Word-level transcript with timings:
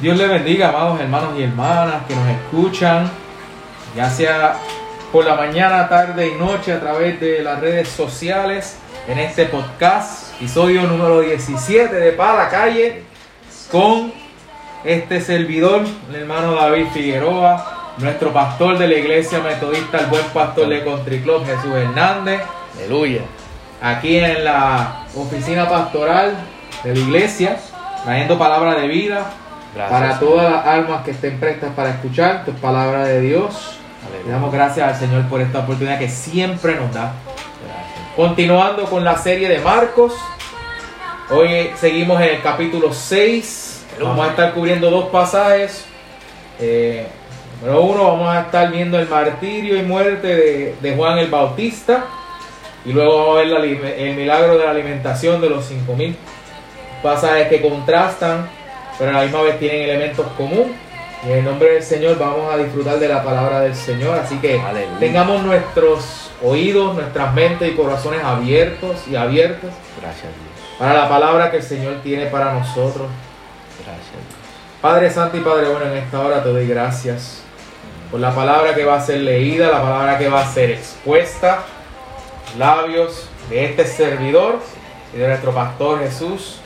Dios 0.00 0.18
le 0.18 0.26
bendiga, 0.26 0.70
amados 0.70 1.00
hermanos 1.00 1.38
y 1.38 1.44
hermanas 1.44 2.02
que 2.08 2.16
nos 2.16 2.28
escuchan, 2.28 3.08
ya 3.94 4.10
sea 4.10 4.56
por 5.12 5.24
la 5.24 5.36
mañana, 5.36 5.88
tarde 5.88 6.28
y 6.34 6.34
noche 6.38 6.72
a 6.72 6.80
través 6.80 7.20
de 7.20 7.42
las 7.42 7.60
redes 7.60 7.88
sociales 7.90 8.76
en 9.06 9.20
este 9.20 9.46
podcast, 9.46 10.34
episodio 10.34 10.82
número 10.82 11.20
17 11.20 11.94
de 11.94 12.10
Para 12.10 12.48
Calle, 12.48 13.04
con 13.70 14.12
este 14.82 15.20
servidor, 15.20 15.84
el 16.10 16.14
hermano 16.16 16.56
David 16.56 16.88
Figueroa, 16.92 17.94
nuestro 17.98 18.32
pastor 18.32 18.76
de 18.78 18.88
la 18.88 18.94
iglesia 18.94 19.38
metodista, 19.38 19.98
el 20.00 20.06
buen 20.06 20.24
pastor 20.34 20.68
de 20.68 20.82
Country 20.82 21.20
Club, 21.20 21.46
Jesús 21.46 21.72
Hernández. 21.72 22.42
Aleluya. 22.76 23.22
Aquí 23.80 24.18
en 24.18 24.44
la 24.44 25.04
oficina 25.14 25.68
pastoral 25.68 26.34
de 26.82 26.94
la 26.94 27.00
iglesia, 27.00 27.58
trayendo 28.04 28.36
palabra 28.36 28.74
de 28.74 28.88
vida 28.88 29.30
Gracias, 29.74 29.90
para 29.90 30.18
Señor. 30.18 30.32
todas 30.32 30.52
las 30.52 30.66
almas 30.66 31.04
que 31.04 31.10
estén 31.10 31.40
prestas 31.40 31.72
para 31.74 31.90
escuchar 31.90 32.44
tu 32.44 32.52
palabra 32.52 33.04
de 33.04 33.20
Dios. 33.20 33.78
Le 34.24 34.30
damos 34.30 34.52
gracias 34.52 34.88
al 34.88 34.96
Señor 34.96 35.24
por 35.28 35.40
esta 35.40 35.60
oportunidad 35.60 35.98
que 35.98 36.08
siempre 36.08 36.76
nos 36.76 36.92
da. 36.94 37.12
Gracias. 37.66 38.14
Continuando 38.16 38.84
con 38.84 39.04
la 39.04 39.18
serie 39.18 39.48
de 39.48 39.58
Marcos, 39.58 40.14
hoy 41.30 41.70
seguimos 41.76 42.20
en 42.20 42.36
el 42.36 42.42
capítulo 42.42 42.92
6. 42.92 43.86
Vamos 44.00 44.26
a 44.26 44.30
estar 44.30 44.54
cubriendo 44.54 44.90
dos 44.90 45.06
pasajes. 45.06 45.84
Eh, 46.60 47.06
número 47.60 47.82
uno, 47.82 48.04
vamos 48.04 48.28
a 48.28 48.42
estar 48.42 48.70
viendo 48.70 48.98
el 48.98 49.08
martirio 49.08 49.76
y 49.76 49.82
muerte 49.82 50.28
de, 50.28 50.76
de 50.80 50.96
Juan 50.96 51.18
el 51.18 51.30
Bautista. 51.30 52.04
Y 52.84 52.92
luego 52.92 53.16
vamos 53.16 53.36
a 53.36 53.38
ver 53.40 53.46
la 53.48 53.64
el 53.64 54.16
milagro 54.16 54.58
de 54.58 54.64
la 54.64 54.70
alimentación 54.70 55.40
de 55.40 55.50
los 55.50 55.64
5000. 55.64 56.16
Pasajes 57.02 57.48
que 57.48 57.60
contrastan, 57.60 58.48
pero 58.98 59.10
a 59.10 59.14
la 59.14 59.22
misma 59.22 59.42
vez 59.42 59.58
tienen 59.58 59.82
elementos 59.82 60.26
comunes. 60.36 60.72
Y 61.24 61.32
en 61.32 61.38
el 61.38 61.44
nombre 61.44 61.72
del 61.72 61.82
Señor 61.82 62.18
vamos 62.18 62.52
a 62.52 62.58
disfrutar 62.58 62.98
de 62.98 63.08
la 63.08 63.22
palabra 63.22 63.60
del 63.60 63.74
Señor. 63.74 64.18
Así 64.18 64.36
que 64.38 64.60
Aleluya. 64.60 64.98
tengamos 64.98 65.42
nuestros 65.42 66.30
oídos, 66.42 66.94
nuestras 66.94 67.32
mentes 67.32 67.72
y 67.72 67.74
corazones 67.74 68.22
abiertos 68.22 69.08
y 69.10 69.16
abiertos 69.16 69.70
Gracias, 70.00 70.24
Dios. 70.24 70.78
para 70.78 70.92
la 70.92 71.08
palabra 71.08 71.50
que 71.50 71.58
el 71.58 71.62
Señor 71.62 72.00
tiene 72.02 72.26
para 72.26 72.52
nosotros. 72.52 73.08
Gracias, 73.82 74.10
Dios. 74.12 74.34
Padre 74.82 75.10
Santo 75.10 75.38
y 75.38 75.40
Padre 75.40 75.68
Bueno, 75.68 75.86
en 75.86 75.96
esta 75.96 76.20
hora 76.20 76.42
te 76.42 76.50
doy 76.50 76.66
gracias 76.68 77.40
por 78.10 78.20
la 78.20 78.34
palabra 78.34 78.74
que 78.74 78.84
va 78.84 78.96
a 78.96 79.00
ser 79.00 79.20
leída, 79.20 79.68
la 79.70 79.80
palabra 79.80 80.18
que 80.18 80.28
va 80.28 80.42
a 80.42 80.46
ser 80.52 80.72
expuesta, 80.72 81.60
labios 82.58 83.28
de 83.48 83.64
este 83.64 83.86
servidor 83.86 84.58
y 85.14 85.18
de 85.18 85.26
nuestro 85.28 85.52
pastor 85.52 86.00
Jesús. 86.00 86.60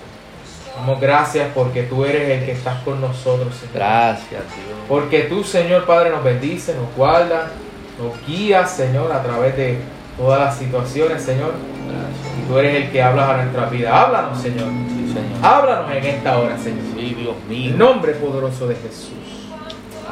Damos 0.79 1.01
gracias 1.01 1.49
porque 1.55 1.83
tú 1.83 2.05
eres 2.05 2.29
el 2.39 2.47
que 2.47 2.53
estás 2.53 2.83
con 2.85 3.01
nosotros, 3.01 3.53
Señor. 3.55 3.75
Gracias, 3.75 4.29
Dios. 4.31 4.79
Porque 4.89 5.23
tú, 5.23 5.43
Señor 5.43 5.85
Padre, 5.87 6.11
nos 6.11 6.23
bendice, 6.23 6.75
nos 6.75 6.95
guarda, 6.97 7.51
nos 7.99 8.27
guía, 8.27 8.65
Señor, 8.65 9.11
a 9.11 9.21
través 9.23 9.57
de 9.57 9.79
todas 10.17 10.41
las 10.41 10.57
situaciones, 10.57 11.23
Señor. 11.23 11.53
Gracias. 11.89 12.39
Y 12.39 12.49
tú 12.49 12.59
eres 12.59 12.77
el 12.77 12.91
que 12.93 13.03
hablas 13.03 13.29
a 13.29 13.37
nuestra 13.43 13.67
vida. 13.67 14.03
Háblanos, 14.03 14.41
Señor. 14.41 14.69
Sí, 14.89 15.13
Señor. 15.13 15.39
Háblanos 15.45 15.91
en 15.91 16.05
esta 16.05 16.39
hora, 16.39 16.57
Señor. 16.57 16.85
Sí, 16.95 17.15
Dios 17.19 17.35
En 17.43 17.49
mío. 17.49 17.71
el 17.73 17.79
nombre 17.79 18.13
poderoso 18.13 18.69
de 18.69 18.77
Jesús. 18.77 19.13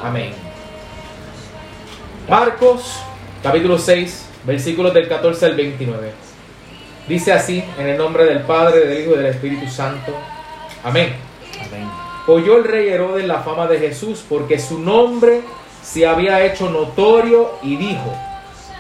Amén. 0.02 0.32
Marcos, 2.28 3.00
capítulo 3.40 3.78
6, 3.78 4.28
versículos 4.44 4.92
del 4.92 5.08
14 5.08 5.46
al 5.46 5.54
29. 5.54 6.10
Dice 7.08 7.32
así, 7.32 7.62
en 7.78 7.86
el 7.86 7.96
nombre 7.96 8.24
del 8.24 8.40
Padre, 8.40 8.80
del 8.80 9.00
Hijo 9.00 9.12
y 9.12 9.18
del 9.18 9.26
Espíritu 9.26 9.68
Santo. 9.68 10.12
Amén. 10.84 11.14
Amén. 11.60 11.88
Oyó 12.26 12.58
el 12.58 12.64
rey 12.64 12.88
Herodes 12.88 13.24
la 13.24 13.40
fama 13.40 13.66
de 13.66 13.78
Jesús 13.78 14.24
porque 14.28 14.58
su 14.58 14.78
nombre 14.78 15.42
se 15.82 16.06
había 16.06 16.44
hecho 16.44 16.68
notorio 16.70 17.52
y 17.62 17.76
dijo, 17.76 18.12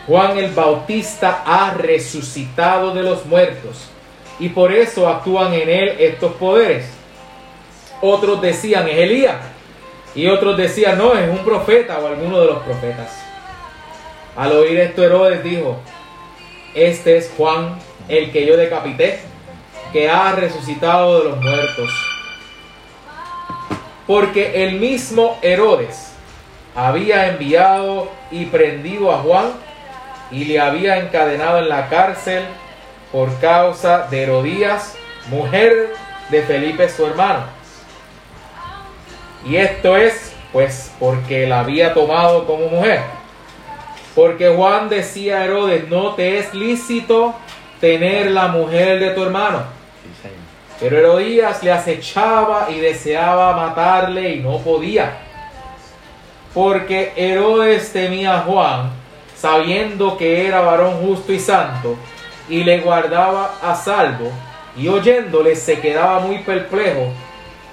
Juan 0.06 0.38
el 0.38 0.50
Bautista 0.52 1.42
ha 1.46 1.74
resucitado 1.74 2.92
de 2.92 3.02
los 3.02 3.24
muertos 3.26 3.88
y 4.38 4.48
por 4.48 4.72
eso 4.72 5.08
actúan 5.08 5.54
en 5.54 5.68
él 5.68 5.96
estos 5.98 6.32
poderes. 6.34 6.86
Otros 8.00 8.42
decían, 8.42 8.88
es 8.88 8.98
Elías 8.98 9.36
y 10.14 10.26
otros 10.26 10.56
decían, 10.56 10.98
no, 10.98 11.14
es 11.14 11.28
un 11.28 11.44
profeta 11.44 11.98
o 11.98 12.06
alguno 12.06 12.40
de 12.40 12.46
los 12.46 12.62
profetas. 12.62 13.16
Al 14.36 14.52
oír 14.52 14.78
esto 14.80 15.04
Herodes 15.04 15.42
dijo, 15.42 15.78
este 16.74 17.16
es 17.16 17.32
Juan, 17.36 17.78
el 18.08 18.32
que 18.32 18.44
yo 18.44 18.56
decapité, 18.56 19.20
que 19.96 20.10
ha 20.10 20.32
resucitado 20.32 21.20
de 21.20 21.30
los 21.30 21.40
muertos 21.40 21.90
porque 24.06 24.62
el 24.66 24.78
mismo 24.78 25.38
Herodes 25.40 26.12
había 26.74 27.28
enviado 27.28 28.10
y 28.30 28.44
prendido 28.44 29.10
a 29.10 29.20
Juan 29.20 29.52
y 30.30 30.44
le 30.44 30.60
había 30.60 30.98
encadenado 30.98 31.60
en 31.60 31.70
la 31.70 31.88
cárcel 31.88 32.44
por 33.10 33.40
causa 33.40 34.06
de 34.10 34.24
Herodías, 34.24 34.98
mujer 35.30 35.94
de 36.28 36.42
Felipe 36.42 36.90
su 36.90 37.06
hermano. 37.06 37.44
Y 39.46 39.56
esto 39.56 39.96
es, 39.96 40.34
pues, 40.52 40.92
porque 41.00 41.46
la 41.46 41.60
había 41.60 41.94
tomado 41.94 42.46
como 42.46 42.68
mujer. 42.68 43.00
Porque 44.14 44.50
Juan 44.50 44.90
decía 44.90 45.38
a 45.38 45.44
Herodes, 45.46 45.88
no 45.88 46.14
te 46.16 46.38
es 46.38 46.52
lícito 46.52 47.34
tener 47.80 48.30
la 48.30 48.48
mujer 48.48 49.00
de 49.00 49.08
tu 49.12 49.22
hermano. 49.22 49.75
Pero 50.78 50.98
Herodías 50.98 51.62
le 51.62 51.72
acechaba 51.72 52.68
y 52.70 52.78
deseaba 52.80 53.56
matarle 53.56 54.34
y 54.34 54.40
no 54.40 54.58
podía. 54.58 55.16
Porque 56.52 57.12
Herodes 57.16 57.92
temía 57.92 58.38
a 58.38 58.42
Juan, 58.42 58.90
sabiendo 59.34 60.16
que 60.16 60.46
era 60.46 60.60
varón 60.60 61.00
justo 61.00 61.32
y 61.32 61.38
santo, 61.38 61.96
y 62.48 62.64
le 62.64 62.80
guardaba 62.80 63.54
a 63.62 63.74
salvo, 63.74 64.30
y 64.76 64.88
oyéndole 64.88 65.56
se 65.56 65.80
quedaba 65.80 66.20
muy 66.20 66.38
perplejo, 66.40 67.12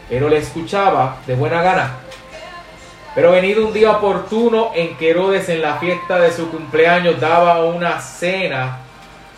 pero 0.10 0.30
le 0.30 0.38
escuchaba 0.38 1.18
de 1.28 1.36
buena 1.36 1.62
gana. 1.62 1.98
Pero 3.16 3.32
venido 3.32 3.68
un 3.68 3.74
día 3.74 3.92
oportuno 3.92 4.72
en 4.74 4.98
que 4.98 5.12
Herodes 5.12 5.48
en 5.50 5.62
la 5.62 5.76
fiesta 5.76 6.20
de 6.20 6.32
su 6.32 6.50
cumpleaños 6.50 7.20
daba 7.20 7.64
una 7.64 8.00
cena 8.00 8.80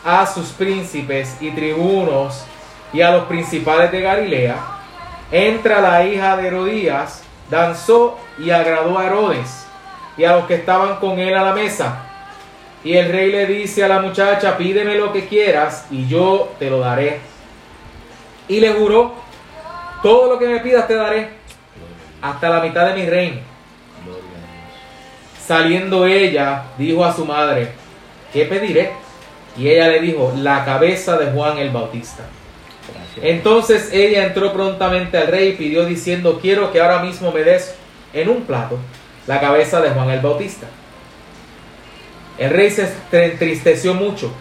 a 0.04 0.26
sus 0.26 0.50
príncipes 0.50 1.36
y 1.42 1.52
tribunos 1.52 2.46
y 2.94 3.02
a 3.02 3.12
los 3.12 3.26
principales 3.26 3.92
de 3.92 4.02
Galilea, 4.02 4.56
entra 5.32 5.82
la 5.82 6.06
hija 6.06 6.38
de 6.38 6.48
Herodías, 6.48 7.24
danzó 7.50 8.18
y 8.38 8.50
agradó 8.52 8.98
a 8.98 9.06
Herodes 9.06 9.66
y 10.18 10.24
a 10.24 10.36
los 10.36 10.46
que 10.46 10.56
estaban 10.56 10.98
con 10.98 11.20
él 11.20 11.36
a 11.36 11.44
la 11.44 11.54
mesa. 11.54 12.04
Y 12.84 12.96
el 12.96 13.12
rey 13.12 13.32
le 13.32 13.48
dice 13.48 13.84
a 13.84 13.88
la 13.88 14.00
muchacha, 14.00 14.58
pídeme 14.58 14.96
lo 14.96 15.12
que 15.12 15.28
quieras 15.28 15.88
y 15.90 16.08
yo 16.08 16.54
te 16.60 16.70
lo 16.70 16.80
daré. 16.80 17.20
Y 18.48 18.60
le 18.60 18.74
juró, 18.74 19.16
todo 20.04 20.34
lo 20.34 20.40
que 20.40 20.48
me 20.48 20.60
pidas 20.60 20.88
te 20.88 20.96
daré, 20.96 21.30
hasta 22.22 22.50
la 22.50 22.62
mitad 22.62 22.88
de 22.88 22.94
mi 22.94 23.10
reino. 23.10 23.42
Saliendo 25.44 26.06
ella, 26.06 26.66
dijo 26.78 27.04
a 27.04 27.14
su 27.14 27.26
madre, 27.26 27.70
¿qué 28.32 28.46
pediré? 28.46 28.92
Y 29.58 29.70
ella 29.70 29.88
le 29.88 30.02
dijo, 30.02 30.34
la 30.38 30.64
cabeza 30.66 31.18
de 31.18 31.32
Juan 31.32 31.58
el 31.58 31.72
Bautista. 31.72 32.24
Entonces 33.22 33.92
ella 33.94 34.26
entró 34.26 34.52
prontamente 34.54 35.18
al 35.18 35.28
rey 35.28 35.50
y 35.50 35.54
pidió 35.54 35.86
diciendo, 35.86 36.40
quiero 36.42 36.72
que 36.72 36.82
ahora 36.82 37.02
mismo 37.02 37.32
me 37.32 37.44
des 37.44 37.76
en 38.14 38.30
un 38.30 38.44
plato 38.44 38.78
la 39.28 39.40
cabeza 39.40 39.82
de 39.82 39.90
Juan 39.90 40.10
el 40.10 40.20
Bautista. 40.20 40.68
El 42.38 42.50
rey 42.50 42.70
se 42.70 42.90
entristeció 43.12 43.94
mucho, 43.94 44.32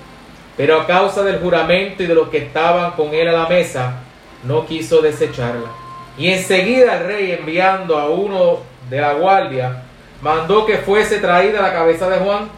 pero 0.56 0.80
a 0.80 0.86
causa 0.86 1.22
del 1.22 1.38
juramento 1.38 2.02
y 2.02 2.06
de 2.06 2.14
los 2.14 2.28
que 2.28 2.38
estaban 2.38 2.92
con 2.92 3.14
él 3.14 3.28
a 3.28 3.32
la 3.32 3.48
mesa, 3.48 4.00
no 4.42 4.66
quiso 4.66 5.00
desecharla. 5.00 5.70
Y 6.18 6.28
enseguida 6.28 6.98
el 6.98 7.06
rey, 7.06 7.32
enviando 7.32 7.98
a 7.98 8.08
uno 8.08 8.60
de 8.90 9.00
la 9.00 9.14
guardia, 9.14 9.82
mandó 10.20 10.66
que 10.66 10.78
fuese 10.78 11.18
traída 11.18 11.62
la 11.62 11.72
cabeza 11.72 12.08
de 12.08 12.18
Juan. 12.18 12.48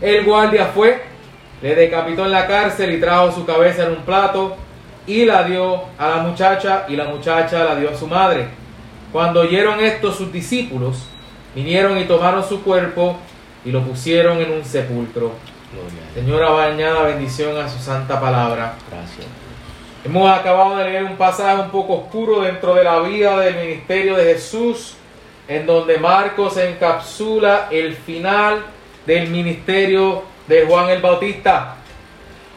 El 0.00 0.24
guardia 0.24 0.66
fue, 0.66 1.02
le 1.62 1.74
decapitó 1.74 2.24
en 2.24 2.32
la 2.32 2.46
cárcel 2.46 2.92
y 2.92 3.00
trajo 3.00 3.32
su 3.32 3.44
cabeza 3.44 3.84
en 3.84 3.92
un 3.92 4.02
plato 4.02 4.56
y 5.06 5.24
la 5.24 5.42
dio 5.44 5.82
a 5.98 6.08
la 6.10 6.16
muchacha 6.18 6.84
y 6.88 6.96
la 6.96 7.04
muchacha 7.04 7.64
la 7.64 7.76
dio 7.76 7.90
a 7.90 7.96
su 7.96 8.06
madre. 8.06 8.48
Cuando 9.12 9.40
oyeron 9.40 9.80
esto 9.80 10.12
sus 10.12 10.30
discípulos, 10.30 11.06
vinieron 11.54 11.98
y 11.98 12.04
tomaron 12.04 12.46
su 12.46 12.62
cuerpo 12.62 13.16
y 13.64 13.70
lo 13.70 13.82
pusieron 13.82 14.38
en 14.38 14.52
un 14.52 14.64
sepulcro. 14.64 15.32
Señora, 16.14 16.50
bañada 16.50 17.02
bendición 17.02 17.56
a 17.56 17.68
su 17.68 17.78
santa 17.78 18.20
palabra. 18.20 18.74
Gracias. 18.90 19.26
Hemos 20.04 20.30
acabado 20.30 20.76
de 20.76 20.84
leer 20.84 21.04
un 21.04 21.16
pasaje 21.16 21.60
un 21.60 21.70
poco 21.70 21.94
oscuro 21.94 22.42
dentro 22.42 22.74
de 22.74 22.84
la 22.84 23.00
vida 23.00 23.38
del 23.40 23.56
ministerio 23.56 24.16
de 24.16 24.34
Jesús, 24.34 24.94
en 25.48 25.66
donde 25.66 25.98
Marcos 25.98 26.56
encapsula 26.56 27.68
el 27.70 27.94
final 27.94 28.62
del 29.06 29.28
ministerio 29.28 30.22
de 30.48 30.66
Juan 30.66 30.90
el 30.90 31.00
Bautista. 31.00 31.76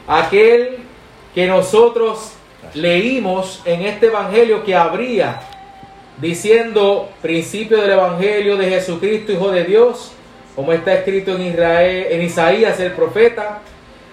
Aquel 0.07 0.77
que 1.35 1.45
nosotros 1.45 2.33
leímos 2.73 3.61
en 3.65 3.81
este 3.81 4.07
evangelio 4.07 4.63
que 4.63 4.75
abría 4.75 5.41
diciendo 6.21 7.09
principio 7.21 7.81
del 7.81 7.91
Evangelio 7.91 8.55
de 8.55 8.69
Jesucristo, 8.69 9.31
Hijo 9.31 9.51
de 9.51 9.63
Dios, 9.63 10.13
como 10.55 10.71
está 10.71 10.93
escrito 10.93 11.35
en 11.35 11.41
Israel, 11.47 12.07
en 12.11 12.21
Isaías 12.21 12.79
el 12.79 12.91
profeta, 12.91 13.59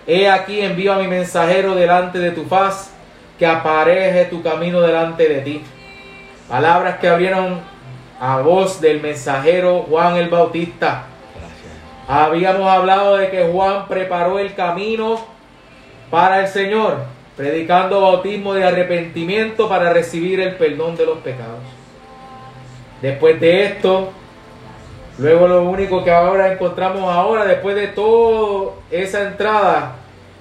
he 0.06 0.28
aquí 0.28 0.60
envío 0.60 0.94
a 0.94 0.98
mi 0.98 1.06
mensajero 1.06 1.75
delante 1.75 2.19
de 2.19 2.30
tu 2.30 2.44
faz, 2.44 2.92
que 3.38 3.46
apareje 3.46 4.25
tu 4.25 4.42
camino 4.42 4.80
delante 4.80 5.28
de 5.28 5.40
ti. 5.42 5.62
Palabras 6.48 6.98
que 6.98 7.08
abrieron 7.08 7.60
a 8.19 8.38
voz 8.38 8.80
del 8.80 9.00
mensajero 9.00 9.82
Juan 9.88 10.16
el 10.16 10.28
Bautista. 10.28 11.04
Habíamos 12.08 12.66
hablado 12.66 13.19
de 13.19 13.28
que 13.28 13.44
Juan 13.44 13.87
preparó 13.87 14.38
el 14.38 14.55
camino 14.55 15.20
para 16.10 16.40
el 16.40 16.49
Señor, 16.49 17.00
predicando 17.37 18.00
bautismo 18.00 18.55
de 18.55 18.64
arrepentimiento 18.64 19.69
para 19.69 19.93
recibir 19.93 20.40
el 20.40 20.55
perdón 20.56 20.96
de 20.96 21.05
los 21.05 21.19
pecados. 21.19 21.60
Después 23.02 23.38
de 23.38 23.66
esto, 23.66 24.10
luego 25.19 25.49
lo 25.49 25.64
único 25.64 26.02
que 26.02 26.10
ahora 26.10 26.50
encontramos 26.50 27.14
ahora, 27.14 27.44
después 27.44 27.76
de 27.76 27.88
toda 27.88 28.72
esa 28.90 29.25
entrada, 29.25 29.96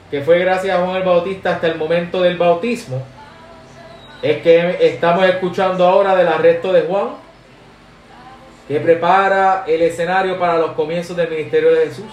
que 0.09 0.21
fue 0.21 0.39
gracias 0.39 0.79
a 0.79 0.85
Juan 0.85 0.95
el 0.95 1.03
Bautista 1.03 1.55
hasta 1.55 1.67
el 1.67 1.77
momento 1.77 2.21
del 2.21 2.37
bautismo, 2.37 3.03
es 4.21 4.41
que 4.41 4.77
estamos 4.87 5.25
escuchando 5.25 5.85
ahora 5.85 6.15
del 6.15 6.29
arresto 6.29 6.71
de 6.71 6.83
Juan, 6.83 7.26
que 8.67 8.79
prepara 8.79 9.63
el 9.67 9.81
escenario 9.81 10.37
para 10.37 10.57
los 10.57 10.71
comienzos 10.71 11.15
del 11.15 11.29
ministerio 11.29 11.73
de 11.73 11.87
Jesús. 11.87 12.11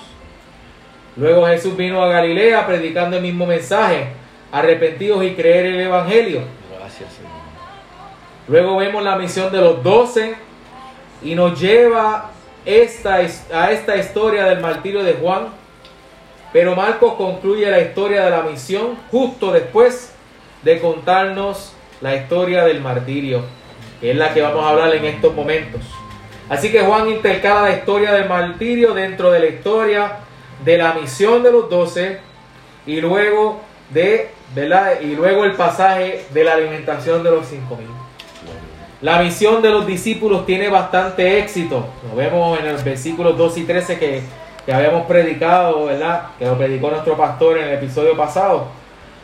Luego 1.17 1.47
Jesús 1.47 1.77
vino 1.77 2.03
a 2.03 2.09
Galilea 2.09 2.67
predicando 2.67 3.17
el 3.17 3.23
mismo 3.23 3.47
mensaje, 3.47 4.09
arrepentidos 4.53 5.25
y 5.25 5.35
creer 5.35 5.67
el 5.67 5.81
Evangelio. 5.81 6.43
Gracias, 6.79 7.12
Señor. 7.12 7.33
Luego 8.47 8.77
vemos 8.77 9.03
la 9.03 9.17
misión 9.17 9.51
de 9.51 9.61
los 9.61 9.83
doce 9.83 10.35
y 11.23 11.35
nos 11.35 11.59
lleva 11.59 12.31
esta, 12.65 13.15
a 13.15 13.71
esta 13.73 13.97
historia 13.97 14.45
del 14.45 14.61
martirio 14.61 15.03
de 15.03 15.15
Juan. 15.15 15.49
Pero 16.53 16.77
Marcos 16.77 17.15
concluye 17.15 17.69
la 17.69 17.81
historia 17.81 18.25
de 18.25 18.31
la 18.31 18.43
misión 18.43 18.97
justo 19.11 19.50
después 19.50 20.15
de 20.62 20.81
contarnos 20.81 21.73
la 22.00 22.15
historia 22.15 22.65
del 22.65 22.81
martirio, 22.81 23.43
que 24.00 24.12
es 24.12 24.17
la 24.17 24.33
que 24.33 24.43
vamos 24.43 24.65
a 24.65 24.69
hablar 24.69 24.95
en 24.95 25.05
estos 25.05 25.35
momentos. 25.35 25.83
Así 26.49 26.70
que 26.70 26.81
Juan 26.81 27.08
intercala 27.08 27.62
la 27.62 27.73
historia 27.73 28.12
del 28.12 28.29
martirio 28.29 28.93
dentro 28.93 29.31
de 29.31 29.41
la 29.41 29.46
historia 29.46 30.12
de 30.64 30.79
la 30.79 30.93
misión 30.94 31.43
de 31.43 31.50
los 31.52 31.70
doce 31.70 32.19
y 32.87 33.00
luego 33.00 33.61
de, 33.91 34.31
¿verdad? 34.55 35.00
Y 35.00 35.14
luego 35.14 35.44
el 35.44 35.52
pasaje 35.52 36.26
de 36.32 36.44
la 36.44 36.55
alimentación 36.55 37.23
de 37.23 37.31
los 37.31 37.46
cinco 37.46 37.76
mil. 37.76 37.88
La 39.00 39.19
misión 39.19 39.61
de 39.61 39.70
los 39.70 39.87
discípulos 39.87 40.46
tiene 40.46 40.69
bastante 40.69 41.38
éxito. 41.38 41.87
Lo 42.08 42.17
vemos 42.17 42.58
en 42.58 42.73
los 42.73 42.82
versículos 42.82 43.37
2 43.37 43.58
y 43.58 43.64
13 43.64 43.99
que, 43.99 44.23
que 44.64 44.73
habíamos 44.73 45.05
predicado, 45.06 45.87
¿verdad? 45.87 46.29
Que 46.38 46.47
lo 46.47 46.56
predicó 46.56 46.90
nuestro 46.90 47.14
pastor 47.14 47.58
en 47.58 47.69
el 47.69 47.75
episodio 47.75 48.17
pasado. 48.17 48.69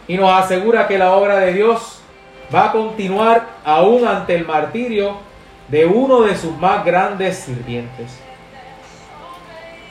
Y 0.07 0.19
nos 0.19 0.31
asegura 0.33 0.87
que 0.87 0.99
la 0.99 1.13
obra 1.13 1.39
de 1.39 1.55
Dios 1.55 2.01
va 2.55 2.67
a 2.67 2.73
continuar 2.73 3.47
aún 3.65 4.07
ante 4.07 4.35
el 4.35 4.45
martirio 4.45 5.17
de 5.71 5.87
uno 5.87 6.23
de 6.23 6.37
sus 6.37 6.57
más 6.59 6.85
grandes 6.85 7.39
sirvientes. 7.39 8.19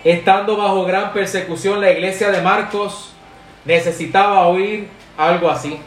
Estando 0.03 0.57
bajo 0.57 0.85
gran 0.85 1.13
persecución, 1.13 1.81
la 1.81 1.91
iglesia 1.91 2.31
de 2.31 2.41
Marcos 2.41 3.13
necesitaba 3.65 4.47
oír 4.47 4.87
algo 5.17 5.49
así. 5.49 5.79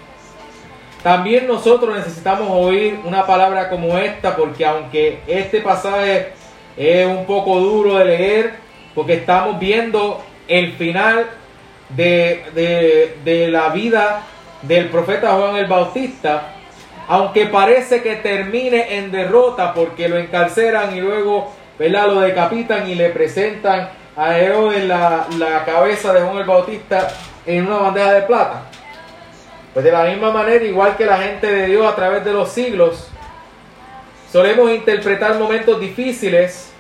También 1.02 1.46
nosotros 1.46 1.96
necesitamos 1.96 2.48
oír 2.50 3.00
una 3.04 3.26
palabra 3.26 3.68
como 3.68 3.98
esta, 3.98 4.36
porque 4.36 4.64
aunque 4.64 5.20
este 5.26 5.60
pasaje 5.60 6.32
es 6.76 7.06
un 7.06 7.26
poco 7.26 7.58
duro 7.58 7.96
de 7.96 8.04
leer, 8.04 8.54
porque 8.94 9.14
estamos 9.14 9.58
viendo 9.58 10.22
el 10.46 10.72
final 10.74 11.26
de, 11.88 12.44
de, 12.54 13.16
de 13.24 13.48
la 13.48 13.70
vida 13.70 14.22
del 14.62 14.88
profeta 14.88 15.32
Juan 15.32 15.56
el 15.56 15.66
Bautista, 15.66 16.54
aunque 17.08 17.46
parece 17.46 18.02
que 18.02 18.16
termine 18.16 18.98
en 18.98 19.10
derrota 19.10 19.74
porque 19.74 20.08
lo 20.08 20.18
encarceran 20.18 20.96
y 20.96 21.00
luego 21.00 21.52
¿verdad? 21.78 22.06
lo 22.06 22.20
decapitan 22.20 22.88
y 22.88 22.94
le 22.94 23.10
presentan 23.10 23.90
a 24.16 24.38
Herodes 24.38 24.84
la, 24.84 25.26
la 25.38 25.64
cabeza 25.64 26.12
de 26.12 26.20
Juan 26.20 26.38
el 26.38 26.44
Bautista 26.44 27.08
en 27.46 27.66
una 27.66 27.78
bandeja 27.78 28.12
de 28.12 28.22
plata. 28.22 28.62
Pues 29.72 29.84
de 29.84 29.90
la 29.90 30.04
misma 30.04 30.30
manera, 30.30 30.62
igual 30.64 30.96
que 30.96 31.06
la 31.06 31.16
gente 31.18 31.46
de 31.46 31.66
Dios 31.66 31.86
a 31.86 31.96
través 31.96 32.24
de 32.24 32.32
los 32.32 32.50
siglos, 32.50 33.08
solemos 34.30 34.70
interpretar 34.70 35.38
momentos 35.38 35.80
difíciles 35.80 36.72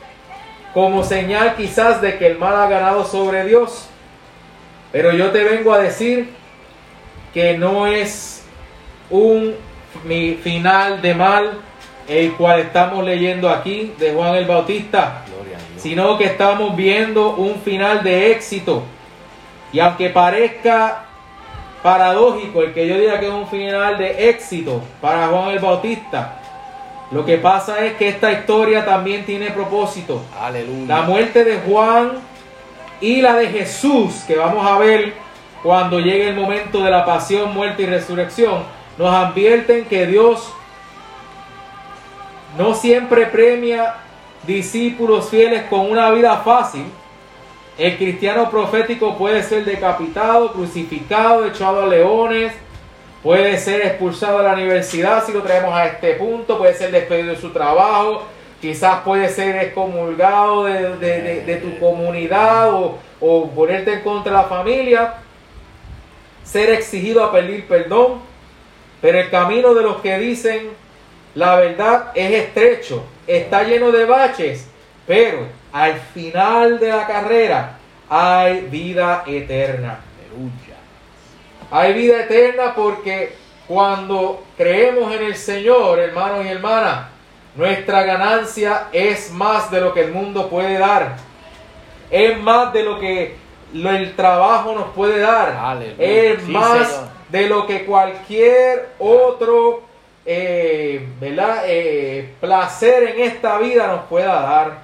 como 0.74 1.02
señal 1.02 1.54
quizás 1.56 2.00
de 2.00 2.18
que 2.18 2.26
el 2.26 2.38
mal 2.38 2.54
ha 2.54 2.68
ganado 2.68 3.04
sobre 3.04 3.44
Dios. 3.44 3.88
Pero 4.90 5.12
yo 5.12 5.30
te 5.30 5.42
vengo 5.42 5.72
a 5.72 5.78
decir 5.78 6.30
que 7.32 7.56
no 7.56 7.86
es 7.86 8.44
un 9.10 9.54
mi 10.04 10.34
final 10.34 11.00
de 11.02 11.14
mal 11.14 11.60
el 12.08 12.32
cual 12.32 12.60
estamos 12.60 13.04
leyendo 13.04 13.48
aquí 13.48 13.94
de 13.98 14.12
Juan 14.12 14.34
el 14.34 14.44
Bautista, 14.44 15.22
sino 15.76 16.18
que 16.18 16.24
estamos 16.24 16.76
viendo 16.76 17.34
un 17.34 17.56
final 17.56 18.02
de 18.02 18.32
éxito. 18.32 18.82
Y 19.72 19.80
aunque 19.80 20.10
parezca 20.10 21.04
paradójico 21.82 22.62
el 22.62 22.72
que 22.72 22.86
yo 22.86 22.96
diga 22.96 23.18
que 23.18 23.26
es 23.26 23.32
un 23.32 23.48
final 23.48 23.98
de 23.98 24.28
éxito 24.28 24.82
para 25.00 25.28
Juan 25.28 25.50
el 25.50 25.58
Bautista, 25.58 26.38
lo 27.10 27.24
que 27.24 27.38
pasa 27.38 27.84
es 27.84 27.94
que 27.94 28.08
esta 28.08 28.32
historia 28.32 28.84
también 28.84 29.24
tiene 29.24 29.50
propósito. 29.50 30.22
Aleluya. 30.40 30.86
La 30.86 31.02
muerte 31.02 31.44
de 31.44 31.58
Juan 31.58 32.12
y 33.00 33.20
la 33.20 33.34
de 33.34 33.48
Jesús, 33.48 34.24
que 34.26 34.36
vamos 34.36 34.66
a 34.66 34.78
ver 34.78 35.12
cuando 35.62 36.00
llegue 36.00 36.28
el 36.28 36.36
momento 36.36 36.82
de 36.82 36.90
la 36.90 37.04
pasión, 37.04 37.52
muerte 37.52 37.82
y 37.82 37.86
resurrección, 37.86 38.62
nos 38.98 39.14
advierten 39.14 39.84
que 39.86 40.06
Dios 40.06 40.52
no 42.58 42.74
siempre 42.74 43.26
premia 43.26 43.94
discípulos 44.46 45.28
fieles 45.28 45.64
con 45.64 45.90
una 45.90 46.10
vida 46.10 46.36
fácil. 46.38 46.84
El 47.78 47.96
cristiano 47.96 48.50
profético 48.50 49.16
puede 49.16 49.42
ser 49.42 49.64
decapitado, 49.64 50.52
crucificado, 50.52 51.46
echado 51.46 51.82
a 51.82 51.86
leones, 51.86 52.52
puede 53.22 53.56
ser 53.58 53.86
expulsado 53.86 54.38
de 54.38 54.44
la 54.44 54.52
universidad 54.52 55.24
si 55.24 55.32
lo 55.32 55.42
traemos 55.42 55.72
a 55.72 55.86
este 55.86 56.14
punto, 56.14 56.58
puede 56.58 56.74
ser 56.74 56.90
despedido 56.90 57.30
de 57.30 57.40
su 57.40 57.50
trabajo, 57.50 58.24
quizás 58.60 59.00
puede 59.00 59.28
ser 59.30 59.56
excomulgado 59.56 60.64
de, 60.64 61.60
tu 61.62 61.78
comunidad 61.78 62.74
o, 62.74 62.98
o 63.20 63.48
ponerte 63.50 63.94
en 63.94 64.00
contra 64.00 64.32
de 64.32 64.38
la 64.38 64.44
familia, 64.44 65.14
ser 66.44 66.70
exigido 66.70 67.24
a 67.24 67.32
pedir 67.32 67.66
perdón, 67.66 68.31
pero 69.02 69.20
el 69.20 69.28
camino 69.28 69.74
de 69.74 69.82
los 69.82 70.00
que 70.00 70.18
dicen 70.18 70.70
la 71.34 71.56
verdad 71.56 72.12
es 72.14 72.30
estrecho, 72.44 73.04
está 73.26 73.62
lleno 73.62 73.90
de 73.90 74.04
baches, 74.04 74.68
pero 75.06 75.46
al 75.72 75.94
final 75.98 76.78
de 76.78 76.88
la 76.88 77.06
carrera 77.06 77.78
hay 78.08 78.60
vida 78.70 79.24
eterna. 79.26 80.00
Hay 81.70 81.94
vida 81.94 82.24
eterna 82.24 82.74
porque 82.74 83.34
cuando 83.66 84.44
creemos 84.58 85.10
en 85.14 85.22
el 85.22 85.34
Señor, 85.34 85.98
hermanos 85.98 86.44
y 86.44 86.48
hermanas, 86.48 87.06
nuestra 87.56 88.02
ganancia 88.02 88.88
es 88.92 89.30
más 89.30 89.70
de 89.70 89.80
lo 89.80 89.94
que 89.94 90.02
el 90.02 90.12
mundo 90.12 90.50
puede 90.50 90.78
dar. 90.78 91.16
Es 92.10 92.38
más 92.42 92.74
de 92.74 92.82
lo 92.82 93.00
que 93.00 93.36
el 93.72 94.14
trabajo 94.16 94.74
nos 94.74 94.90
puede 94.90 95.20
dar. 95.20 95.56
Aleluya. 95.58 95.96
Es 95.98 96.42
Sí, 96.42 96.50
más 96.50 96.88
Señor. 96.88 97.11
De 97.32 97.48
lo 97.48 97.66
que 97.66 97.84
cualquier 97.84 98.90
otro 99.00 99.82
eh, 100.24 101.08
¿verdad? 101.20 101.64
Eh, 101.66 102.34
placer 102.40 103.02
en 103.16 103.22
esta 103.22 103.58
vida 103.58 103.88
nos 103.88 104.02
pueda 104.02 104.40
dar. 104.40 104.82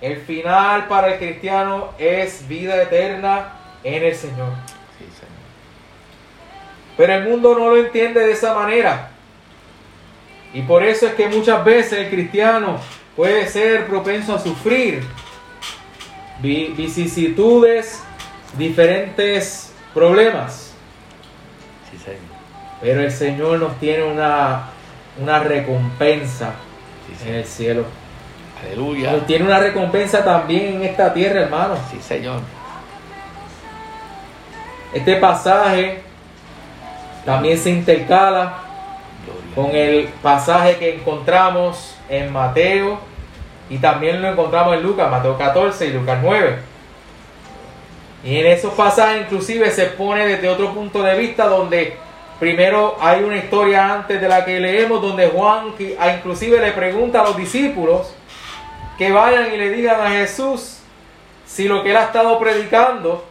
El 0.00 0.16
final 0.16 0.88
para 0.88 1.12
el 1.12 1.18
cristiano 1.18 1.90
es 1.98 2.46
vida 2.48 2.82
eterna 2.82 3.52
en 3.84 4.02
el 4.02 4.14
Señor. 4.14 4.50
Sí, 4.98 5.04
Señor. 5.04 5.44
Pero 6.96 7.14
el 7.14 7.28
mundo 7.28 7.56
no 7.56 7.70
lo 7.70 7.76
entiende 7.76 8.20
de 8.26 8.32
esa 8.32 8.54
manera. 8.54 9.10
Y 10.52 10.62
por 10.62 10.82
eso 10.82 11.06
es 11.06 11.14
que 11.14 11.28
muchas 11.28 11.64
veces 11.64 11.92
el 12.00 12.10
cristiano 12.10 12.78
puede 13.16 13.46
ser 13.46 13.86
propenso 13.86 14.34
a 14.34 14.38
sufrir 14.38 15.04
vi- 16.40 16.74
vicisitudes, 16.76 18.02
diferentes 18.58 19.72
problemas. 19.94 20.63
Sí, 21.94 22.04
Señor. 22.04 22.20
Pero 22.80 23.00
el 23.02 23.12
Señor 23.12 23.58
nos 23.58 23.78
tiene 23.78 24.04
una, 24.04 24.70
una 25.20 25.38
recompensa 25.40 26.54
Sí, 27.06 27.28
en 27.28 27.34
el 27.36 27.44
cielo. 27.44 27.84
Aleluya. 28.62 29.12
Nos 29.12 29.26
tiene 29.26 29.44
una 29.44 29.58
recompensa 29.58 30.24
también 30.24 30.76
en 30.76 30.82
esta 30.84 31.12
tierra, 31.12 31.42
hermanos. 31.42 31.78
Sí, 31.90 32.00
Señor. 32.00 32.40
Este 34.92 35.16
pasaje 35.16 36.02
también 37.24 37.58
se 37.58 37.70
intercala 37.70 38.54
Gloria 39.24 39.54
con 39.54 39.76
el 39.76 40.08
pasaje 40.22 40.76
que 40.76 40.96
encontramos 40.96 41.96
en 42.08 42.32
Mateo 42.32 42.98
y 43.68 43.78
también 43.78 44.22
lo 44.22 44.28
encontramos 44.28 44.74
en 44.74 44.82
Lucas, 44.82 45.10
Mateo 45.10 45.36
14 45.36 45.86
y 45.86 45.92
Lucas 45.92 46.18
9. 46.22 46.73
Y 48.24 48.38
en 48.38 48.46
esos 48.46 48.72
pasajes 48.72 49.22
inclusive 49.22 49.70
se 49.70 49.86
pone 49.86 50.26
desde 50.26 50.48
otro 50.48 50.72
punto 50.72 51.02
de 51.02 51.14
vista 51.18 51.46
donde 51.46 51.96
primero 52.40 52.96
hay 53.00 53.22
una 53.22 53.36
historia 53.36 53.92
antes 53.92 54.20
de 54.20 54.28
la 54.28 54.44
que 54.44 54.58
leemos 54.60 55.02
donde 55.02 55.28
Juan 55.28 55.72
que, 55.76 55.96
a- 56.00 56.14
inclusive 56.14 56.58
le 56.58 56.72
pregunta 56.72 57.20
a 57.20 57.24
los 57.24 57.36
discípulos 57.36 58.14
que 58.96 59.12
vayan 59.12 59.52
y 59.52 59.56
le 59.58 59.68
digan 59.70 60.00
a 60.00 60.10
Jesús 60.10 60.78
si 61.44 61.68
lo 61.68 61.82
que 61.82 61.90
él 61.90 61.96
ha 61.96 62.04
estado 62.04 62.38
predicando 62.38 63.24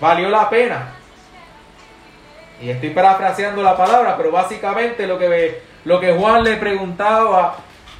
valió 0.00 0.28
la 0.28 0.50
pena. 0.50 0.90
Y 2.60 2.68
estoy 2.70 2.90
parafraseando 2.90 3.62
la 3.62 3.76
palabra, 3.76 4.16
pero 4.16 4.30
básicamente 4.30 5.06
lo 5.06 5.18
que, 5.18 5.62
lo 5.84 5.98
que 6.00 6.12
Juan 6.12 6.44
le 6.44 6.56
preguntaba 6.56 7.56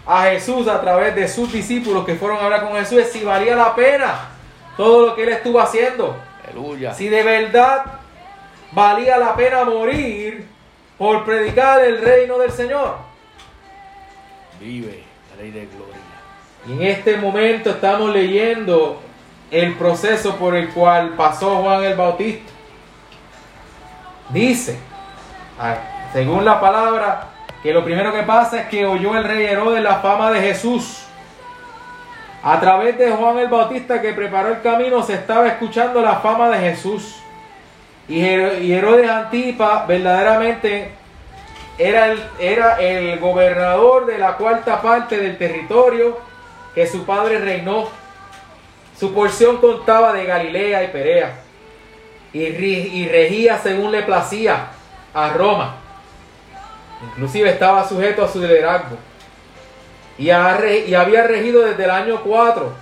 a 0.07 0.23
Jesús 0.25 0.69
a 0.69 0.81
través 0.81 1.15
de 1.15 1.27
sus 1.27 1.51
discípulos 1.53 2.05
que 2.05 2.15
fueron 2.17 2.39
a 2.39 2.45
hablar 2.45 2.65
con 2.69 2.75
Jesús 2.77 2.99
es 2.99 3.13
si 3.13 3.25
valía 3.25 3.57
la 3.57 3.75
pena 3.75 4.29
todo 4.77 5.07
lo 5.07 5.15
que 5.15 5.25
él 5.25 5.29
estuvo 5.31 5.61
haciendo. 5.61 6.17
Aleluya. 6.45 6.95
Si 6.95 7.09
de 7.09 7.23
verdad 7.23 7.85
valía 8.73 9.19
la 9.19 9.35
pena 9.35 9.65
morir 9.65 10.47
por 10.99 11.25
predicar 11.25 11.85
el 11.85 12.01
reino 12.01 12.39
del 12.39 12.51
Señor. 12.51 12.97
Vive, 14.61 15.03
Rey 15.39 15.51
de 15.51 15.67
Gloria. 15.67 15.93
Y 16.69 16.73
en 16.73 16.83
este 16.83 17.17
momento 17.17 17.71
estamos 17.71 18.13
leyendo 18.13 19.03
el 19.51 19.75
proceso 19.75 20.37
por 20.37 20.55
el 20.55 20.71
cual 20.71 21.15
pasó 21.17 21.57
Juan 21.63 21.85
el 21.85 21.97
Bautista. 21.97 22.51
Dice, 24.31 24.79
según 26.13 26.45
la 26.45 26.61
palabra, 26.61 27.29
que 27.63 27.73
lo 27.73 27.85
primero 27.85 28.13
que 28.13 28.23
pasa 28.23 28.63
es 28.63 28.69
que 28.69 28.87
oyó 28.87 29.17
el 29.17 29.25
rey 29.25 29.45
Herodes 29.45 29.83
la 29.83 29.97
fama 29.97 30.31
de 30.31 30.41
Jesús. 30.41 31.05
A 32.45 32.59
través 32.61 32.99
de 32.99 33.11
Juan 33.13 33.39
el 33.39 33.49
Bautista 33.49 34.01
que 34.03 34.13
preparó 34.13 34.49
el 34.49 34.63
camino 34.63 35.03
se 35.03 35.15
estaba 35.15 35.47
escuchando 35.47 36.01
la 36.03 36.17
fama 36.17 36.49
de 36.51 36.59
Jesús. 36.71 37.17
Y 38.09 38.21
Hero- 38.25 38.59
y 38.59 38.73
Herodes 38.73 39.09
Antipa 39.09 39.87
verdaderamente 39.87 40.91
era 41.79 42.07
el, 42.09 42.21
era 42.41 42.81
el 42.81 43.19
gobernador 43.21 44.07
de 44.07 44.19
la 44.19 44.37
cuarta 44.37 44.83
parte 44.83 45.17
del 45.19 45.39
territorio 45.39 46.19
que 46.75 46.87
su 46.87 47.05
padre 47.05 47.39
reinó. 47.39 47.89
Su 48.99 49.15
porción 49.15 49.59
contaba 49.59 50.13
de 50.13 50.25
Galilea 50.25 50.83
y 50.85 50.89
Perea 50.89 51.35
y 52.33 53.09
regía 53.09 53.59
según 53.59 53.93
le 53.93 54.03
placía 54.03 54.67
a 55.15 55.29
Roma. 55.31 55.77
Inclusive 57.11 57.51
estaba 57.51 57.87
sujeto 57.89 58.25
a 58.25 58.29
su 58.29 58.41
liderazgo. 58.41 58.97
Y, 60.19 60.31
había 60.31 61.27
regido 61.27 61.63
desde 61.63 61.85
el 61.85 61.91
año 61.91 62.21
4, 62.23 62.73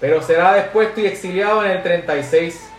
pero 0.00 0.22
será 0.22 0.54
despuesto 0.54 1.00
y 1.00 1.06
exiliado 1.06 1.64
en 1.64 1.72
el 1.72 1.82
36. 1.82 2.70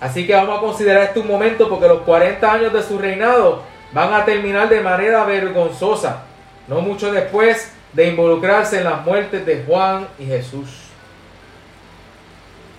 Así 0.00 0.26
que 0.26 0.34
vamos 0.34 0.58
a 0.58 0.60
considerar 0.60 1.04
este 1.04 1.20
un 1.20 1.28
momento 1.28 1.68
porque 1.68 1.86
los 1.86 2.00
40 2.02 2.52
años 2.52 2.72
de 2.72 2.82
su 2.82 2.98
reinado 2.98 3.62
van 3.92 4.12
a 4.12 4.24
terminar 4.24 4.68
de 4.68 4.80
manera 4.80 5.24
vergonzosa, 5.24 6.24
no 6.66 6.80
mucho 6.80 7.12
después 7.12 7.72
de 7.92 8.08
involucrarse 8.08 8.78
en 8.78 8.84
las 8.84 9.04
muertes 9.04 9.46
de 9.46 9.62
Juan 9.64 10.08
y 10.18 10.26
Jesús. 10.26 10.68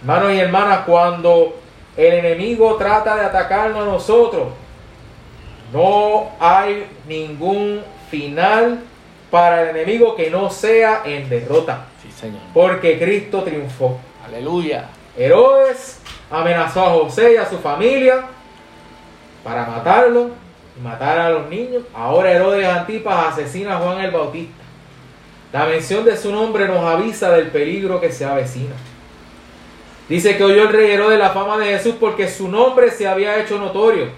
Hermanos 0.02 0.34
y 0.34 0.40
hermanas, 0.40 0.80
cuando 0.86 1.56
el 1.96 2.14
enemigo 2.14 2.76
trata 2.76 3.16
de 3.16 3.26
atacarnos 3.26 3.84
a 3.84 3.86
nosotros, 3.86 4.48
no 5.72 6.32
hay 6.40 6.88
ningún 7.08 7.82
final 8.10 8.80
para 9.34 9.64
el 9.64 9.76
enemigo 9.76 10.16
que 10.16 10.30
no 10.30 10.52
sea 10.52 11.02
en 11.06 11.28
derrota, 11.28 11.86
Sí, 12.04 12.12
Señor. 12.12 12.40
porque 12.54 13.00
Cristo 13.00 13.42
triunfó. 13.42 13.98
Aleluya. 14.28 14.90
Herodes 15.18 16.00
amenazó 16.30 16.86
a 16.86 16.90
José 16.92 17.34
y 17.34 17.38
a 17.38 17.50
su 17.50 17.58
familia 17.58 18.26
para 19.44 19.66
matarlo 19.66 20.30
y 20.78 20.82
matar 20.84 21.18
a 21.18 21.30
los 21.32 21.50
niños. 21.50 21.82
Ahora 21.96 22.32
Herodes 22.32 22.68
Antipas 22.68 23.34
asesina 23.34 23.76
a 23.78 23.80
Juan 23.80 24.02
el 24.02 24.12
Bautista. 24.12 24.64
La 25.52 25.66
mención 25.66 26.06
de 26.06 26.16
su 26.16 26.32
nombre 26.32 26.68
nos 26.68 26.86
avisa 26.86 27.32
del 27.32 27.48
peligro 27.48 28.00
que 28.00 28.12
se 28.12 28.26
avecina. 28.26 28.76
Dice 30.08 30.38
que 30.38 30.44
oyó 30.44 30.62
el 30.62 30.70
rey 30.70 30.92
Herodes 30.92 31.18
la 31.18 31.32
fama 31.32 31.58
de 31.58 31.76
Jesús 31.76 31.96
porque 32.00 32.28
su 32.28 32.50
nombre 32.50 32.92
se 32.92 33.08
había 33.08 33.40
hecho 33.40 33.58
notorio. 33.58 34.10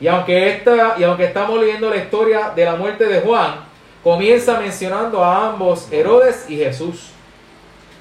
Y 0.00 0.06
aunque, 0.06 0.48
esta, 0.50 0.94
y 0.96 1.02
aunque 1.02 1.24
estamos 1.24 1.58
leyendo 1.60 1.90
la 1.90 1.96
historia 1.96 2.52
de 2.54 2.64
la 2.64 2.76
muerte 2.76 3.04
de 3.06 3.20
Juan, 3.20 3.66
comienza 4.08 4.58
mencionando 4.58 5.22
a 5.22 5.50
ambos, 5.50 5.86
Herodes 5.92 6.46
y 6.48 6.56
Jesús. 6.56 7.10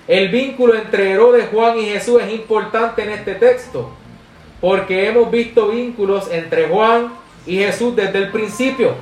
El 0.07 0.29
vínculo 0.29 0.73
entre 0.73 1.11
Herodes, 1.11 1.49
Juan 1.51 1.77
y 1.79 1.87
Jesús 1.87 2.21
es 2.21 2.31
importante 2.31 3.03
en 3.03 3.09
este 3.09 3.35
texto, 3.35 3.91
porque 4.61 5.09
hemos 5.09 5.29
visto 5.29 5.67
vínculos 5.67 6.31
entre 6.31 6.69
Juan 6.69 7.11
y 7.45 7.57
Jesús 7.57 7.93
desde 7.93 8.19
el 8.19 8.31
principio. 8.31 8.95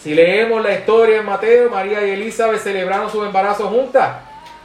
Si 0.00 0.14
leemos 0.14 0.64
la 0.64 0.74
historia 0.74 1.18
en 1.18 1.26
Mateo, 1.26 1.70
María 1.70 2.04
y 2.04 2.10
Elizabeth 2.10 2.60
celebraron 2.60 3.08
su 3.08 3.22
embarazo 3.24 3.68
juntas. 3.68 4.16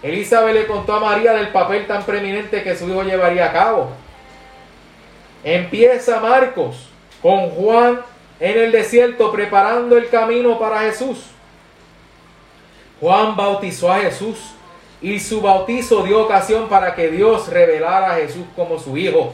Elizabeth 0.01 0.55
le 0.55 0.65
contó 0.65 0.93
a 0.93 0.99
María 0.99 1.33
del 1.33 1.49
papel 1.49 1.85
tan 1.85 2.01
preeminente 2.05 2.63
que 2.63 2.75
su 2.75 2.89
hijo 2.89 3.03
llevaría 3.03 3.45
a 3.45 3.53
cabo. 3.53 3.91
Empieza 5.43 6.19
Marcos 6.19 6.89
con 7.21 7.51
Juan 7.51 8.01
en 8.39 8.59
el 8.59 8.71
desierto 8.71 9.31
preparando 9.31 9.97
el 9.97 10.09
camino 10.09 10.59
para 10.59 10.81
Jesús. 10.81 11.25
Juan 12.99 13.35
bautizó 13.35 13.91
a 13.91 13.99
Jesús 13.99 14.37
y 15.01 15.19
su 15.19 15.41
bautizo 15.41 16.03
dio 16.03 16.23
ocasión 16.23 16.67
para 16.67 16.95
que 16.95 17.09
Dios 17.09 17.49
revelara 17.49 18.13
a 18.13 18.15
Jesús 18.15 18.45
como 18.55 18.79
su 18.79 18.97
hijo. 18.97 19.33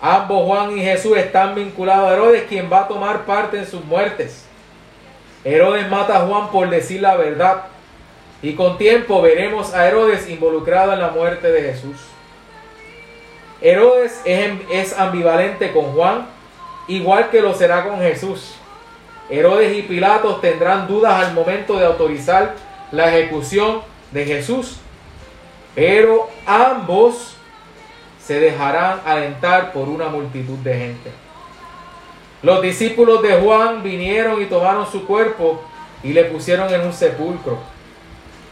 Ambos, 0.00 0.46
Juan 0.46 0.76
y 0.76 0.82
Jesús, 0.82 1.16
están 1.16 1.54
vinculados 1.54 2.10
a 2.10 2.14
Herodes, 2.14 2.44
quien 2.48 2.72
va 2.72 2.80
a 2.80 2.88
tomar 2.88 3.26
parte 3.26 3.58
en 3.58 3.66
sus 3.66 3.84
muertes. 3.84 4.46
Herodes 5.44 5.88
mata 5.90 6.18
a 6.18 6.26
Juan 6.26 6.50
por 6.50 6.70
decir 6.70 7.02
la 7.02 7.16
verdad. 7.16 7.64
Y 8.42 8.54
con 8.54 8.78
tiempo 8.78 9.20
veremos 9.20 9.74
a 9.74 9.86
Herodes 9.86 10.28
involucrado 10.28 10.94
en 10.94 11.00
la 11.00 11.10
muerte 11.10 11.50
de 11.52 11.72
Jesús. 11.72 11.96
Herodes 13.60 14.22
es, 14.24 14.98
ambivalente 14.98 15.72
con 15.72 15.92
Juan, 15.92 16.26
igual 16.96 17.30
que 17.30 17.40
lo 17.40 17.54
será 17.54 17.88
con 17.88 18.00
Jesús. 18.00 18.54
Herodes 19.28 19.76
y 19.76 19.82
Pilatos 19.82 20.40
tendrán 20.40 20.88
dudas 20.88 21.24
al 21.24 21.34
momento 21.34 21.76
de 21.76 21.86
autorizar 21.86 22.54
la 22.90 23.14
ejecución 23.14 23.82
de 24.10 24.24
Jesús, 24.24 24.78
pero 25.74 26.28
ambos 26.46 27.36
se 28.20 28.40
dejarán 28.40 29.00
alentar 29.06 29.72
por 29.72 29.88
una 29.88 30.08
multitud 30.08 30.58
de 30.58 30.74
gente. 30.74 31.10
Los 32.42 32.62
discípulos 32.62 33.22
de 33.22 33.34
Juan 33.34 33.82
vinieron 33.82 34.42
y 34.42 34.46
tomaron 34.46 34.90
su 34.90 35.06
cuerpo 35.06 35.62
y 36.02 36.12
le 36.12 36.24
pusieron 36.24 36.72
en 36.72 36.80
un 36.80 36.92
sepulcro. 36.92 37.58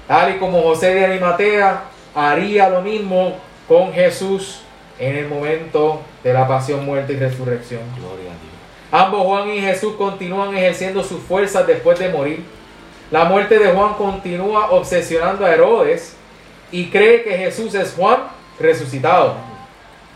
Tal 0.07 0.37
y 0.37 0.39
como 0.39 0.63
José 0.63 0.95
de 0.95 1.07
Arimatea 1.07 1.85
haría 2.15 2.69
lo 2.69 2.83
mismo 2.83 3.37
con 3.67 3.93
Jesús 3.93 4.61
en 4.99 5.17
el 5.17 5.29
momento 5.29 6.03
de 6.25 6.33
la 6.33 6.47
pasión, 6.47 6.85
muerte 6.85 7.13
y 7.13 7.17
resurrección. 7.17 7.81
Gloria 7.97 8.31
a 8.31 8.35
Dios. 8.35 8.49
Ambos 8.91 9.23
Juan 9.25 9.49
y 9.51 9.61
Jesús 9.61 9.95
continúan 9.97 10.57
ejerciendo 10.57 11.03
sus 11.03 11.21
fuerzas 11.21 11.67
después 11.67 11.99
de 11.99 12.09
morir. 12.09 12.45
La 13.11 13.25
muerte 13.25 13.59
de 13.59 13.73
Juan 13.73 13.95
continúa 13.95 14.71
obsesionando 14.71 15.45
a 15.45 15.53
Herodes 15.53 16.17
y 16.71 16.89
cree 16.91 17.23
que 17.23 17.37
Jesús 17.37 17.75
es 17.75 17.95
Juan 17.95 18.25
resucitado. 18.59 19.37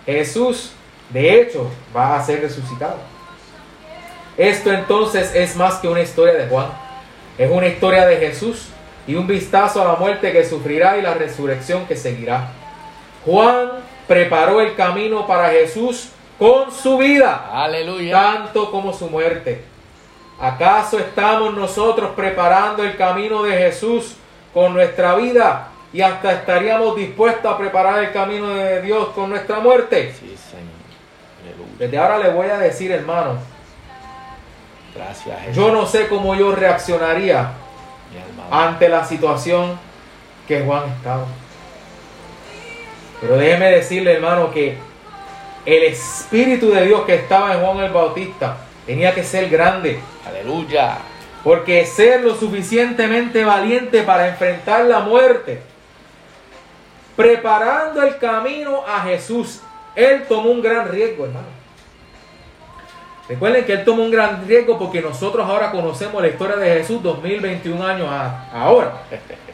Jesús, 0.05 0.73
de 1.11 1.41
hecho, 1.41 1.71
va 1.95 2.17
a 2.17 2.25
ser 2.25 2.41
resucitado. 2.41 2.97
Esto 4.37 4.73
entonces 4.73 5.35
es 5.35 5.57
más 5.57 5.77
que 5.77 5.89
una 5.89 6.01
historia 6.01 6.35
de 6.35 6.49
Juan. 6.49 6.69
Es 7.39 7.51
una 7.51 7.67
historia 7.67 8.07
de 8.07 8.17
Jesús 8.17 8.69
y 9.07 9.15
un 9.15 9.27
vistazo 9.27 9.83
a 9.83 9.93
la 9.93 9.95
muerte 9.99 10.33
que 10.33 10.45
sufrirá 10.45 10.97
y 10.97 11.03
la 11.03 11.15
resurrección 11.15 11.87
que 11.87 11.97
seguirá. 11.97 12.49
Juan 13.25 13.82
preparó 14.07 14.61
el 14.61 14.75
camino 14.75 15.27
para 15.27 15.51
Jesús 15.51 16.11
con 16.39 16.73
su 16.73 16.99
vida 16.99 17.51
Aleluya. 17.53 18.13
tanto 18.13 18.71
como 18.71 18.93
su 18.93 19.09
muerte. 19.09 19.65
¿Acaso 20.41 20.99
estamos 20.99 21.55
nosotros 21.55 22.11
preparando 22.17 22.83
el 22.83 22.97
camino 22.97 23.43
de 23.45 23.57
Jesús 23.57 24.17
con 24.53 24.75
nuestra 24.75 25.15
vida 25.15 25.69
y 25.93 26.01
hasta 26.01 26.33
estaríamos 26.33 26.97
dispuestos 26.97 27.53
a 27.53 27.57
preparar 27.57 28.03
el 28.03 28.13
camino 28.13 28.49
de 28.49 28.83
Dios 28.83 29.09
con 29.11 29.31
nuestra 29.31 29.61
muerte? 29.61 30.13
Sí, 30.19 30.37
Señor. 30.37 30.73
Aleluya. 31.43 31.73
Desde 31.79 31.99
ahora 31.99 32.19
le 32.19 32.31
voy 32.31 32.49
a 32.49 32.59
decir, 32.59 32.91
hermano, 32.91 33.37
Gracias, 34.95 35.41
Jesús. 35.41 35.57
yo 35.57 35.73
no 35.73 35.87
sé 35.87 36.09
cómo 36.09 36.35
yo 36.35 36.55
reaccionaría 36.55 37.53
ante 38.51 38.89
la 38.89 39.05
situación 39.05 39.79
que 40.47 40.61
Juan 40.63 40.83
estaba. 40.99 41.25
Pero 43.23 43.37
déjeme 43.39 43.71
decirle, 43.71 44.13
hermano, 44.15 44.51
que 44.51 44.77
el 45.65 45.83
Espíritu 45.85 46.71
de 46.73 46.85
Dios 46.87 47.03
que 47.07 47.15
estaba 47.15 47.55
en 47.55 47.61
Juan 47.61 47.79
el 47.79 47.93
Bautista 47.93 48.57
tenía 48.85 49.15
que 49.15 49.23
ser 49.23 49.49
grande. 49.49 49.99
Aleluya. 50.29 50.99
Porque 51.45 51.87
ser 51.87 52.21
lo 52.23 52.35
suficientemente 52.35 53.45
valiente 53.45 54.03
para 54.03 54.29
enfrentar 54.29 54.85
la 54.85 55.01
muerte, 55.01 55.61
preparando 57.17 58.03
el 58.03 58.17
camino 58.19 58.85
a 58.87 59.01
Jesús, 59.03 59.61
él 59.95 60.25
tomó 60.29 60.51
un 60.51 60.63
gran 60.63 60.89
riesgo, 60.91 61.25
hermano. 61.27 61.47
Recuerden 63.29 63.65
que 63.65 63.73
él 63.73 63.85
tomó 63.85 64.03
un 64.03 64.11
gran 64.11 64.47
riesgo 64.47 64.79
porque 64.79 65.01
nosotros 65.01 65.49
ahora 65.49 65.71
conocemos 65.71 66.21
la 66.21 66.29
historia 66.29 66.57
de 66.57 66.79
Jesús 66.79 67.03
2021 67.03 67.87
años 67.87 68.09
a- 68.11 68.49
ahora. 68.53 68.93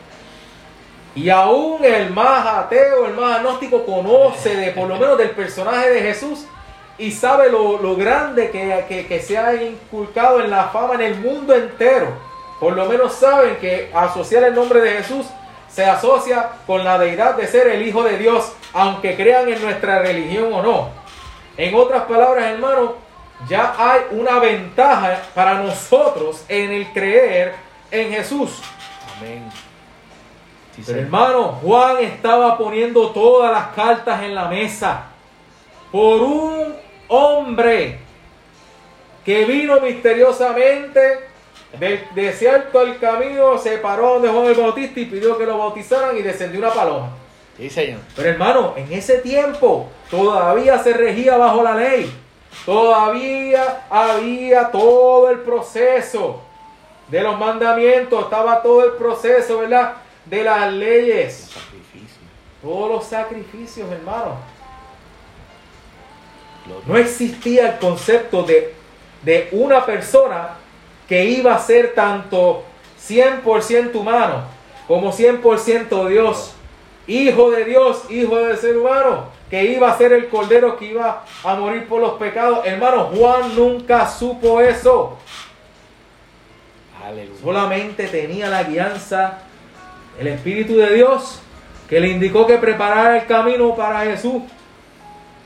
Y 1.15 1.31
aún 1.31 1.85
el 1.85 2.11
más 2.11 2.47
ateo, 2.47 3.07
el 3.07 3.15
más 3.15 3.37
agnóstico 3.37 3.85
conoce 3.85 4.55
de 4.55 4.71
por 4.73 4.87
lo 4.89 4.97
menos 4.97 5.19
del 5.19 5.31
personaje 5.31 5.91
de 5.91 6.01
Jesús 6.01 6.45
y 6.97 7.11
sabe 7.13 7.51
lo, 7.51 7.79
lo 7.81 7.97
grande 7.97 8.51
que, 8.51 8.85
que- 8.89 9.07
que 9.07 9.21
se 9.21 9.37
ha 9.39 9.55
inculcado 9.55 10.41
en 10.41 10.51
la 10.51 10.65
fama 10.65 10.95
en 10.95 11.01
el 11.03 11.15
mundo 11.17 11.55
entero. 11.55 12.09
Por 12.61 12.75
lo 12.75 12.85
menos 12.87 13.15
saben 13.15 13.57
que 13.57 13.91
asociar 13.95 14.45
el 14.45 14.55
nombre 14.55 14.81
de 14.81 14.91
Jesús 14.99 15.27
se 15.69 15.85
asocia 15.85 16.49
con 16.67 16.83
la 16.85 16.99
deidad 16.99 17.35
de 17.37 17.47
ser 17.47 17.69
el 17.69 17.87
Hijo 17.87 18.03
de 18.03 18.19
Dios, 18.19 18.53
aunque 18.73 19.15
crean 19.17 19.49
en 19.49 19.61
nuestra 19.63 20.01
religión 20.01 20.53
o 20.53 20.63
no. 20.63 20.89
En 21.57 21.75
otras 21.75 22.03
palabras, 22.05 22.47
hermano, 22.47 22.95
ya 23.49 23.75
hay 23.79 24.01
una 24.13 24.39
ventaja 24.41 25.21
para 25.35 25.55
nosotros 25.55 26.45
en 26.49 26.73
el 26.73 26.93
creer 26.93 27.55
en 27.91 28.11
Jesús. 28.13 28.61
Amén. 29.19 29.49
Sí, 30.79 30.85
Pero 30.87 31.01
hermano, 31.01 31.59
Juan 31.63 31.99
estaba 31.99 32.57
poniendo 32.57 33.11
todas 33.11 33.53
las 33.53 33.69
cartas 33.75 34.23
en 34.23 34.35
la 34.35 34.49
mesa 34.49 35.07
por 35.91 36.23
un 36.23 36.75
hombre 37.09 37.99
que 39.25 39.45
vino 39.45 39.81
misteriosamente 39.81 41.29
del 41.79 42.01
desierto 42.15 42.81
al 42.81 42.99
camino, 42.99 43.59
se 43.59 43.79
paró 43.79 44.15
donde 44.15 44.29
Juan 44.29 44.47
el 44.47 44.55
Bautista 44.55 45.01
y 45.01 45.05
pidió 45.07 45.37
que 45.37 45.45
lo 45.45 45.59
bautizaran 45.59 46.17
y 46.17 46.23
descendió 46.23 46.61
una 46.61 46.71
paloma. 46.71 47.11
Sí, 47.57 47.69
Señor. 47.69 48.01
Pero 48.15 48.29
hermano, 48.29 48.75
en 48.77 48.93
ese 48.93 49.19
tiempo 49.19 49.89
todavía 50.11 50.79
se 50.79 50.93
regía 50.93 51.37
bajo 51.37 51.63
la 51.63 51.75
ley. 51.75 52.11
Todavía 52.65 53.87
había 53.91 54.71
todo 54.71 55.31
el 55.31 55.41
proceso 55.41 56.41
de 57.09 57.23
los 57.23 57.39
mandamientos, 57.39 58.25
estaba 58.25 58.63
todo 58.63 58.85
el 58.85 58.93
proceso, 58.93 59.59
¿verdad? 59.59 59.95
De 60.29 60.45
las 60.45 60.73
leyes, 60.73 61.51
todos 62.63 62.91
los 62.91 63.07
sacrificios, 63.07 63.91
hermano. 63.91 64.37
No 66.87 66.97
existía 66.99 67.73
el 67.73 67.79
concepto 67.79 68.43
de, 68.43 68.75
de 69.23 69.49
una 69.53 69.87
persona 69.87 70.51
que 71.09 71.25
iba 71.25 71.55
a 71.55 71.59
ser 71.59 71.95
tanto 71.95 72.65
100% 73.09 73.95
humano 73.95 74.59
como 74.87 75.13
100% 75.13 76.09
Dios. 76.09 76.53
Hijo 77.07 77.51
de 77.51 77.65
Dios, 77.65 78.03
hijo 78.11 78.37
del 78.37 78.59
ser 78.59 78.77
humano, 78.77 79.29
que 79.49 79.65
iba 79.65 79.91
a 79.91 79.97
ser 79.97 80.13
el 80.13 80.29
cordero 80.29 80.77
que 80.77 80.87
iba 80.87 81.25
a 81.43 81.55
morir 81.55 81.87
por 81.89 82.03
los 82.03 82.15
pecados. 82.15 82.67
Hermano, 82.67 83.11
Juan 83.15 83.55
nunca 83.55 84.07
supo 84.07 84.61
eso. 84.61 85.17
Aleluya. 87.03 87.41
Solamente 87.43 88.09
tenía 88.09 88.49
la 88.49 88.65
guianza, 88.65 89.39
el 90.19 90.27
Espíritu 90.27 90.77
de 90.77 90.95
Dios, 90.95 91.41
que 91.89 92.01
le 92.01 92.09
indicó 92.09 92.47
que 92.47 92.59
preparara 92.59 93.19
el 93.19 93.27
camino 93.27 93.75
para 93.75 94.01
Jesús. 94.01 94.43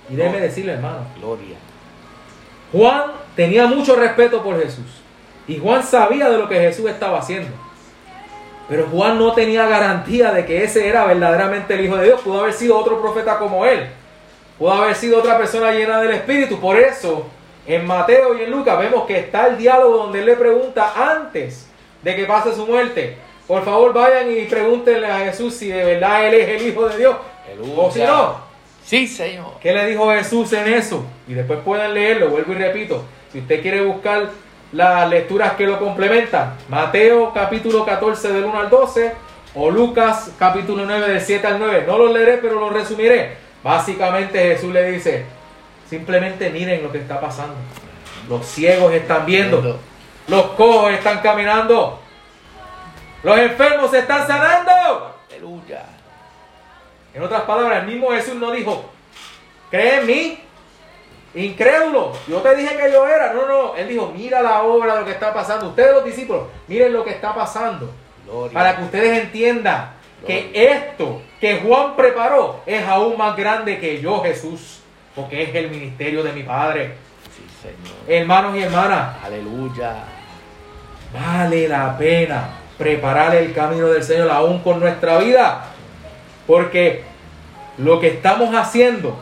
Y 0.09 0.17
déjeme 0.17 0.41
decirle, 0.41 0.73
hermano, 0.73 1.07
Gloria. 1.19 1.57
Juan 2.73 3.13
tenía 3.37 3.67
mucho 3.67 3.95
respeto 3.97 4.43
por 4.43 4.61
Jesús. 4.61 5.03
Y 5.47 5.59
Juan 5.59 5.83
sabía 5.83 6.31
de 6.31 6.39
lo 6.39 6.49
que 6.49 6.59
Jesús 6.59 6.89
estaba 6.89 7.19
haciendo. 7.19 7.51
Pero 8.69 8.87
Juan 8.87 9.19
no 9.19 9.33
tenía 9.33 9.67
garantía 9.67 10.33
de 10.33 10.47
que 10.47 10.65
ese 10.65 10.89
era 10.89 11.05
verdaderamente 11.05 11.75
el 11.75 11.85
Hijo 11.85 11.97
de 11.97 12.07
Dios. 12.07 12.21
Pudo 12.23 12.41
haber 12.41 12.55
sido 12.55 12.79
otro 12.79 13.01
profeta 13.01 13.39
como 13.39 13.67
él. 13.67 13.87
Pudo 14.59 14.73
haber 14.73 14.95
sido 14.95 15.19
otra 15.19 15.37
persona 15.37 15.73
llena 15.73 16.01
del 16.01 16.13
Espíritu. 16.13 16.59
Por 16.59 16.79
eso, 16.79 17.27
en 17.67 17.87
Mateo 17.87 18.39
y 18.39 18.43
en 18.43 18.51
Lucas 18.51 18.79
vemos 18.79 19.05
que 19.07 19.19
está 19.19 19.49
el 19.49 19.59
diálogo 19.59 19.99
donde 19.99 20.21
él 20.21 20.27
le 20.27 20.37
pregunta 20.37 20.93
antes 20.97 21.69
de 22.03 22.17
que 22.17 22.25
pase 22.25 22.55
su 22.55 22.67
muerte. 22.67 23.19
Por 23.47 23.65
favor, 23.65 23.93
vayan 23.93 24.31
y 24.31 24.45
pregúntenle 24.45 25.07
a 25.07 25.19
Jesús 25.21 25.55
si 25.55 25.69
de 25.69 25.85
verdad 25.85 26.27
él 26.27 26.35
es 26.35 26.49
el 26.49 26.69
Hijo 26.69 26.89
de 26.89 26.99
Dios. 26.99 27.17
O 27.77 27.91
si 27.91 28.01
no, 28.01 28.53
Sí, 28.85 29.07
Señor. 29.07 29.53
¿Qué 29.61 29.73
le 29.73 29.87
dijo 29.87 30.11
Jesús 30.11 30.53
en 30.53 30.73
eso? 30.73 31.05
Y 31.29 31.35
después 31.35 31.61
pueden 31.65 31.95
leerlo, 31.95 32.31
vuelvo 32.31 32.53
y 32.53 32.57
repito. 32.57 33.05
Si 33.33 33.39
usted 33.39 33.63
quiere 33.63 33.81
buscar 33.83 34.31
las 34.73 35.09
lecturas 35.09 35.53
que 35.53 35.67
lo 35.67 35.79
complementan, 35.79 36.55
Mateo 36.69 37.33
capítulo 37.33 37.85
14 37.85 38.33
del 38.33 38.45
1 38.45 38.59
al 38.59 38.71
12 38.71 39.13
o 39.55 39.71
Lucas 39.71 40.33
capítulo 40.39 40.85
9 40.85 41.09
del 41.09 41.21
7 41.21 41.47
al 41.47 41.59
9. 41.59 41.85
No 41.87 41.99
los 41.99 42.13
leeré, 42.13 42.39
pero 42.39 42.59
los 42.59 42.73
resumiré. 42.73 43.37
Básicamente 43.63 44.39
Jesús 44.39 44.73
le 44.73 44.91
dice, 44.91 45.25
simplemente 45.89 46.51
miren 46.51 46.83
lo 46.83 46.91
que 46.91 46.99
está 46.99 47.21
pasando. 47.21 47.55
Los 48.29 48.45
ciegos 48.47 48.93
están 48.93 49.25
viendo, 49.25 49.79
los 50.27 50.43
cojos 50.53 50.93
están 50.93 51.21
caminando, 51.21 52.01
los 53.23 53.39
enfermos 53.39 53.91
se 53.91 54.01
están 54.01 54.27
sanando. 54.27 55.15
Aleluya. 55.31 55.85
En 57.15 57.23
otras 57.23 57.43
palabras, 57.43 57.81
el 57.81 57.87
mismo 57.87 58.11
Jesús 58.11 58.35
no 58.35 58.51
dijo, 58.51 58.91
cree 59.71 60.01
en 60.01 60.07
mí, 60.07 60.39
incrédulo, 61.35 62.13
yo 62.27 62.39
te 62.41 62.57
dije 62.57 62.77
que 62.77 62.91
yo 62.91 63.07
era. 63.07 63.33
No, 63.33 63.47
no, 63.47 63.77
él 63.77 63.89
dijo, 63.89 64.13
mira 64.17 64.43
la 64.43 64.63
obra 64.63 64.95
de 64.95 65.01
lo 65.01 65.07
que 65.07 65.13
está 65.13 65.33
pasando. 65.33 65.69
Ustedes 65.69 65.93
los 65.93 66.05
discípulos, 66.05 66.45
miren 66.67 66.93
lo 66.93 67.05
que 67.05 67.11
está 67.11 67.35
pasando. 67.35 67.93
Gloria. 68.25 68.55
Para 68.55 68.77
que 68.77 68.83
ustedes 68.85 69.23
entiendan 69.25 69.91
que 70.27 70.51
esto 70.55 71.21
que 71.41 71.59
Juan 71.59 71.97
preparó 71.97 72.61
es 72.65 72.87
aún 72.87 73.19
más 73.19 73.37
grande 73.37 73.79
que 73.79 74.01
yo, 74.01 74.23
Jesús, 74.23 74.81
porque 75.15 75.43
es 75.43 75.55
el 75.55 75.71
ministerio 75.71 76.23
de 76.23 76.33
mi 76.33 76.45
Padre. 76.45 76.95
Sí, 77.37 77.45
Señor. 77.61 77.97
Hermanos 78.09 78.57
y 78.57 78.63
hermanas, 78.63 79.17
Aleluya. 79.23 79.97
vale 81.13 81.69
la 81.69 81.99
pena 81.99 82.62
preparar 82.83 83.37
el 83.37 83.55
camino 83.55 83.87
del 83.87 84.03
Señor 84.03 84.29
aún 84.29 84.59
con 84.59 84.81
nuestra 84.81 85.19
vida. 85.19 85.67
Porque 86.49 87.05
lo 87.79 88.01
que 88.01 88.09
estamos 88.09 88.53
haciendo, 88.55 89.17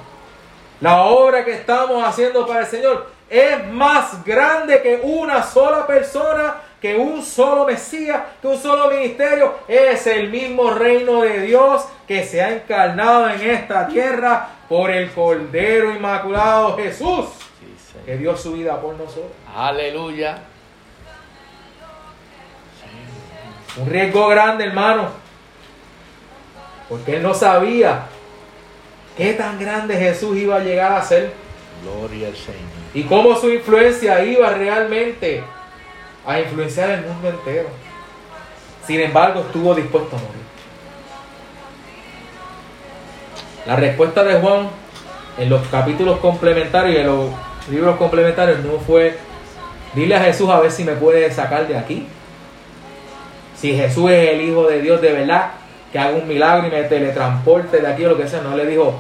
la 0.81 1.03
obra 1.03 1.44
que 1.44 1.53
estamos 1.53 2.03
haciendo 2.03 2.46
para 2.46 2.61
el 2.61 2.66
Señor, 2.66 3.07
es 3.29 3.66
más 3.68 4.25
grande 4.25 4.81
que 4.81 4.99
una 5.03 5.42
sola 5.42 5.87
persona, 5.87 6.55
que 6.81 6.96
un 6.96 7.23
solo 7.23 7.66
Mesías, 7.66 8.23
que 8.40 8.49
un 8.49 8.57
solo 8.57 8.90
ministerio. 8.90 9.53
Es 9.68 10.07
el 10.07 10.31
mismo 10.31 10.70
reino 10.70 11.20
de 11.20 11.42
Dios 11.42 11.85
que 12.09 12.25
se 12.25 12.40
ha 12.40 12.55
encarnado 12.55 13.29
en 13.29 13.42
esta 13.42 13.87
tierra 13.88 14.49
por 14.70 14.90
el 14.90 15.11
Cordero 15.11 15.94
Inmaculado 15.94 16.79
Jesús, 16.79 17.27
que 18.07 18.16
dio 18.16 18.35
su 18.38 18.55
vida 18.55 18.81
por 18.81 18.94
nosotros. 18.94 19.33
Aleluya. 19.55 20.49
Un 23.76 23.88
riesgo 23.88 24.28
grande, 24.28 24.64
hermano. 24.64 25.09
Porque 26.88 27.16
él 27.16 27.22
no 27.22 27.35
sabía 27.35 28.06
qué 29.16 29.35
tan 29.35 29.59
grande 29.61 29.96
Jesús 29.96 30.37
iba 30.37 30.56
a 30.56 30.61
llegar 30.61 30.92
a 30.92 31.02
ser 31.02 31.33
Gloria 31.83 32.28
al 32.28 32.37
Señor. 32.37 32.59
y 32.92 33.04
cómo 33.04 33.37
su 33.37 33.48
influencia 33.48 34.24
iba 34.24 34.50
realmente 34.50 35.42
a 36.26 36.40
influenciar 36.40 36.90
el 36.90 37.02
mundo 37.02 37.28
entero. 37.28 37.68
Sin 38.87 39.00
embargo, 39.00 39.40
estuvo 39.40 39.74
dispuesto 39.74 40.16
a 40.16 40.18
morir. 40.18 40.40
La 43.66 43.76
respuesta 43.76 44.24
de 44.24 44.40
Juan 44.40 44.68
en 45.38 45.48
los 45.48 45.66
capítulos 45.68 46.18
complementarios 46.18 46.96
y 46.96 46.98
en 46.98 47.06
los 47.06 47.30
libros 47.70 47.96
complementarios 47.96 48.59
no 48.61 48.78
fue, 48.80 49.16
dile 49.94 50.16
a 50.16 50.20
Jesús 50.20 50.48
a 50.50 50.61
ver 50.61 50.72
si 50.72 50.83
me 50.83 50.92
puede 50.92 51.30
sacar 51.30 51.68
de 51.68 51.78
aquí. 51.78 52.09
Si 53.61 53.77
Jesús 53.77 54.11
es 54.11 54.31
el 54.31 54.40
Hijo 54.40 54.66
de 54.66 54.81
Dios 54.81 55.01
de 55.03 55.12
verdad, 55.12 55.53
que 55.92 55.99
haga 55.99 56.16
un 56.16 56.29
milagro 56.29 56.68
y 56.68 56.70
me 56.70 56.83
teletransporte 56.85 57.81
de 57.81 57.87
aquí 57.87 58.05
o 58.05 58.11
lo 58.11 58.16
que 58.16 58.29
sea. 58.29 58.40
No 58.40 58.57
le 58.57 58.66
dijo, 58.66 58.94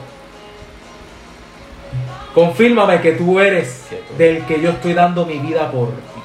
confírmame 2.34 3.00
que 3.00 3.12
tú 3.12 3.40
eres 3.40 3.86
del 4.18 4.44
que 4.44 4.60
yo 4.60 4.70
estoy 4.70 4.94
dando 4.94 5.24
mi 5.24 5.38
vida 5.38 5.70
por 5.70 5.88
ti. 5.88 6.20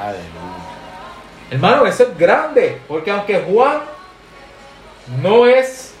Aleluya. 0.00 0.22
Hermano, 1.50 1.86
eso 1.86 2.04
es 2.04 2.16
grande, 2.16 2.80
porque 2.88 3.10
aunque 3.10 3.40
Juan 3.40 3.80
no 5.20 5.46
es 5.46 5.94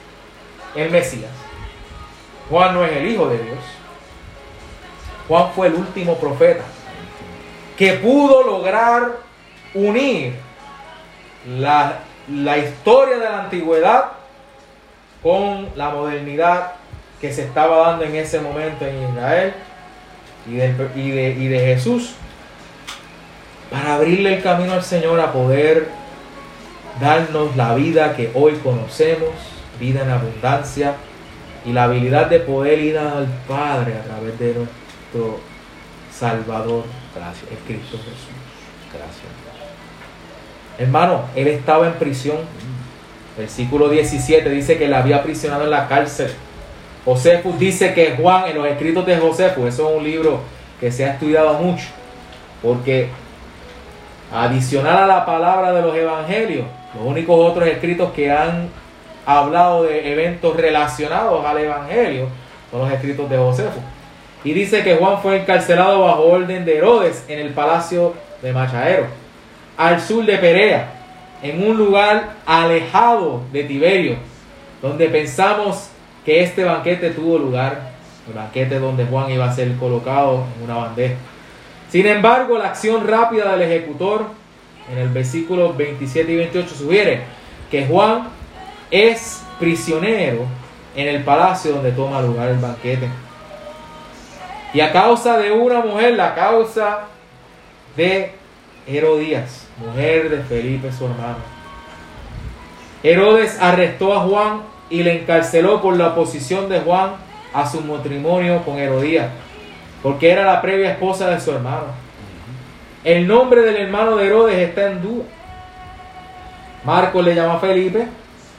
el 0.74 0.90
Mesías, 0.90 1.30
Juan 2.48 2.74
no 2.74 2.84
es 2.84 2.92
el 2.92 3.06
Hijo 3.06 3.28
de 3.28 3.36
Dios, 3.36 3.58
Juan 5.28 5.50
fue 5.54 5.66
el 5.66 5.74
último 5.74 6.16
profeta 6.16 6.64
que 7.76 7.94
pudo 7.94 8.44
lograr 8.44 9.18
unir 9.74 10.36
la, 11.46 12.00
la 12.28 12.58
historia 12.58 13.16
de 13.16 13.24
la 13.24 13.44
antigüedad 13.44 14.04
con 15.22 15.68
la 15.76 15.90
modernidad 15.90 16.72
que 17.20 17.32
se 17.32 17.42
estaba 17.44 17.90
dando 17.90 18.04
en 18.04 18.16
ese 18.16 18.40
momento 18.40 18.84
en 18.84 19.10
Israel 19.10 19.54
y 20.48 20.54
de, 20.54 20.74
y 20.96 21.10
de, 21.10 21.30
y 21.30 21.48
de 21.48 21.58
Jesús 21.60 22.14
para 23.70 23.94
abrirle 23.94 24.36
el 24.36 24.42
camino 24.42 24.74
al 24.74 24.82
Señor 24.82 25.18
a 25.20 25.32
poder 25.32 25.88
darnos 27.00 27.56
la 27.56 27.74
vida 27.74 28.14
que 28.14 28.30
hoy 28.34 28.52
conocemos, 28.56 29.30
vida 29.80 30.02
en 30.02 30.10
abundancia 30.10 30.94
y 31.64 31.72
la 31.72 31.84
habilidad 31.84 32.26
de 32.26 32.40
poder 32.40 32.78
ir 32.80 32.98
al 32.98 33.26
Padre 33.48 33.94
a 33.94 34.02
través 34.02 34.38
de 34.38 34.54
nuestro 34.54 35.40
Salvador, 36.12 36.84
Gracias. 37.14 37.50
el 37.50 37.58
Cristo 37.58 37.96
Jesús. 37.96 38.28
Gracias. 38.92 39.51
Hermano, 40.78 41.22
él 41.34 41.48
estaba 41.48 41.86
en 41.86 41.94
prisión. 41.94 42.38
Versículo 43.36 43.88
17 43.88 44.48
dice 44.50 44.78
que 44.78 44.88
la 44.88 44.98
había 44.98 45.16
aprisionado 45.16 45.64
en 45.64 45.70
la 45.70 45.88
cárcel. 45.88 46.30
Josefus 47.04 47.58
dice 47.58 47.94
que 47.94 48.16
Juan, 48.16 48.46
en 48.46 48.56
los 48.56 48.66
escritos 48.66 49.04
de 49.06 49.16
Josefus, 49.16 49.66
eso 49.66 49.90
es 49.90 49.96
un 49.96 50.04
libro 50.04 50.40
que 50.78 50.92
se 50.92 51.04
ha 51.04 51.14
estudiado 51.14 51.54
mucho, 51.54 51.86
porque 52.62 53.08
adicional 54.32 54.98
a 54.98 55.06
la 55.06 55.26
palabra 55.26 55.72
de 55.72 55.82
los 55.82 55.94
evangelios, 55.96 56.66
los 56.94 57.04
únicos 57.04 57.36
otros 57.38 57.68
escritos 57.68 58.12
que 58.12 58.30
han 58.30 58.68
hablado 59.26 59.84
de 59.84 60.12
eventos 60.12 60.56
relacionados 60.56 61.44
al 61.44 61.58
evangelio 61.58 62.28
son 62.70 62.80
los 62.80 62.92
escritos 62.92 63.28
de 63.28 63.36
Josefus. 63.36 63.82
Y 64.44 64.52
dice 64.52 64.82
que 64.82 64.96
Juan 64.96 65.20
fue 65.22 65.40
encarcelado 65.40 66.04
bajo 66.04 66.22
orden 66.22 66.64
de 66.64 66.78
Herodes 66.78 67.24
en 67.28 67.38
el 67.38 67.50
palacio 67.50 68.14
de 68.42 68.52
Machaero, 68.52 69.06
al 69.76 70.00
sur 70.00 70.24
de 70.24 70.38
Perea, 70.38 70.92
en 71.42 71.66
un 71.66 71.76
lugar 71.76 72.34
alejado 72.46 73.42
de 73.52 73.64
Tiberio, 73.64 74.16
donde 74.80 75.08
pensamos 75.08 75.88
que 76.24 76.42
este 76.42 76.64
banquete 76.64 77.10
tuvo 77.10 77.38
lugar, 77.38 77.92
el 78.28 78.34
banquete 78.34 78.78
donde 78.78 79.04
Juan 79.04 79.30
iba 79.30 79.44
a 79.44 79.52
ser 79.52 79.74
colocado 79.76 80.44
en 80.56 80.64
una 80.64 80.76
bandeja. 80.76 81.14
Sin 81.90 82.06
embargo, 82.06 82.58
la 82.58 82.68
acción 82.68 83.06
rápida 83.06 83.52
del 83.52 83.62
ejecutor 83.62 84.26
en 84.90 84.98
el 84.98 85.08
versículo 85.08 85.74
27 85.74 86.32
y 86.32 86.36
28 86.36 86.74
sugiere 86.74 87.20
que 87.70 87.86
Juan 87.86 88.28
es 88.90 89.42
prisionero 89.58 90.44
en 90.94 91.08
el 91.08 91.22
palacio 91.22 91.72
donde 91.72 91.92
toma 91.92 92.20
lugar 92.20 92.48
el 92.48 92.58
banquete. 92.58 93.08
Y 94.74 94.80
a 94.80 94.92
causa 94.92 95.38
de 95.38 95.52
una 95.52 95.80
mujer, 95.80 96.14
la 96.14 96.34
causa 96.34 97.00
de 97.96 98.32
Herodías, 98.86 99.66
mujer 99.78 100.30
de 100.30 100.42
Felipe 100.42 100.92
su 100.92 101.04
hermano. 101.06 101.38
Herodes 103.02 103.58
arrestó 103.60 104.14
a 104.14 104.20
Juan 104.20 104.62
y 104.90 105.02
le 105.02 105.22
encarceló 105.22 105.80
por 105.80 105.96
la 105.96 106.08
oposición 106.08 106.68
de 106.68 106.80
Juan 106.80 107.12
a 107.52 107.68
su 107.68 107.80
matrimonio 107.80 108.62
con 108.64 108.78
Herodías, 108.78 109.30
porque 110.02 110.30
era 110.30 110.44
la 110.44 110.62
previa 110.62 110.92
esposa 110.92 111.30
de 111.30 111.40
su 111.40 111.52
hermano. 111.52 111.86
El 113.04 113.26
nombre 113.26 113.62
del 113.62 113.76
hermano 113.76 114.16
de 114.16 114.26
Herodes 114.26 114.58
está 114.58 114.90
en 114.90 115.02
duda. 115.02 115.24
Marcos 116.84 117.24
le 117.24 117.34
llama 117.34 117.58
Felipe, 117.58 118.06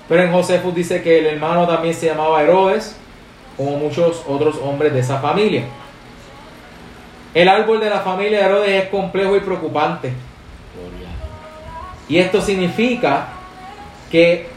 pero 0.07 0.23
en 0.23 0.31
Josefus 0.31 0.75
dice 0.75 1.01
que 1.01 1.19
el 1.19 1.25
hermano 1.25 1.67
también 1.67 1.93
se 1.93 2.07
llamaba 2.07 2.41
Herodes, 2.41 2.97
como 3.55 3.77
muchos 3.77 4.23
otros 4.27 4.57
hombres 4.61 4.93
de 4.93 4.99
esa 4.99 5.19
familia. 5.19 5.63
El 7.33 7.49
árbol 7.49 7.79
de 7.79 7.89
la 7.89 7.99
familia 8.01 8.39
de 8.39 8.45
Herodes 8.45 8.83
es 8.83 8.89
complejo 8.89 9.35
y 9.35 9.39
preocupante. 9.39 10.13
Y 12.07 12.17
esto 12.19 12.41
significa 12.41 13.27
que 14.11 14.47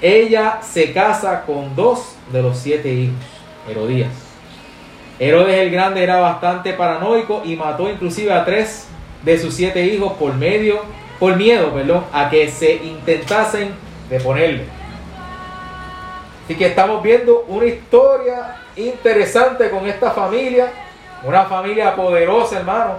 ella 0.00 0.60
se 0.62 0.92
casa 0.92 1.42
con 1.44 1.74
dos 1.74 2.14
de 2.30 2.42
los 2.42 2.58
siete 2.58 2.92
hijos, 2.92 3.16
Herodías. 3.68 4.10
Herodes 5.18 5.58
el 5.58 5.70
Grande 5.70 6.02
era 6.02 6.20
bastante 6.20 6.74
paranoico 6.74 7.42
y 7.44 7.56
mató 7.56 7.90
inclusive 7.90 8.32
a 8.32 8.44
tres 8.44 8.86
de 9.22 9.38
sus 9.38 9.54
siete 9.54 9.82
hijos 9.84 10.12
por 10.12 10.34
medio, 10.34 10.82
por 11.18 11.36
miedo, 11.36 11.72
perdón, 11.72 12.04
a 12.12 12.28
que 12.28 12.48
se 12.48 12.74
intentasen 12.74 13.70
deponerle. 14.10 14.64
Así 16.44 16.54
que 16.54 16.66
estamos 16.66 17.02
viendo 17.02 17.44
una 17.48 17.66
historia 17.66 18.58
interesante 18.76 19.70
con 19.70 19.86
esta 19.86 20.12
familia, 20.12 20.70
una 21.24 21.44
familia 21.44 21.94
poderosa, 21.94 22.58
hermano, 22.58 22.98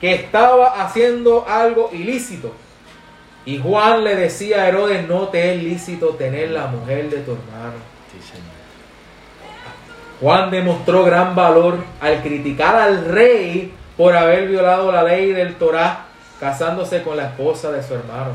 que 0.00 0.14
estaba 0.14 0.82
haciendo 0.84 1.46
algo 1.48 1.90
ilícito. 1.92 2.52
Y 3.46 3.58
Juan 3.58 4.04
le 4.04 4.16
decía 4.16 4.62
a 4.62 4.68
Herodes, 4.68 5.06
no 5.06 5.28
te 5.28 5.54
es 5.54 5.62
lícito 5.62 6.10
tener 6.10 6.50
la 6.50 6.66
mujer 6.66 7.10
de 7.10 7.18
tu 7.18 7.32
hermano. 7.32 7.74
Sí, 8.10 8.18
Señor. 8.26 8.54
Juan 10.20 10.50
demostró 10.50 11.04
gran 11.04 11.34
valor 11.34 11.78
al 12.00 12.22
criticar 12.22 12.76
al 12.76 13.04
rey 13.06 13.72
por 13.96 14.16
haber 14.16 14.48
violado 14.48 14.90
la 14.90 15.02
ley 15.02 15.32
del 15.32 15.56
Torá, 15.56 16.06
casándose 16.40 17.02
con 17.02 17.16
la 17.16 17.26
esposa 17.26 17.70
de 17.70 17.82
su 17.82 17.94
hermano. 17.94 18.32